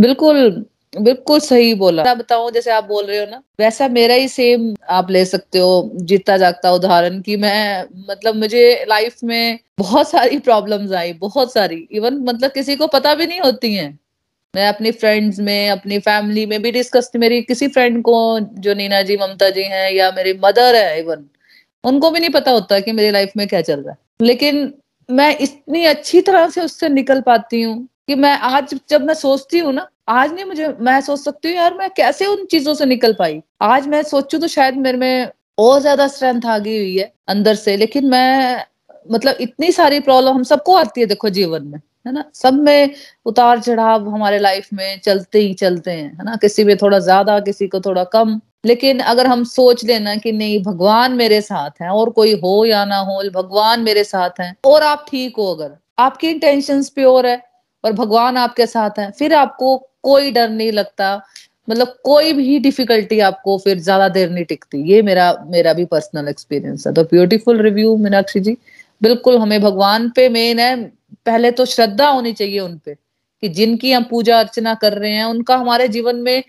बिल्कुल 0.00 0.64
बिल्कुल 0.92 1.38
सही 1.40 1.74
बोला। 1.74 2.02
मैं 2.04 2.16
बताऊँ, 2.18 2.50
जैसे 2.50 2.70
आप 2.70 2.84
बोल 2.84 3.04
रहे 3.06 3.18
हो 3.18 3.26
ना, 3.26 3.42
वैसा 3.60 3.86
मेरा 3.88 4.14
ही 4.14 4.28
सेम 4.28 4.74
आप 4.90 5.10
ले 5.10 5.24
सकते 5.24 5.58
हो, 5.58 5.90
जीता 6.02 6.36
जागता 6.36 6.70
उदाहरण 6.72 7.20
कि 7.20 7.36
मैं 7.36 7.84
मतलब 8.10 8.34
मुझे 8.34 8.84
लाइफ 8.88 9.16
में 9.24 9.58
बहुत 9.78 10.10
सारी 10.10 10.38
प्रॉब्लम्स 10.40 10.92
आई, 10.92 11.12
बहुत 11.14 11.52
सारी। 11.52 11.76
इवन 11.92 12.18
मतलब 12.20 12.50
किसी 12.50 12.76
को 12.76 12.86
पता 12.86 13.14
भी 13.14 13.26
नहीं 13.26 13.40
होती 13.40 13.74
हैं। 13.74 13.98
मैं 14.54 14.68
अपनी 14.68 14.90
फ्रेंड्स 14.92 15.38
में, 15.40 15.70
अपनी 15.70 15.98
फैमिली 16.00 16.46
में 16.46 16.60
भी 16.62 16.72
डिस्कस 16.72 17.10
मेरी 17.16 17.40
किसी 17.42 17.68
फ्रेंड 17.68 18.02
को, 18.02 18.40
जो 18.40 18.74
नीना 18.74 19.02
जी, 19.02 19.16
ममता 19.16 19.50
जी 19.50 19.62
हैं, 19.64 19.90
या 19.92 20.10
मेरी 20.12 20.32
मदर 20.44 20.74
है 20.76 20.98
इवन 21.00 21.24
उनको 21.84 22.10
भी 22.10 22.20
नहीं 22.20 22.30
पता 22.30 22.50
होता 22.50 22.78
कि 22.80 22.92
मेरी 22.92 23.10
लाइफ 23.10 23.32
में 23.36 23.46
क्या 23.48 23.60
चल 23.62 23.80
रहा 23.80 23.92
है। 23.92 24.26
लेकिन 24.26 24.72
मैं 25.08 25.36
इतनी 25.38 25.84
अच्छी 25.86 26.20
तरह 26.22 26.48
से 26.50 26.60
उससे 26.60 26.88
निकल 26.88 27.20
पाती 27.20 27.62
हूँ 27.62 27.78
कि 28.08 28.14
मैं 28.16 28.32
आज 28.40 28.74
जब 28.90 29.04
मैं 29.06 29.14
सोचती 29.14 29.58
हूँ 29.58 29.72
ना 29.74 29.86
आज 30.08 30.32
नहीं 30.32 30.44
मुझे, 30.44 30.68
मैं 30.80 31.00
सोच 31.00 31.18
सकती 31.20 31.48
हूँ 31.48 31.56
यार 31.56 31.74
मैं 31.74 31.88
कैसे 31.90 32.26
उन 32.26 32.44
चीज़ों 32.46 32.74
से 32.74 32.84
निकल 32.84 33.12
पाई। 33.12 33.40
आज 33.62 33.86
मैं 33.88 34.02
सोचू 34.02 34.38
तो 34.38 34.46
शायद 34.48 34.76
मेरे 34.76 34.98
में 34.98 35.30
और 35.58 35.80
ज़्यादा 35.80 36.06
स्ट्रेंथ 36.08 36.46
आ 36.46 36.58
गई 36.58 36.76
हुई 36.78 36.96
है 36.98 37.12
अंदर 37.28 37.54
से, 37.54 37.76
लेकिन 37.76 38.06
मैं 38.06 38.64
मतलब 39.06 39.36
इतनी 39.40 39.70
सारी 39.72 40.00
प्रॉब्लम 40.00 40.34
हम 40.34 40.42
सबको 40.42 40.74
आती 40.74 41.00
है 41.00 41.06
देखो 41.06 41.28
जीवन 41.28 41.66
में, 41.66 41.78
है 42.06 42.12
ना? 42.12 42.24
सब 42.34 42.54
में 42.54 42.94
उतार 43.26 43.60
चढ़ाव 43.60 44.08
हमारे 44.08 44.38
लाइफ 44.38 44.68
में 44.72 45.00
चलते 45.00 45.38
ही 45.38 45.54
चलते 45.54 45.90
हैं, 45.90 46.10
है 46.18 46.24
ना? 46.24 46.36
किसी 46.36 46.64
में 46.64 46.76
थोड़ा 46.76 46.98
ज़्यादा, 46.98 47.38
किसी 47.40 47.68
को 47.68 47.80
थोड़ा 47.80 48.04
कम। 48.04 48.40
लेकिन 48.66 48.98
अगर 49.00 49.26
हम 49.26 49.44
सोच 49.44 49.84
लेना 49.84 50.14
कि 50.16 50.32
नहीं, 50.32 50.62
भगवान 50.62 51.12
मेरे 51.12 51.40
साथ 51.40 51.80
है, 51.82 51.88
और 51.90 52.10
कोई 52.10 52.32
हो 52.40 52.64
या 52.64 52.84
ना 52.84 52.98
हो, 52.98 53.22
भगवान 53.34 53.80
मेरे 53.80 54.04
साथ 54.04 54.40
है, 54.40 54.54
और 54.66 54.82
आप 54.82 55.06
ठीक 55.10 55.36
हो 55.38 55.54
अगर, 55.54 55.76
आपकी 55.98 56.28
इंटेंशन 56.28 56.82
प्योर 56.94 57.26
है, 57.26 57.40
और 57.84 57.92
भगवान 57.92 58.36
आपके 58.36 58.66
साथ 58.66 58.98
है, 58.98 59.10
फिर 59.10 59.34
आपको 59.34 59.76
कोई 60.04 60.30
डर 60.30 60.48
नहीं 60.50 60.72
लगता। 60.72 61.14
मतलब 61.68 61.94
कोई 62.04 62.32
भी 62.32 62.58
डिफिकल्टी 62.58 63.18
आपको 63.20 63.56
फिर 63.58 63.78
ज़्यादा 63.80 64.08
देर 64.08 64.30
नहीं 64.30 64.44
टिकती। 64.44 64.82
ये 64.92 65.02
मेरा 65.02 65.32
मेरा 65.48 65.72
भी 65.72 65.84
पर्सनल 65.84 66.28
एक्सपीरियंस 66.28 66.86
है। 66.86 66.92
तो 66.94 67.02
ब्यूटीफुल 67.04 67.60
रिव्यू 67.62 67.96
मीनाक्षी 67.96 68.40
जी। 68.40 68.56
बिल्कुल 69.00 69.38
हमें 69.38 69.60
भगवान 69.62 70.10
पे 70.10 70.28
मेन 70.28 70.58
है। 70.58 70.76
पहले 71.26 71.50
तो 71.50 71.64
श्रद्धा 71.66 72.08
होनी 72.08 72.32
चाहिए 72.32 72.60
उनपे 72.60 72.94
कि 73.42 73.48
जिनकी 73.50 73.92
हम 73.92 74.04
पूजा 74.04 74.38
अर्चना 74.38 74.74
कर 74.74 74.92
रहे 74.92 75.12
हैं, 75.12 75.24
उनका 75.24 75.56
हमारे 75.56 75.88
जीवन 75.88 76.16
में 76.18 76.42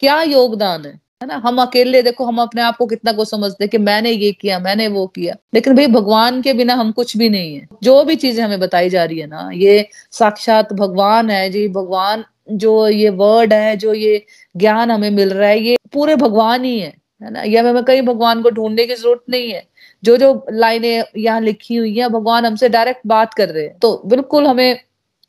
क्या 0.00 0.22
योगदान 0.22 0.86
है? 0.86 0.92
है 1.22 1.26
ना? 1.28 1.36
हम 1.36 1.60
अकेले, 1.62 2.02
देखो, 2.02 2.24
हम 2.24 2.38
अपने 2.42 2.62
आप 2.62 2.76
को 2.76 2.86
कितना 2.86 3.12
को 3.12 3.24
समझते 3.24 3.66
कि 3.68 3.78
मैंने 3.78 4.10
ये 4.10 4.32
किया, 4.32 4.58
मैंने 4.58 4.88
वो 4.88 5.06
किया। 5.06 5.34
लेकिन 5.54 5.74
भाई, 5.76 5.86
भगवान 5.88 6.40
के 6.42 6.52
बिना 6.54 6.74
हम 6.74 6.92
कुछ 6.92 7.16
भी 7.16 7.28
नहीं 7.28 7.54
है। 7.56 7.66
जो 7.82 8.02
भी 8.04 8.16
चीज़ें 8.16 8.42
हमें 8.44 8.60
बताई 8.60 8.88
जा 8.90 9.04
रही 9.04 9.18
है 9.18 9.26
ना, 9.26 9.50
ये 9.54 9.88
साक्षात 10.12 10.72
भगवान 10.74 11.30
है 11.30 11.48
जी। 11.50 11.68
भगवान 11.70 12.24
जो 12.48 12.88
ये 12.88 13.08
वर्ड 13.10 13.52
है, 13.52 13.76
जो 13.76 13.94
ये 13.94 14.24
ज्ञान 14.56 14.90
हमें 14.90 15.10
मिल 15.10 15.30
रहा 15.30 15.48
है, 15.48 15.60
ये 15.60 15.76
पूरे 15.92 16.16
भगवान 16.16 16.64
ही 16.64 16.78
है 16.80 16.92
है 17.22 17.30
ना? 17.30 17.42
ये 17.42 17.58
हमें 17.58 17.84
कहीं 17.84 18.02
भगवान 18.02 18.42
को 18.42 18.50
ढूँढने 18.50 18.86
की 18.86 18.94
ज़रूरत 18.94 19.22
नहीं 19.30 19.50
है। 19.50 19.66
जो 20.02 20.16
जो 20.16 20.46
लाइनें 20.52 21.04
यहाँ 21.16 21.40
लिखी 21.40 21.74
हुई 21.76 21.98
हैं, 21.98 22.08
भगवान 22.12 22.46
हमसे 22.46 22.68
डायरेक्ट 22.68 23.00
बात 23.06 23.34
कर 23.34 23.48
रहे 23.48 23.64
हैं। 23.64 23.78
तो 23.78 24.02
बिल्कुल 24.06 24.46
हमें 24.46 24.80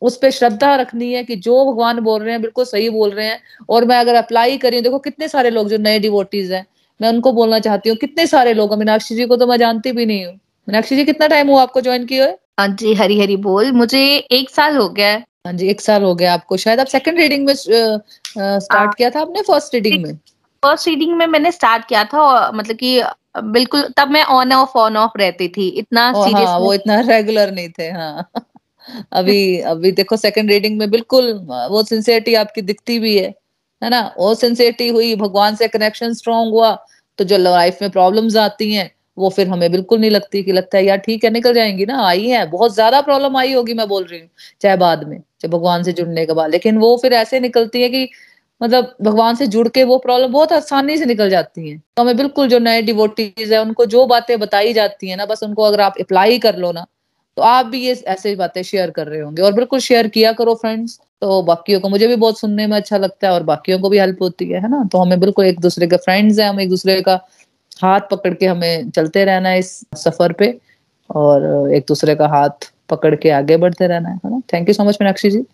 उस 0.02 0.18
पर 0.18 0.30
श्रद्धा 0.30 0.76
रखनी 0.76 1.14
है 1.14 1.24
कि 1.24 1.36
जो 1.36 1.66
भगवान 1.66 2.00
बोल 2.00 2.22
रहे 2.22 2.32
हैं, 2.32 2.42
बिल्कुल 2.42 2.66
सही 2.66 2.90
बोल 2.90 3.12
रहे 3.12 3.26
हैं। 3.26 3.40
और 3.70 3.86
मैं 3.86 3.98
अगर 3.98 4.16
अप्लाई 4.16 4.58
करी 4.58 4.82
देखो 4.82 5.00
कितने 5.00 5.28
सारे 5.28 5.50
लोग 5.50 5.70
जो 5.70 5.78
नए 5.78 6.00
डिवोटीज 6.00 6.52
हैं, 6.52 6.66
मैं 7.02 7.10
उनको 7.10 7.32
बोलना 7.32 7.60
चाहती 7.60 7.90
हूँ, 7.90 7.98
कितने 7.98 8.28
सारे 8.28 8.54
लोग 8.54 8.78
मीनाक्षी 8.78 9.16
जी 9.16 9.26
को 9.26 9.38
तो 9.38 9.48
मैं 9.48 9.58
जानती 9.58 9.92
भी 9.92 10.06
नहीं 10.06 10.26
हूँ। 10.26 10.34
मीनाक्षी 10.34 10.96
जी, 10.96 11.06
कितना 11.06 11.28
टाइम 11.28 11.48
हुआ 11.48 11.62
आपको 11.62 11.82
ज्वाइन 11.82 12.06
किया 12.06 12.26
हुए? 12.26 12.34
हाँ 12.60 12.68
जी 12.68 12.94
हरी 12.94 13.20
हरी 13.20 13.38
बोल। 13.38 13.72
मुझे 13.72 14.18
एक 14.32 14.50
साल 14.50 14.78
हो 14.78 14.90
गया 14.90 15.08
है। 15.08 15.24
हाँ 15.46 15.52
जी 15.54 15.68
एक 15.70 15.82
साल 15.82 16.04
हो 16.04 16.14
गया 16.16 16.34
आपको। 16.34 16.58
शायद 16.58 16.80
आप 16.80 16.88
सेकंड 16.88 17.18
रीडिंग 17.18 17.46
में 17.46 17.54
स्टार्ट 17.56 18.94
किया 18.98 19.10
था 19.10 19.22
आपने 19.22 19.42
फ़र्स्ट 19.44 19.74
रीडिंग 19.76 20.02
में? 20.04 20.14
फ़र्स्ट 20.64 20.88
रीडिंग 20.88 21.16
में 21.18 21.26
मैंने 21.28 21.52
स्टार्ट 21.52 21.86
किया 21.88 22.04
था 22.14 22.22
और 22.22 22.56
मतलब 22.56 22.76
कि 22.78 23.02
बिल्कुल 23.52 23.82
तब 23.98 24.12
मैं 24.12 24.24
ऑन 24.36 24.54
ऑफ़ 24.54 24.78
ऑन 24.78 24.98
ऑफ़ 24.98 25.18
रहती 25.18 25.48
थी। 25.50 25.68
इतना 25.80 26.12
सीरियस 26.14 26.48
हाँ 26.50 26.58
वो 26.60 26.74
इतना 26.74 27.00
रेगुलर 27.02 27.52
नहीं 27.52 27.70
थे 27.80 27.90
हाँ। 27.92 28.30
अभी 29.14 29.60
अभी 29.68 29.92
देखो 29.94 30.18
सेकंड 30.18 30.50
रीडिंग 30.50 30.78
में 30.80 30.90
बिल्कुल 30.92 31.32
वो 31.70 31.84
सिंसियरिटी 31.84 32.34
आपकी 32.36 32.62
दिखती 32.64 33.00
भी 33.00 33.18
है 33.18 33.28
है 33.82 33.90
ना? 33.90 34.02
वो 34.18 34.34
सिंसियरिटी 34.36 34.88
हुई 34.90 35.16
भगवान 35.18 35.56
से 35.56 35.68
कनेक्शन 35.68 36.14
स्ट्रांग 36.14 36.52
हुआ 36.54 36.74
तो 37.20 37.24
जो 37.26 37.38
लाइफ 37.40 37.78
में 37.82 37.90
प्रॉब्लम्स 37.92 38.36
आती 38.40 38.74
हैं 38.74 38.90
वो 39.18 39.30
फिर 39.30 39.48
हमें 39.48 39.72
बिल्कुल 39.72 40.00
नहीं 40.00 40.12
लगती 40.12 40.42
कि 40.44 40.52
लगता 40.52 40.78
है 40.78 40.86
यार 40.86 40.98
ठीक 41.00 41.24
है 41.24 41.30
निकल 41.30 41.54
जाएँगी 41.54 41.86
ना 41.86 42.02
आई 42.08 42.28
है 42.28 42.46
बहुत 42.52 42.74
ज़्यादा 42.74 43.02
प्रॉब्लम 43.02 43.38
आई 43.38 43.54
होगी 43.54 43.74
मैं 43.74 43.88
बोल 43.88 44.04
रही 44.04 44.20
हूँ 44.20 44.30
चाहे 44.62 44.78
बाद 44.78 45.04
में। 45.08 45.22
चाहे 45.44 45.52
भगवान 45.52 45.84
से 45.84 45.94
जुड़ने 45.94 46.26
के 46.26 46.34
बाद। 46.34 46.52
लेकिन 46.52 46.78
वो 46.78 46.96
फिर 47.02 47.14
ऐसे 47.14 47.40
निकलती 47.40 47.82
है 47.82 47.90
कि 47.90 48.08
मतलब 48.62 48.96
भगवान 49.02 49.36
से 49.36 49.48
जुड़ 49.48 49.68
के 49.70 49.84
वो 49.84 49.98
प्रॉब्लम 50.00 50.32
बहुत 50.32 50.52
आसानी 50.54 50.98
से 50.98 51.06
निकल 51.06 51.30
जाती 51.30 51.70
हैं। 51.70 51.78
तो 51.98 52.02
हमें 52.04 52.18
बिल्कुल 52.18 52.48
जो 52.48 52.60
नए 52.60 52.82
डिवोटीज 52.82 53.52
है, 53.54 53.62
उनको 53.62 53.86
जो 53.88 54.06
बातें 54.08 54.40
बताई 54.40 54.74
जाती 54.74 55.10
है 55.10 55.16
ना, 55.16 55.26
बस 55.26 55.44
उनको 55.44 55.64
अगर 55.64 55.82
आप 55.82 55.96
अप्लाई 56.02 56.40
कर 56.40 56.58
लो 56.58 56.72
ना 56.72 56.86
तो 57.38 57.42
आप 57.44 57.66
भी 57.66 57.80
ये 57.82 57.94
ऐसे 58.08 58.36
बातें 58.36 58.62
शेयर 58.64 58.90
कर 58.92 59.08
रहे 59.08 59.20
होंगे। 59.22 59.42
और 59.42 59.54
बिल्कुल 59.54 59.80
शेयर 59.80 60.08
किया 60.08 60.32
करो 60.34 60.54
फ्रेंड्स 60.56 61.00
तो 61.22 61.42
बाकियों 61.44 61.80
को 61.80 61.90
मुझे 61.90 62.08
भी 62.08 62.16
बहुत 62.16 62.40
सुनने 62.40 62.68
में 62.68 62.76
अच्छा 62.78 62.98
लगता 62.98 63.28
है 63.28 63.34
और 63.34 63.44
बाकियों 63.44 63.80
को 63.80 63.90
भी 63.90 64.00
हेल्प 64.00 64.22
होती 64.22 64.50
है 64.50 64.62
है 64.62 64.70
ना? 64.70 64.84
तो 64.92 64.98
हमें 64.98 65.20
बिल्कुल 65.20 65.46
एक 65.46 65.60
दूसरे 65.60 65.88
के 65.88 65.98
फ्रेंड्स 65.98 66.40
हैं, 66.40 66.50
हम 66.50 66.60
एक 66.62 66.70
दूसरे 66.70 67.02
का 67.02 67.20
हाथ 67.82 68.02
पकड़ 68.12 68.34
के 68.34 68.46
हमें 68.46 68.90
चलते 68.92 69.24
रहना 69.26 69.50
है 69.50 69.60
इस 69.60 69.72
सफ़र 69.98 70.34
पे 70.34 70.58
और 71.10 71.72
एक 71.74 71.86
दूसरे 71.88 72.16
का 72.16 72.28
हाथ 72.28 72.72
पकड़ 72.90 73.16
के 73.16 73.30
आगे 73.30 73.58
बढ़ते 73.58 73.88
रहना 73.88 74.10
है 74.10 74.30
ना? 74.30 74.40
Thank 74.54 74.68
you 74.70 74.74
so 74.74 74.84
much 74.84 74.98
Meenakshi 75.02 75.30
ji. 75.32 75.46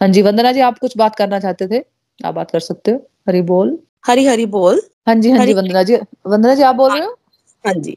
हाँ 0.00 0.08
जी 0.08 0.22
वंदना 0.22 0.52
जी 0.52 0.60
आप 0.60 0.78
कुछ 0.78 0.96
बात 0.98 1.16
करना 1.16 1.38
चाहते 1.40 1.66
थे? 1.68 1.82
आप 2.18 2.34
बात 2.34 2.50
कर 2.50 2.60
सकते 2.60 2.90
हो? 2.90 3.06
हरी 3.28 3.42
बोल। 3.42 3.78
हरी 4.06 4.24
हरी 4.26 4.46
बोल। 4.46 4.80
हाँ 5.08 5.14
जी 5.14 5.30
हाँ 5.30 5.46
जी 5.46 5.54
वंदना 5.54 5.82
जी। 5.82 5.96
वंदना 6.26 6.54
जी 6.54 6.62
आप 6.62 6.74
बोल 6.74 6.90
रहे 6.92 7.04
हो? 7.04 7.16
हाँ 7.64 7.74
जी। 7.74 7.96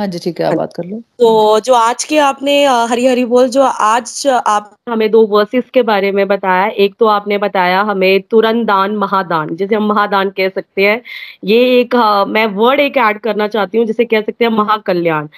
हाँ 0.00 0.06
जी 0.06 0.18
ठीक 0.18 0.40
है 0.40 0.46
आप 0.46 0.54
बात 0.54 0.72
कर 0.72 0.84
लो। 0.84 0.96
तो 1.18 1.60
जो 1.60 1.74
आज 1.74 2.04
के 2.04 2.16
आपने 2.18 2.54
हरी 2.90 3.06
हरी 3.06 3.24
बोल 3.24 3.48
जो 3.48 3.62
आज 3.62 4.26
आप 4.46 4.74
हमें 4.88 5.10
दो 5.10 5.24
वर्सेस 5.26 5.64
के 5.74 5.82
बारे 5.82 6.10
में 6.12 6.26
बताया 6.28 6.66
एक 6.84 6.94
तो 6.98 7.06
आपने 7.06 7.38
बताया 7.38 7.80
हमें 7.82 8.20
तुरंत 8.30 8.66
दान 8.66 8.96
महादान 8.96 9.54
जिसे 9.56 9.74
हम 9.74 9.86
महादान 9.88 10.30
कह 10.30 10.48
सकते 10.48 10.86
हैं। 10.86 11.00
ये 11.44 11.58
एक 11.80 11.94
मैं 12.28 12.46
वर्ड 12.56 12.80
एक 12.80 12.96
ऐड 12.96 13.18
करना 13.18 13.48
चाहती 13.48 13.78
हूँ 13.78 13.86
जिसे 13.86 14.04
कह 14.04 14.20
सकते 14.20 14.44
हैं 14.44 14.50
महाकल्याण। 14.52 15.28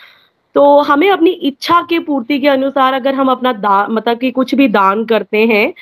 तो 0.57 0.79
हमें 0.81 1.11
अपनी 1.11 1.31
इच्छा 1.31 1.81
के 1.83 1.99
पूर्ति 1.99 2.39
के 2.39 2.49
अनुसार 2.49 2.95
अगर 2.95 3.15
हम 3.15 3.31
अपना 3.31 3.53
दान 3.53 3.93
मतलब 3.93 4.19
कि 4.19 4.31
कुछ 4.31 4.55
भी 4.55 4.69
दान 4.69 5.05
करते 5.05 5.39
हैं 5.47 5.73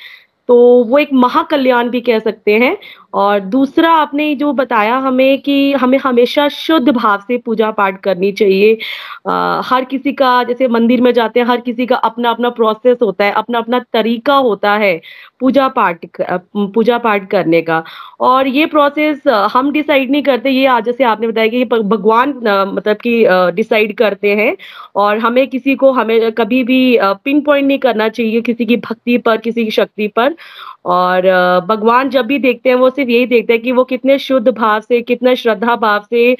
तो 0.47 0.83
वो 0.83 0.97
एक 0.97 1.09
महाकल्याण 1.13 1.89
भी 1.89 2.01
कह 2.01 2.19
सकते 2.19 2.51
हैं। 2.51 2.77
और 3.15 3.39
दूसरा 3.39 3.89
आपने 3.93 4.33
जो 4.35 4.51
बताया 4.53 4.95
हमें 4.97 5.41
कि 5.41 5.73
हमें 5.73 5.97
हमेशा 5.99 6.47
शुद्ध 6.49 6.89
भाव 6.89 7.19
से 7.27 7.37
पूजा 7.37 7.69
पाठ 7.71 7.99
करनी 8.03 8.31
चाहिए। 8.31 8.77
आ, 9.29 9.61
हर 9.65 9.85
किसी 9.85 10.13
का 10.13 10.43
जैसे 10.43 10.67
मंदिर 10.67 11.01
में 11.01 11.11
जाते 11.13 11.39
हैं 11.39 11.47
हर 11.47 11.61
किसी 11.61 11.85
का 11.85 11.95
अपना 11.97 12.29
अपना 12.29 12.49
प्रोसेस 12.49 12.97
होता 13.01 13.25
है 13.25 13.31
अपना 13.33 13.59
अपना 13.59 13.79
तरीका 13.93 14.35
होता 14.47 14.73
है 14.77 14.99
पूजा 15.39 15.67
पाठ 15.69 16.05
पूजा 16.73 16.97
पाठ 16.97 17.29
करने 17.29 17.61
का। 17.61 17.83
और 18.19 18.47
ये 18.47 18.65
प्रोसेस 18.65 19.27
हम 19.53 19.71
डिसाइड 19.71 20.11
नहीं 20.11 20.23
करते 20.23 20.49
ये 20.49 20.65
आज 20.67 20.85
जैसे 20.85 21.03
आपने 21.03 21.27
बताया 21.27 21.47
कि 21.47 21.57
ये 21.57 21.65
भगवान 21.65 22.29
मतलब 22.75 22.97
कि 22.97 23.25
डिसाइड 23.55 23.95
करते 23.97 24.35
हैं 24.35 24.55
और 24.95 25.17
हमें 25.19 25.47
किसी 25.47 25.75
को 25.75 25.91
हमें 25.91 26.31
कभी 26.31 26.63
भी 26.63 26.97
पिन 27.01 27.41
पॉइंट 27.41 27.67
नहीं 27.67 27.79
करना 27.79 28.09
चाहिए 28.09 28.41
किसी 28.41 28.65
की 28.65 28.77
भक्ति 28.77 29.17
पर 29.17 29.37
किसी 29.37 29.65
की 29.65 29.71
शक्ति 29.71 30.07
पर। 30.07 30.35
और 30.85 31.21
भगवान 31.67 32.09
जब 32.09 32.25
भी 32.25 32.37
देखते 32.39 32.69
हैं 32.69 32.75
वो 32.75 32.89
सिर्फ़ 32.89 33.09
यही 33.11 33.25
देखते 33.25 33.53
हैं 33.53 33.61
कि 33.61 33.71
वो 33.71 33.83
कितने 33.83 34.17
शुद्ध 34.19 34.47
भाव 34.49 34.79
से, 34.81 35.01
कितने 35.01 35.35
श्रद्धा 35.35 35.75
भाव 35.75 36.05
से 36.09 36.33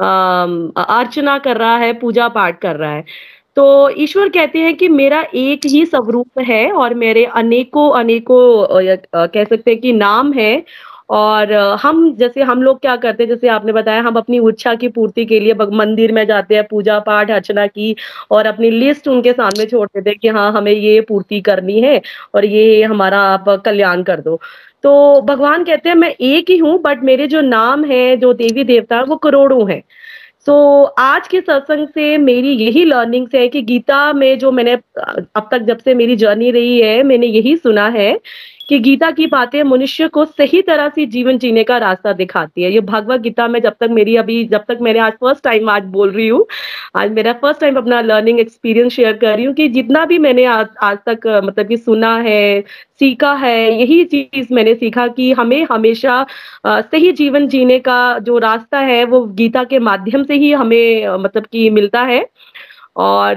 अर्चना 0.00 1.38
कर 1.38 1.56
रहा 1.56 1.76
है 1.76 1.92
पूजा 2.00 2.28
पाठ 2.30 2.60
कर 2.60 2.76
रहा 2.76 2.92
है। 2.92 3.04
तो 3.56 3.88
ईश्वर 4.02 4.28
कहते 4.28 4.58
हैं 4.58 4.74
कि 4.76 4.88
मेरा 4.88 5.20
एक 5.34 5.66
ही 5.66 5.84
स्वरूप 5.86 6.38
है 6.40 6.70
और 6.72 6.94
मेरे 6.94 7.24
अनेकों 7.36 7.90
अनेकों 7.98 8.38
कह 9.26 9.44
सकते 9.44 9.70
हैं 9.70 9.80
कि 9.80 9.92
नाम 9.92 10.32
है 10.32 10.54
और 11.12 11.52
हम 11.82 12.14
जैसे 12.16 12.42
हम 12.42 12.62
लोग 12.62 12.80
क्या 12.80 12.96
करते 12.96 13.22
हैं 13.22 13.28
जैसे 13.30 13.48
आपने 13.48 13.72
बताया 13.72 14.02
हम 14.02 14.16
अपनी 14.16 14.38
इच्छा 14.48 14.74
की 14.74 14.88
पूर्ति 14.88 15.24
के 15.26 15.40
लिए 15.40 15.54
मंदिर 15.72 16.12
में 16.12 16.24
जाते 16.26 16.54
हैं 16.54 16.64
पूजा 16.70 16.98
पाठ 17.00 17.30
अर्चना 17.30 17.66
की 17.66 17.94
और 18.30 18.46
अपनी 18.46 18.70
लिस्ट 18.70 19.08
उनके 19.08 19.32
सामने 19.32 19.66
छोड़ 19.66 19.86
देते 19.88 20.10
हैं 20.10 20.18
कि 20.18 20.28
हाँ 20.28 20.50
हमें 20.52 20.72
ये 20.72 21.00
पूर्ति 21.00 21.40
करनी 21.40 21.80
है 21.80 22.00
और 22.34 22.44
ये 22.44 22.82
हमारा 22.82 23.20
आप 23.28 23.48
कल्याण 23.64 24.02
कर 24.02 24.20
दो। 24.20 24.40
तो 24.82 25.20
भगवान 25.20 25.64
कहते 25.64 25.88
हैं 25.88 25.96
मैं 25.96 26.10
एक 26.10 26.50
ही 26.50 26.56
हूँ 26.58 26.78
बट 26.82 27.02
मेरे 27.02 27.26
जो 27.26 27.40
नाम 27.40 27.84
है 27.84 28.16
जो 28.16 28.32
देवी 28.32 28.64
देवता 28.64 28.96
है 28.96 29.04
वो 29.04 29.16
करोड़ों 29.16 29.70
हैं। 29.70 29.82
सो 30.46 30.52
so, 30.84 30.90
आज 30.98 31.28
के 31.28 31.40
सत्संग 31.40 31.88
से 31.88 32.16
मेरी 32.18 32.52
यही 32.56 32.84
लर्निंग्स 32.84 33.34
है 33.34 33.48
कि 33.48 33.62
गीता 33.62 34.12
में 34.12 34.38
जो 34.38 34.50
मैंने 34.52 34.72
अब 34.72 35.48
तक 35.50 35.58
जब 35.58 35.78
से 35.78 35.94
मेरी 35.94 36.16
जर्नी 36.16 36.50
रही 36.50 36.80
है 36.80 37.02
मैंने 37.02 37.26
यही 37.26 37.56
सुना 37.56 37.86
है 37.88 38.12
कि 38.72 38.78
गीता 38.80 39.10
की 39.10 39.26
बातें 39.26 39.62
मनुष्य 39.64 40.06
को 40.08 40.24
सही 40.24 40.60
तरह 40.62 40.88
से 40.88 41.04
जीवन 41.06 41.38
जीने 41.38 41.62
का 41.64 41.76
रास्ता 41.78 42.12
दिखाती 42.14 42.62
है। 42.62 42.70
ये 42.72 42.80
भगवत 42.82 43.20
गीता 43.20 43.48
में 43.48 43.60
जब 43.62 43.74
तक 43.80 43.88
मेरी 43.90 44.14
अभी 44.16 44.44
जब 44.48 44.64
तक 44.68 44.78
मैंने 44.82 44.98
आज 44.98 45.12
फ़र्स्ट 45.20 45.42
टाइम 45.44 45.68
आज 45.70 45.84
बोल 45.92 46.10
रही 46.10 46.28
हूँ 46.28 46.46
आज 46.96 47.10
मेरा 47.12 47.32
फ़र्स्ट 47.42 47.60
टाइम 47.60 47.76
अपना 47.76 48.00
लर्निंग 48.00 48.40
एक्सपीरियंस 48.40 48.92
शेयर 48.92 49.16
कर 49.16 49.36
रही 49.36 49.44
हूँ 49.44 49.54
कि 49.54 49.68
जितना 49.68 50.04
भी 50.06 50.18
मैंने 50.18 50.44
आज, 50.46 50.66
आज 50.82 50.98
तक 51.06 51.26
मतलब 51.44 51.68
कि 51.68 51.76
सुना 51.76 52.16
है 52.18 52.60
सीखा 53.00 53.32
है 53.34 53.56
यही 53.80 54.04
चीज़ 54.06 54.52
मैंने 54.54 54.74
सीखा 54.74 55.06
कि 55.08 55.30
हमें 55.32 55.66
हमेशा 55.70 56.24
सही 56.66 57.12
जीवन 57.12 57.48
जीने 57.48 57.78
का 57.80 58.18
जो 58.20 58.38
रास्ता 58.38 58.78
है 58.80 59.04
वो 59.04 59.24
गीता 59.36 59.64
के 59.64 59.78
माध्यम 59.80 60.24
से 60.24 60.34
ही 60.34 60.52
हमें 60.52 61.08
मतलब 61.18 61.46
कि 61.46 61.68
मिलता 61.70 62.02
है। 62.02 62.24
और 62.96 63.36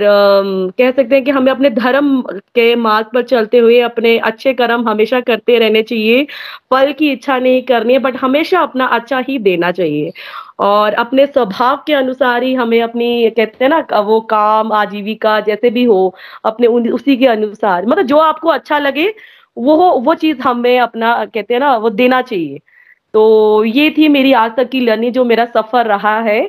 कह 0.78 0.92
सकते 0.92 1.16
हैं 1.16 1.24
कि 1.26 1.32
हमें 1.32 1.52
अपने 1.52 1.70
धर्म 1.70 2.22
के 2.56 2.76
मार्ग 2.76 3.08
पर 3.14 3.22
चलते 3.24 3.58
हुए 3.58 3.80
अपने 3.82 4.18
अच्छे 4.20 4.54
कर्म 4.54 4.88
हमेशा 4.90 5.20
करते 5.22 5.58
रहने 5.60 5.82
चाहिए। 5.84 6.24
फल 6.72 6.92
की 6.94 7.12
इच्छा 7.12 7.38
नहीं 7.40 7.62
करनी 7.64 7.94
है 7.94 8.00
बट 8.00 8.16
हमेशा 8.18 8.60
अपना 8.62 8.86
अच्छा 8.88 9.20
ही 9.28 9.38
देना 9.40 9.72
चाहिए। 9.72 10.12
और 10.60 10.94
अपने 10.96 11.26
स्वभाव 11.26 11.84
के 11.88 11.94
अनुसार 11.94 12.44
ही 12.44 12.54
हमें 12.56 12.82
अपनी 12.82 13.30
कहते 13.30 13.64
हैं 13.66 13.70
ना 13.70 14.00
वो 14.02 14.20
काम, 14.22 14.72
आजीविका 14.74 15.40
जैसे 15.42 15.70
भी 15.70 15.84
हो, 15.84 16.16
अपने 16.46 16.68
उसी 16.68 17.18
के 17.18 17.28
अनुसार। 17.28 17.86
मतलब 17.86 18.06
जो 18.06 18.18
आपको 18.20 18.50
अच्छा 18.50 18.80
लगे, 18.80 19.14
वो 19.58 19.76
वो 20.00 20.14
चीज़ 20.16 20.42
हमें 20.42 20.80
अपना, 20.80 21.14
कहते 21.26 21.54
हैं 21.54 21.60
ना, 21.62 21.76
वो 21.78 21.90
देना 21.92 22.22
चाहिए। 22.22 22.60
तो 23.14 23.64
ये 23.66 23.90
थी 23.98 24.08
मेरी 24.10 24.32
आज 24.36 24.52
तक 24.58 24.70
की 24.70 24.80
लर्निंग, 24.80 25.14
जो 25.14 25.24
मेरा 25.26 25.46
सफ़र 25.48 25.86
रहा 25.88 26.20
है। 26.22 26.42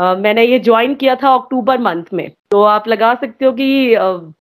Uh, 0.00 0.16
मैंने 0.18 0.44
ये 0.44 0.58
ज्वाइन 0.58 0.94
किया 0.94 1.14
था 1.14 1.34
अक्टूबर 1.34 1.78
मंथ 1.78 2.04
में। 2.14 2.30
तो 2.50 2.62
आप 2.62 2.88
लगा 2.88 3.14
सकते 3.14 3.44
हो 3.44 3.52
कि 3.52 3.64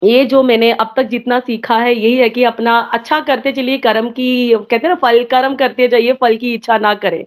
ये 0.09 0.25
जो 0.25 0.43
मैंने 0.43 0.71
अब 0.73 0.93
तक 0.97 1.03
जितना 1.03 1.41
सीखा 1.41 1.77
है 1.79 1.95
यही 1.95 2.15
है 2.17 2.29
कि 2.29 2.45
अपना 2.45 2.79
अच्छा 2.93 3.21
करते 3.21 3.53
चलिए 3.53 3.79
कर्म 3.79 4.09
की 4.11 4.55
कहते 4.55 4.77
हैं 4.77 4.89
ना 4.89 4.95
फल 4.95 5.23
कर्म 5.25 5.55
करते 5.55 5.89
जाइए 5.89 6.13
फल 6.13 6.37
की 6.37 6.55
इच्छा 6.55 6.79
ना 6.79 6.95
करें। 6.95 7.25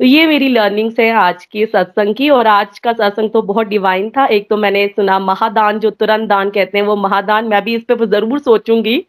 तो 0.00 0.04
ये 0.04 0.26
मेरी 0.26 0.48
लर्निंग्स 0.48 0.98
है 1.00 1.10
आज 1.12 1.44
की 1.44 1.64
सत्संग 1.66 2.14
की 2.14 2.28
और 2.30 2.46
आज 2.46 2.78
का 2.78 2.92
सत्संग 2.92 3.30
तो 3.30 3.40
बहुत 3.42 3.66
डिवाइन 3.66 4.08
था। 4.10 4.26
एक 4.26 4.48
तो 4.50 4.56
मैंने 4.56 4.86
सुना 4.88 5.18
महादान 5.18 5.78
जो 5.80 5.90
तुरंत 5.92 6.28
दान 6.28 6.50
कहते 6.50 6.78
हैं 6.78 6.84
वो 6.86 6.94
महादान 6.96 7.48
मैं 7.48 7.62
भी 7.64 7.74
इस 7.76 7.82
पे 7.88 8.06
ज़रूर 8.06 8.38
सोचूँगी। 8.38 9.02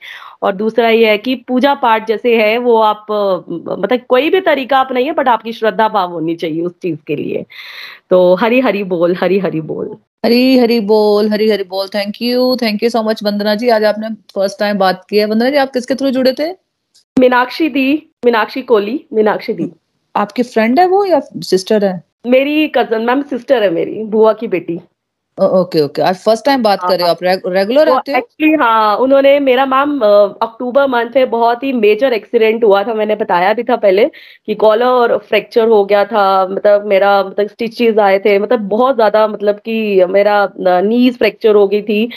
और 0.44 0.56
दूसरा 0.56 0.90
ये 0.90 1.10
है 1.10 1.18
कि 1.18 1.36
पूजा 1.48 1.74
पाठ 1.76 2.08
जैसे 2.08 2.36
है 2.38 2.58
वो 2.58 2.78
आप 2.82 3.06
मतलब 3.10 4.00
कोई 4.10 4.30
भी 4.30 4.40
तरीका 4.42 4.78
आप 4.78 4.92
नहीं 4.92 5.06
है 5.06 5.14
बट 5.14 5.28
आपकी 5.28 5.54
श्रद्धा 5.54 5.88
भाव 5.90 6.12
होनी 6.12 6.36
चाहिए 6.36 6.62
उस 6.62 6.74
चीज़ 6.82 6.98
के 7.08 7.16
लिए। 7.16 7.46
तो 8.10 8.34
हरी 8.36 8.60
हरी 8.60 8.84
बोल 8.86 9.16
हरी 9.16 9.40
हरी 9.40 9.62
बोल। 9.64 9.96
हरी 10.26 10.58
हरी 10.60 10.80
बोल 10.84 11.30
हरी 11.32 11.50
हरी 11.50 11.64
बोल। 11.66 11.88
Thank 11.96 12.22
you 12.22 12.56
thank 12.62 12.84
you 12.84 12.90
so 12.90 13.04
much 13.04 13.24
Vandana 13.24 13.56
ji. 13.56 13.70
आज 13.70 13.84
आपने 13.84 14.10
फ़र्स्ट 14.36 14.60
टाइम 14.60 14.78
बात 14.78 15.06
की 15.10 15.18
है। 15.18 15.26
वंदना 15.26 15.50
जी 15.50 15.58
आप 15.58 15.72
किसके 15.74 15.96
थ्रू 15.96 16.10
जुड़े 16.12 16.34
थे? 16.40 16.52
मीनाक्षी 17.18 17.70
दी 17.70 17.94
मीनाक्षी 18.26 18.62
कोहली 18.64 19.00
मीनाक्षी 19.14 19.54
दी। 19.54 19.72
आपकी 20.16 20.44
फ्रेंड 20.44 20.80
है 20.80 20.88
वो 20.88 21.04
या 21.06 21.20
सिस्टर 21.44 21.86
है? 21.86 22.02
मेरी 22.28 22.68
कज़न 22.68 23.02
मैम 23.02 23.22
सिस्टर 23.24 23.64
है 23.64 23.70
मेरी 23.72 24.04
बुआ 24.06 24.34
की 24.34 24.48
बेटी। 24.48 24.80
ओके 25.38 25.82
ओके 25.82 26.02
आज 26.02 26.16
फ़र्स्ट 26.18 26.46
टाइम 26.46 26.64
बात 26.64 26.80
कर 26.82 26.98
रहे 26.98 27.04
हो 27.04 27.10
आप 27.10 27.24
रेगुलर 27.48 27.86
रहते 27.86 28.12
हो? 28.12 28.18
एक्चुअली 28.18 28.54
हाँ 28.54 28.96
उन्होंने 28.98 29.40
मेरा 29.40 29.66
मैम 29.66 30.00
अक्टूबर 30.42 30.88
मंथ 30.88 31.16
में 31.16 31.30
बहुत 31.30 31.64
ही 31.64 31.72
मेजर 31.74 32.14
एक्सीडेंट 32.14 32.64
हुआ 32.64 32.84
था 32.84 32.94
मैंने 32.94 33.16
बताया 33.16 33.54
भी 33.54 33.64
था 33.64 33.76
पहले 33.78 34.06
कि 34.46 34.56
कॉलर 34.56 34.86
और 34.86 35.18
फ्रैक्चर 35.20 35.68
हो 35.68 35.84
गया 35.86 36.04
था 36.06 36.26
मतलब 36.48 36.86
मेरा 36.88 37.14
मतलब 37.24 37.48
स्टिचेस 37.48 37.98
आए 38.00 38.20
थे 38.20 38.38
मतलब 38.40 38.68
बहुत 38.70 38.96
ज़्यादा 38.96 39.28
मतलब 39.28 39.60
कि 39.60 40.06
मेरा 40.10 40.38
नीज 40.60 41.18
फ्रैक्चर 41.18 41.56
हो 41.56 41.68
गई 41.68 41.82
थी। 41.82 42.10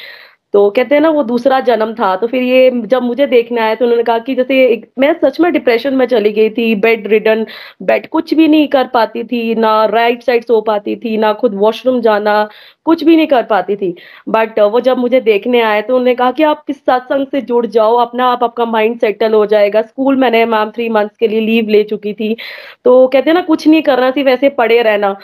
तो 0.55 0.69
कहते 0.71 0.95
हैं 0.95 1.03
ना 1.03 1.09
वो 1.11 1.23
दूसरा 1.25 1.59
जन्म 1.61 1.93
था। 1.95 2.15
तो 2.17 2.27
फिर 2.27 2.43
ये 2.43 2.71
जब 2.87 3.03
मुझे 3.03 3.27
देखने 3.27 3.61
आया 3.61 3.75
तो 3.75 3.85
उन्होंने 3.85 4.03
कहा 4.03 4.19
कि 4.19 4.35
जैसे 4.35 4.65
एक, 4.67 4.87
मैं 4.99 5.13
सच 5.15 5.39
में 5.41 5.53
डिप्रेशन 5.53 5.95
में 5.95 6.07
चली 6.07 6.33
गई 6.33 6.51
थी 6.51 6.75
बेड 6.77 7.07
रिडन 7.09 7.47
बेड 7.83 8.09
कुछ 8.09 8.35
भी 8.35 8.49
नहीं 8.49 8.67
कर 8.69 8.87
पाती 8.95 9.25
थी 9.25 9.55
ना 9.55 9.85
राइट 9.87 10.23
साइड 10.23 10.45
सो 10.45 10.61
पाती 10.61 10.97
थी 10.97 11.17
ना 11.17 11.33
खुद 11.35 11.55
वॉशरूम 11.55 12.01
जाना 12.01 12.49
कुछ 12.85 13.05
भी 13.05 13.17
नहीं 13.17 13.27
कर 13.27 13.43
पाती 13.45 13.77
थी। 13.77 13.95
बट 14.29 14.59
वो 14.63 14.81
जब 14.81 14.99
मुझे 14.99 15.21
देखने 15.23 15.61
आए 15.63 15.83
तो 15.83 15.95
उन्होंने 15.95 16.15
कहा 16.15 16.31
कि 16.33 16.43
आप 16.43 16.65
किस 16.67 16.77
सत्संग 16.79 17.27
से 17.27 17.41
जुड़ 17.43 17.67
जाओ 17.69 17.97
अपना 17.99 18.27
आप 18.27 18.45
आपका 18.45 18.65
माइंड 18.67 18.99
सेटल 19.01 19.35
हो 19.35 19.45
जाएगा। 19.47 19.83
स्कूल 19.83 20.17
मैंने 20.17 20.45
मैम 20.47 20.71
थ्री 20.71 20.89
मंथ्स 20.91 21.17
के 21.17 21.29
लिए 21.29 21.41
लीव 21.41 21.69
ले 21.69 21.83
चुकी 21.85 22.13
थी। 22.15 22.37
तो 22.85 23.07
कहते 23.09 23.31
हैं 23.31 23.35
ना 23.35 23.43
कुछ 23.43 23.67
नहीं 23.69 23.83
करना 23.83 24.11
सिर्फ़ 24.11 24.29
वैसे 24.29 24.49
पड़े 24.53 24.83
रहना। 24.83 25.17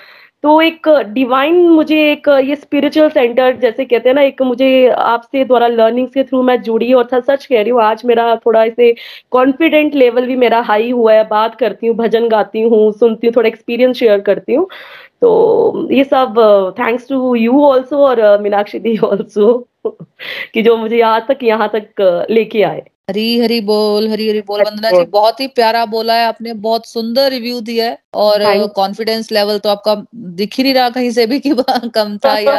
तो 0.44 0.60
एक 0.60 0.88
डिवाइन 1.14 1.56
मुझे 1.70 1.96
एक, 2.10 2.28
ये 2.44 2.56
स्पिरिचुअल 2.56 3.08
सेंटर 3.10 3.56
जैसे 3.60 3.84
कहते 3.84 4.08
हैं 4.08 4.14
ना, 4.14 4.22
एक 4.22 4.42
मुझे 4.42 4.88
आपसे 4.88 5.44
द्वारा 5.44 5.66
लर्निंग 5.68 6.08
के 6.08 6.24
थ्रू 6.24 6.42
मैं 6.42 6.60
जुड़ी 6.62 6.92
और 6.94 7.08
सच 7.12 7.46
कह 7.46 7.60
रही 7.62 7.70
हूँ, 7.70 7.80
आज 7.82 8.02
मेरा 8.06 8.34
थोड़ा 8.46 8.64
ऐसे 8.64 8.94
कॉन्फिडेंट 9.32 9.94
लेवल 9.94 10.26
भी 10.26 10.36
मेरा 10.36 10.60
हाई 10.62 10.90
हुआ 10.90 11.12
है, 11.14 11.24
बात 11.28 11.54
करती 11.54 11.86
हूँ, 11.86 11.96
भजन 11.96 12.28
गाती 12.28 12.60
हूँ, 12.62 12.92
सुनती 12.92 13.26
हूँ, 13.26 13.34
थोड़ा 13.36 13.48
एक्सपीरियंस 13.48 13.96
शेयर 13.96 14.20
करती 14.20 14.54
हूँ। 14.54 14.66
तो 15.20 15.88
ये 15.92 16.04
सब 16.04 16.34
थैंक्स 16.78 17.08
टू 17.08 17.34
यू 17.34 17.64
ऑल्सो 17.64 18.04
और, 18.06 18.40
मीनाक्षी 18.40 18.78
दी 18.78 18.96
ऑल्सो 18.98 19.58
कि 20.54 20.62
जो 20.62 20.76
मुझे 20.76 20.96
यहाँ 20.98 21.26
तक 21.28 21.38
यहाँ 21.42 21.68
तक, 21.74 22.26
लेके 22.30 22.62
आए। 22.62 22.84
हरी 23.08 23.38
हरी 23.40 23.60
बोल 23.60 24.08
हरी 24.08 24.28
हरी 24.28 24.40
बोल। 24.40 24.62
वंदना 24.62 24.90
जी 24.90 25.04
बहुत 25.10 25.40
ही 25.40 25.46
प्यारा 25.48 25.84
बोला 25.86 26.14
है 26.14 26.24
आपने 26.26 26.52
बहुत 26.52 26.86
सुंदर 26.86 27.30
रिव्यू 27.30 27.60
दिया 27.60 27.86
है। 27.86 27.98
और 28.14 28.42
कॉन्फिडेंस 28.76 29.30
लेवल 29.32 29.58
तो 29.58 29.68
आपका 29.68 29.94
दिख 30.14 30.54
ही 30.58 30.62
नहीं 30.62 30.74
रहा 30.74 30.90
कहीं 30.90 31.10
से 31.10 31.26
भी 31.26 31.38
कि 31.40 31.54
कम 31.94 32.16
था 32.24 32.36
या 32.38 32.56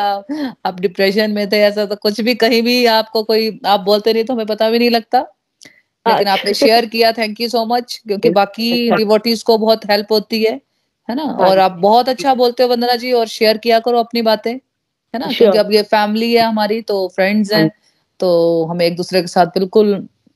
आप 0.66 0.80
डिप्रेशन 0.80 1.32
में 1.32 1.50
थे 1.52 1.60
ऐसा 1.62 1.86
तो 1.86 1.96
कुछ 1.96 2.22
भी 2.22 2.36
कहीं 2.36 2.62
भी 2.62 2.86
आपको 2.86 3.24
कोई 3.24 3.60
आप 3.66 3.80
बोलते 3.80 4.14
नहीं 4.14 4.24
तो 4.24 4.34
हमें 4.34 4.46
पता 4.46 4.70
भी 4.70 4.80
नहीं 4.80 4.90
लगता। 4.90 5.20
लेकिन 6.06 6.28
आपने 6.28 6.54
शेयर 6.54 6.86
किया 6.86 7.12
थैंक 7.12 7.42
यू 7.42 7.50
सो 7.50 7.66
मच 7.66 8.02
क्योंकि 8.08 8.30
बाकी 8.40 8.92
डिवोटीज 8.92 9.44
को 9.44 9.58
बहुत 9.58 9.86
हेल्प 9.86 10.12
होती 10.12 10.44
है 10.44 10.54
है 11.10 11.16
ना? 11.16 11.24
और 11.24 11.60
आप 11.60 11.72
बहुत 11.82 12.10
अच्छा 12.10 12.34
बोलते 12.34 12.64
हो 12.64 12.70
वंदना 12.70 12.96
जी 12.96 13.12
और 13.12 13.28
शेयर 13.28 13.58
किया 13.58 13.80
करो 13.80 14.00
अपनी 14.00 14.22
बातें 14.22 14.52
है 14.54 15.20
ना? 15.20 15.28
क्योंकि 15.28 15.58
अब 15.58 15.72
ये 15.72 15.82
फैमिली 15.84 16.34
है 16.34 16.42
हमारी 16.42 16.82
तो 16.82 17.08
फ्रेंड्स 17.08 17.52
हैं। 17.54 17.70
तो 18.20 18.66
हमें 18.66 18.86
एक 18.86 18.96
दूसरे 18.96 19.22
के 19.22 19.28
साथ 19.28 19.46
बिल्कुल 19.46 19.94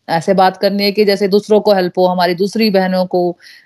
ऐसे 0.07 0.33
बात 0.33 0.57
करनी 0.57 0.83
है 0.83 0.91
कि 0.91 1.05
जैसे 1.05 1.27
दूसरों 1.27 1.59
को 1.61 1.73
हेल्प 1.73 1.97
हो 1.99 2.05
हमारी 2.07 2.35
दूसरी 2.35 2.69
बहनों 2.69 3.05
को 3.07 3.21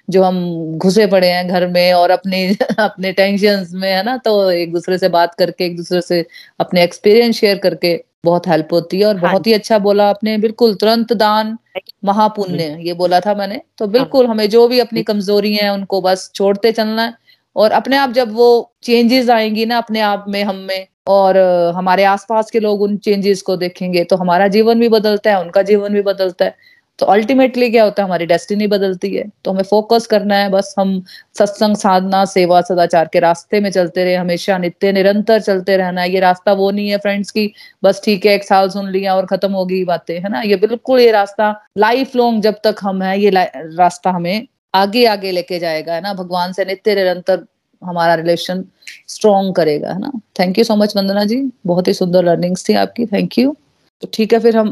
जो 0.10 0.24
हम 0.24 0.38
घुसे 0.78 1.06
पड़े 1.08 1.30
हैं 1.32 1.48
घर 1.48 1.68
में 1.68 1.94
और 1.94 2.12
अपने 2.12 2.46
अपने 2.80 3.12
टेंशन 3.14 3.66
में 3.74 3.90
है 3.92 4.04
ना? 4.04 4.18
तो 4.18 4.52
एक 4.52 4.74
दूसरे 4.74 4.98
से 4.98 5.10
बात 5.10 5.36
करके 5.36 5.66
एक 5.66 5.78
दूसरे 5.78 6.02
से 6.02 6.26
अपने 6.60 6.84
एक्सपीरियंस 6.84 7.36
शेयर 7.36 7.58
करके 7.58 7.96
बहुत 8.26 8.48
हेल्प 8.48 8.74
होती 8.74 9.00
है 9.00 9.06
और 9.06 9.18
हाँ 9.18 9.22
बहुत 9.24 9.48
ही 9.48 9.54
अच्छा 9.54 9.80
बोला 9.80 10.10
आपने। 10.10 10.38
बिल्कुल 10.38 10.76
तुरंत 10.76 11.14
दान 11.16 11.58
महापुण्य 12.04 12.64
ये 12.82 12.94
बोला 12.94 13.20
था 13.20 13.34
मैंने। 13.36 13.62
तो 13.78 13.86
हाँ। 13.86 13.92
बिल्कुल 13.94 14.28
हमें 14.28 14.50
जो 14.50 14.68
भी 14.68 14.80
अपनी 14.80 15.04
कमज़ोरी 15.04 15.54
है 15.56 15.70
उनको 15.74 16.02
बस 16.02 16.30
छोड़ते 16.36 16.72
चलना 16.72 17.04
है। 17.04 17.14
और 17.58 17.72
अपने 17.72 17.98
आप 17.98 18.12
जब 18.12 18.32
वो 18.34 18.74
चेंजेस 18.84 19.30
आएँगी 19.30 19.66
ना 19.66 19.78
अपने 19.78 20.00
आप 20.02 20.26
में, 20.30 20.44
हम 20.44 20.56
में 20.56 20.88
और 21.08 21.38
हमारे 21.76 22.04
आसपास 22.04 22.52
के 22.52 22.60
लोग 22.60 22.82
उन 22.82 22.98
चेंजेस 22.98 23.42
को 23.42 23.56
देखेंगे 23.58 24.04
तो 24.04 24.16
हमारा 24.16 24.48
जीवन 24.48 24.80
भी 24.80 24.90
बदलता 24.90 25.32
है, 25.32 25.42
उनका 25.42 25.62
जीवन 25.62 25.94
भी 25.94 26.02
बदलता 26.02 26.46
है। 26.46 26.56
तो 27.00 27.06
अल्टीमेटली 27.06 27.70
क्या 27.72 27.84
होता 27.84 28.02
है, 28.04 28.08
हमारी 28.08 28.26
डेस्टिनी 28.26 28.68
बदलती 28.68 29.10
है। 29.16 29.24
तो 29.46 29.52
हमें 29.52 29.64
फोकस 29.64 30.08
करना 30.08 30.36
है, 30.36 30.50
बस 30.50 30.74
हम 30.80 31.04
सत्संग, 31.38 31.76
साधना, 31.76 32.24
सेवा, 32.26 32.62
सदाचार 32.62 33.10
के 33.14 33.20
रास्ते 33.20 33.60
में 33.60 33.70
चलते 33.72 34.04
रहे, 34.04 34.16
हमेशा 34.16 34.58
नित्य, 34.58 34.92
निरंतर 34.92 35.42
चलते 35.42 35.78
रहना 35.78 36.04
ये 36.04 36.20
रास्ता 36.20 36.54
वो 36.54 36.72
नहीं 36.72 36.90
है 36.90 36.98
फ्रेंड्स 36.98 37.32
की, 37.32 37.52
बस 37.84 38.02
ठीक 38.06 38.26
है, 38.26 38.34
एक 38.34 38.44
साल 38.44 38.70
सुन 38.70 38.90
लिया 38.90 39.16
और 39.16 39.26
खत्म 39.26 39.52
हो 39.52 39.66
गई 39.66 39.84
बातें, 39.86 40.20
है 40.20 40.30
ना? 40.30 40.42
ये 40.42 40.56
बिल्कुल 40.56 41.00
ये 41.00 41.12
रास्ता 41.12 41.56
लाइफ 41.78 42.16
लॉन्ग 42.16 42.44
जब 42.44 42.56
तक 42.64 42.76
हम 42.82 43.02
है, 43.02 43.20
ये 43.22 43.30
रास्ता 43.30 44.12
हमें 44.12 44.48
आगे 44.74 45.06
आगे 45.06 45.32
लेके 45.32 45.60
जाएगा, 45.60 45.94
है 45.94 46.02
ना? 46.02 46.14
भगवान 46.14 46.52
से 46.54 46.66
नित्य, 46.66 46.96
निरंतर 46.96 47.46
हमारा 47.82 48.16
रिलेशन 48.16 48.64
स्ट्रॉन्ग 49.08 49.56
करेगा, 49.56 49.92
है 49.94 50.00
ना? 50.00 50.12
Thank 50.40 50.58
you 50.58 50.64
so 50.64 50.76
much 50.76 50.96
Vandana 50.98 51.24
ji. 51.26 51.42
बहुत 51.66 51.88
ही 51.88 51.94
सुंदर 51.94 52.26
लर्निंग्स 52.26 52.68
थी 52.70 52.74
आपकी। 52.74 53.06
थैंक 53.06 53.38
यू 53.40 53.56
तो 54.04 54.08
ठीक 54.14 54.34
है, 54.34 54.40
फिर 54.40 54.58
हम 54.58 54.70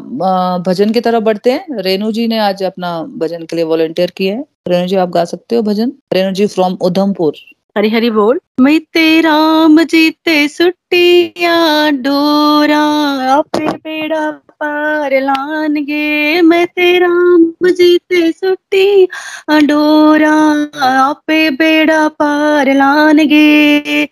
भजन 0.67 0.91
की 0.91 1.01
तरफ़ 1.01 1.23
बढ़ते 1.23 1.51
हैं। 1.51 1.81
रेणु 1.81 2.11
जी 2.11 2.27
ने 2.27 2.37
आज 2.37 2.63
अपना 2.63 3.01
भजन 3.17 3.45
के 3.45 3.55
लिए 3.55 3.65
वॉलेंटियर 3.65 4.11
किया 4.17 4.35
है। 4.35 4.45
रेणु 4.67 4.87
जी, 4.87 4.95
आप 4.95 5.09
गा 5.09 5.25
सकते 5.25 5.55
हो 5.55 5.61
भजन? 5.61 5.91
रेणु 6.13 6.31
जी 6.31 6.47
फ्रॉम 6.47 6.77
उधमपुर। 6.81 7.33
हरी 7.75 7.89
हरी 7.89 8.09
बोल। 8.09 8.39
मिते 8.61 9.21
राम 9.21 9.81
जीते 9.83 10.47
सुटिया 10.47 11.55
डोरा, 11.91 12.79
आपे 13.31 13.67
बेड़ा 13.67 14.29
पार 14.31 15.13
लान 15.21 15.73
गे 15.85 16.41
मैं 16.41 16.65
ते 16.67 16.97
राम 16.99 17.69
जीते 17.69 18.31
सुटी 18.31 19.07
डोरा, 19.63 20.35
आपे 20.83 21.49
बेड़ा 21.51 22.07
पार 22.09 22.73
लान 22.73 23.17
गे 23.27 24.07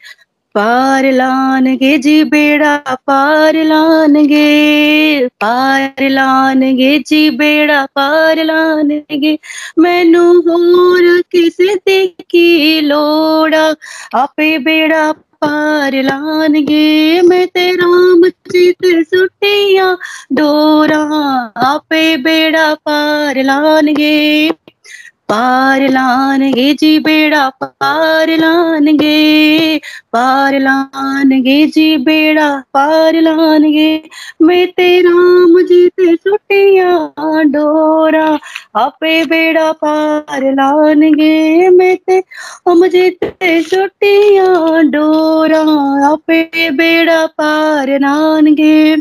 पार 0.55 1.11
लान 1.11 1.75
गे 1.77 1.97
जी 1.97 2.23
बेड़ा 2.23 2.77
पार 3.07 3.55
लान 3.63 4.13
गे 4.27 5.27
पार 5.27 6.09
लान 6.09 6.61
गे 6.75 6.99
जी 6.99 7.29
बेड़ा 7.29 7.85
पार 7.85 8.43
लान 8.43 8.89
गे 9.11 9.39
मैनू 9.79 10.23
होर 10.39 11.21
किसे 11.31 12.07
की 12.07 12.81
लोड़ा? 12.81 13.75
आपे 14.15 14.57
बेड़ा 14.57 15.11
पार 15.11 15.95
लान 16.03 16.53
गे 16.53 17.21
मैं 17.21 17.47
ते 17.47 17.71
राम 17.75 18.29
चित 18.29 18.85
सुटिया 18.85 19.97
डोरा 20.33 21.01
आपे 21.67 22.17
बेड़ा 22.17 22.73
पार 22.73 23.43
लान 23.43 23.93
गे 23.93 24.49
पार 25.29 25.81
लान 25.89 26.41
गे 26.51 26.73
जी 26.73 26.97
बेड़ा, 26.99 27.47
पार 27.63 28.29
लान 28.39 28.85
गे 28.97 29.77
पार 30.13 30.59
लान 30.59 31.29
गे 31.43 31.55
जी 31.67 31.85
बेड़ा, 31.97 32.49
पार 32.73 33.15
लान 33.21 33.63
गे 33.71 33.89
मैं 34.41 34.65
राम 35.03 35.61
जी 35.67 35.87
ते 35.89 36.15
छुटिया 36.15 36.91
डोरा, 37.53 38.25
आपे 38.75 39.13
बेड़ा 39.25 39.71
पार 39.83 40.43
लान 40.53 41.01
गे 41.13 41.69
मैं 41.69 41.95
ते 42.07 42.21
हम 42.69 42.87
जी 42.87 43.09
ते 43.23 43.61
छुटिया 43.63 44.81
डोरा, 44.91 45.61
आपे 46.11 46.69
बेड़ा 46.77 47.25
पार 47.37 47.97
लान 48.01 48.53
गे 48.55 48.95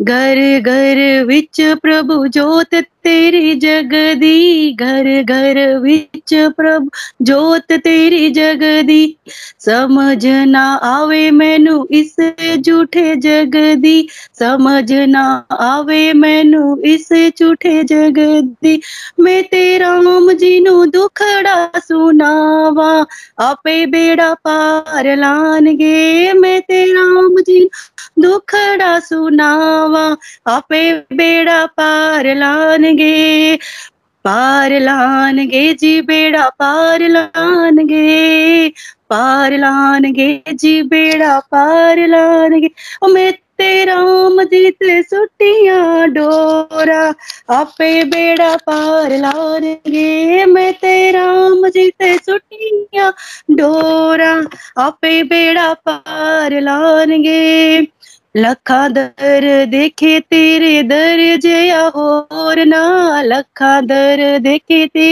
घर 0.00 0.38
घर 0.60 0.98
विच 1.26 1.60
प्रभु 1.82 2.26
जोत 2.36 2.74
तेरी 3.08 3.54
जगदी 3.56 4.72
घर 4.72 5.06
घर 5.22 5.58
विच 5.78 6.34
प्रभु। 6.56 6.90
जोत 7.24 7.72
तेरी 7.84 8.30
जगदी 8.30 9.02
समझ 9.60 10.26
ना 10.48 10.64
आवे 10.84 11.30
मैनू 11.30 11.76
इस 11.92 12.14
झूठे 12.58 13.14
जगदी 13.16 13.96
समझ 14.38 14.92
ना 15.08 15.24
आवे 15.60 16.12
मैनू 16.12 16.64
इस 16.86 17.08
झूठे 17.38 17.82
जगदी 17.84 18.80
मैं 19.20 19.42
तेरा 19.44 19.86
राम 19.88 20.32
जी 20.32 20.58
नु 20.60 20.84
दुखड़ा 20.86 21.56
सुनावा, 21.78 22.90
आपे 23.40 23.74
बेड़ा 23.86 24.32
पार 24.46 25.06
लान 25.16 25.66
गे 25.76 26.32
मैं 26.32 26.60
तेरा 26.62 27.00
राम 27.00 27.40
जी 27.40 27.68
दुखड़ा 28.18 28.98
सुनावा, 29.00 30.04
आपे 30.46 30.82
बेड़ा 31.12 31.64
पार 31.76 32.26
लान 32.36 32.84
गे 32.98 33.58
पार 34.24 34.72
लान 34.80 35.36
गे 35.48 35.72
जी 35.74 36.00
बेड़ा, 36.02 36.48
पार 36.58 37.08
लान 37.08 37.86
गे 37.86 38.68
पार 39.10 39.52
लान 39.58 40.12
गे 40.12 40.42
जी 40.52 40.82
बेड़ा, 40.84 41.38
पार 41.52 42.06
लान 42.08 42.60
गे 42.60 42.70
ओ 43.04 43.08
मैं 43.08 43.32
तेरा 43.58 43.96
मजीत 44.30 44.78
सुटिया 45.06 45.78
डोरा, 46.06 47.00
आपे 47.50 48.04
बेड़ा, 48.04 48.54
पार 48.66 49.16
लान 49.18 49.62
गे 49.88 50.44
मैं 50.46 50.72
तेरा 50.74 51.26
मजीत 51.62 52.02
सुटिया 52.24 53.10
डोरा, 53.50 54.32
आपे 54.84 55.22
बेड़ा, 55.24 55.72
पार 55.88 56.60
लान 56.60 57.20
गे 57.22 57.80
लखा 58.38 58.88
दर 58.88 59.44
देखे 59.66 60.18
तेरे 60.20 60.82
दर 60.82 61.20
जया 61.42 61.80
होर 61.96 62.64
ना। 62.64 62.82
लखा 63.22 63.80
दर 63.80 64.22
देखे 64.38 64.86
ते 64.86 65.06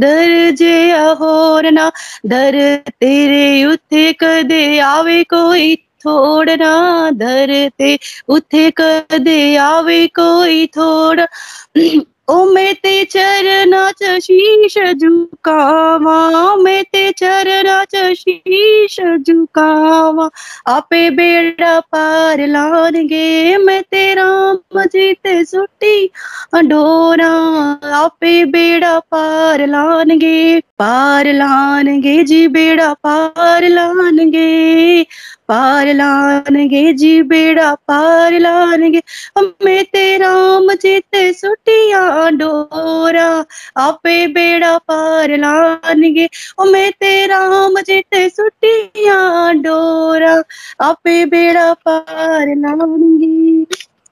दर 0.00 0.50
जया 0.60 1.02
होर 1.20 1.70
ना। 1.70 1.90
दर 2.26 2.58
तेरे 3.00 3.64
उथे 3.64 4.12
कदे 4.20 4.62
आवे 4.88 5.22
कोई 5.24 5.74
थोड़ना 6.04 6.74
दर 7.22 7.52
ते 7.78 7.98
उथे 8.36 8.70
कदे 8.80 9.40
आवे 9.56 10.06
कोई 10.20 10.66
थोड़ा। 10.76 11.26
ओ 12.30 12.44
मैं 12.44 12.74
ते 12.74 13.04
चरना 13.04 13.90
च 13.90 14.18
शीश 14.22 14.74
झुकावा 14.78 16.16
मैं 16.56 16.84
ते 16.84 17.10
चरणा 17.10 17.84
च 17.84 18.12
शीश 18.14 19.00
झुकावा। 19.00 20.28
आपे 20.68 21.10
बेड़ा 21.10 21.80
पार 21.80 22.46
लानगे 22.46 23.56
मैं 23.56 23.82
तेरा 23.82 24.28
मजीत 24.76 25.28
सुटी, 25.48 26.10
डोरा, 26.54 27.32
आपे 27.96 28.44
बेड़ा 28.44 28.98
पार 28.98 29.66
लानगे। 29.66 30.60
पार 30.80 31.32
लानगे 31.32 32.22
जी 32.22 32.48
बेड़ा, 32.48 32.92
पार 32.92 33.68
लानगे। 33.68 35.02
पार 35.48 35.94
लानगे 35.94 36.92
जी 36.92 37.22
बेड़ा, 37.22 37.74
पार 37.74 38.38
लान 38.38 38.70
लानगे 38.80 39.02
मैं 39.64 39.84
तेरा 39.84 40.60
मजीत 40.60 41.04
सुटिया 41.14 42.30
डोरा। 42.30 43.44
आपे 43.76 44.26
बेड़ा, 44.26 44.78
पार 44.78 45.30
लानगे। 45.30 46.28
ओ 46.58 46.64
मैं 46.64 46.92
तेरा 46.92 47.68
मजीत 47.68 48.14
सुटिया 48.14 49.52
डोरा। 49.52 50.42
आपे 50.80 51.24
बेड़ा, 51.24 51.72
पार 51.72 52.46
लानगे। 52.48 53.66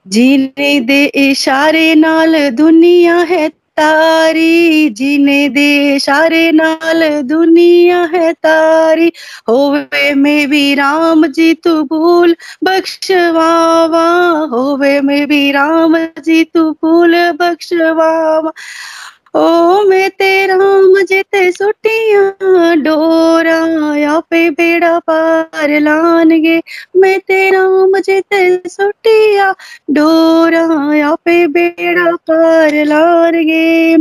जीने 0.09 0.81
दे 0.81 1.05
इशारे 1.05 1.95
नाल 1.95 2.51
दुनिया 2.51 3.17
है 3.17 3.58
तारी, 3.79 4.91
जीने 4.91 5.49
दे 5.49 5.99
सारे 5.99 6.53
नाल 6.53 7.23
दुनिया 7.23 8.03
है 8.15 8.33
तारी। 8.33 9.13
होवे 9.49 10.15
में 10.15 10.51
भी 10.51 10.75
राम 10.75 11.27
जी 11.27 11.55
तू 11.55 11.83
भूल 11.83 12.37
बख्शवावा। 12.65 14.07
होवे 14.51 15.01
में 15.01 15.29
भी 15.29 15.53
राम 15.53 15.99
जी 15.99 16.45
तू 16.45 16.71
भूल 16.71 17.33
बख्शवावा। 17.33 18.53
ओ 19.39 19.83
मैं 19.83 20.11
तेरा 20.11 20.57
मुझे 20.81 21.23
ते 21.23 21.53
सुटिया, 21.53 22.35
डोरा 22.75 23.97
या 23.97 24.23
बेड़ा 24.35 24.99
पार 24.99 25.81
लानगे। 25.81 26.63
मैं 26.97 27.21
तेरा 27.21 27.69
मुझे 27.69 28.21
ते 28.21 28.63
सुटिया, 28.67 29.55
डोरा 29.91 30.95
या 30.97 31.17
बेड़ा 31.29 32.17
पार 32.17 32.85
लानगे। 32.85 33.97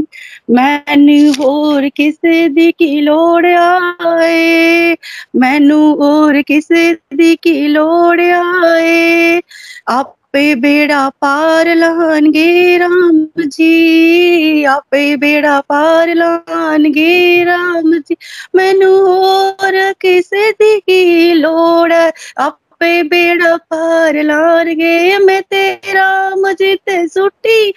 मैनू 0.50 1.32
होर 1.32 1.90
किसे 1.90 2.50
दी 2.50 2.72
की 2.72 3.02
लोड़ 3.02 3.46
आए? 3.46 4.98
मैनू 5.36 5.96
और 5.96 6.42
किसे 6.42 6.94
दी 6.94 7.36
की 7.36 7.68
लोड़ 7.68 8.22
आए? 8.22 9.42
आप 9.90 10.17
आपे 10.34 10.56
बेड़ा 10.56 11.08
पार 11.22 11.68
लानगे 11.76 12.78
राम 12.78 13.20
जी 13.48 14.64
आपे 14.68 15.16
बेड़ा 15.18 15.60
पार 15.70 16.14
लानगे 16.16 17.44
राम 17.44 17.94
जी 18.00 18.16
मैनू 18.56 18.92
और 19.08 19.76
किसे 20.02 20.52
दी 20.52 21.34
लोड़? 21.34 21.94
आपे 21.94 23.02
बेड़ा 23.04 23.56
पार 23.72 24.22
लानगे, 24.24 25.18
मैं 25.18 25.42
तेरा 25.44 26.36
मुझे 26.36 26.76
ते 26.86 27.08
सुटी 27.08 27.72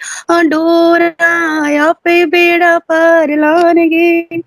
डोरा 0.49 1.33
आपे 1.87 2.25
बेड़ा 2.27 2.77
पार 2.79 3.35
लानगे 3.39 4.41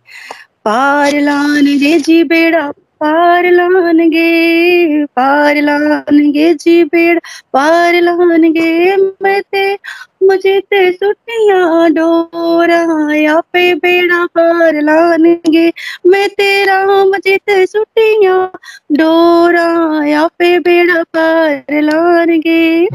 पार 0.65 1.21
लानगे 1.21 1.99
जी 2.01 2.23
बेड़ा 2.25 2.71
पार 3.01 3.51
लानगे 3.51 5.05
पार 5.07 5.57
लानगे 5.57 6.55
जी 6.55 6.85
बेड़, 6.85 7.19
पार 7.53 7.95
लानगे 7.95 8.97
मैं 8.97 9.43
ते, 9.43 9.75
मुझे 10.23 10.61
ते 10.61 10.93
सुटिया 10.93 11.89
डोरा 11.89 13.15
या 13.15 13.41
पे 13.41 13.75
बेड़ा, 13.75 14.27
पार 14.27 14.81
लानगे 14.81 15.73
मैं 16.07 16.29
तेरा, 16.29 17.05
मुझे 17.05 17.37
ते 17.37 17.67
सुटिया 17.67 18.51
डोरा 18.93 20.05
या 20.07 20.27
पे 20.27 20.59
बेड़ा, 20.59 21.03
पार 21.03 21.81
लानगे। 21.83 22.87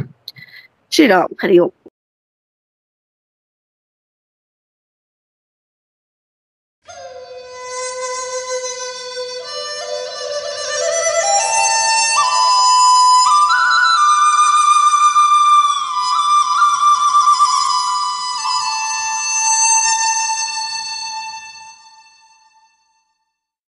श्री 0.91 1.07
राम 1.07 1.27
हरिओम 1.41 1.69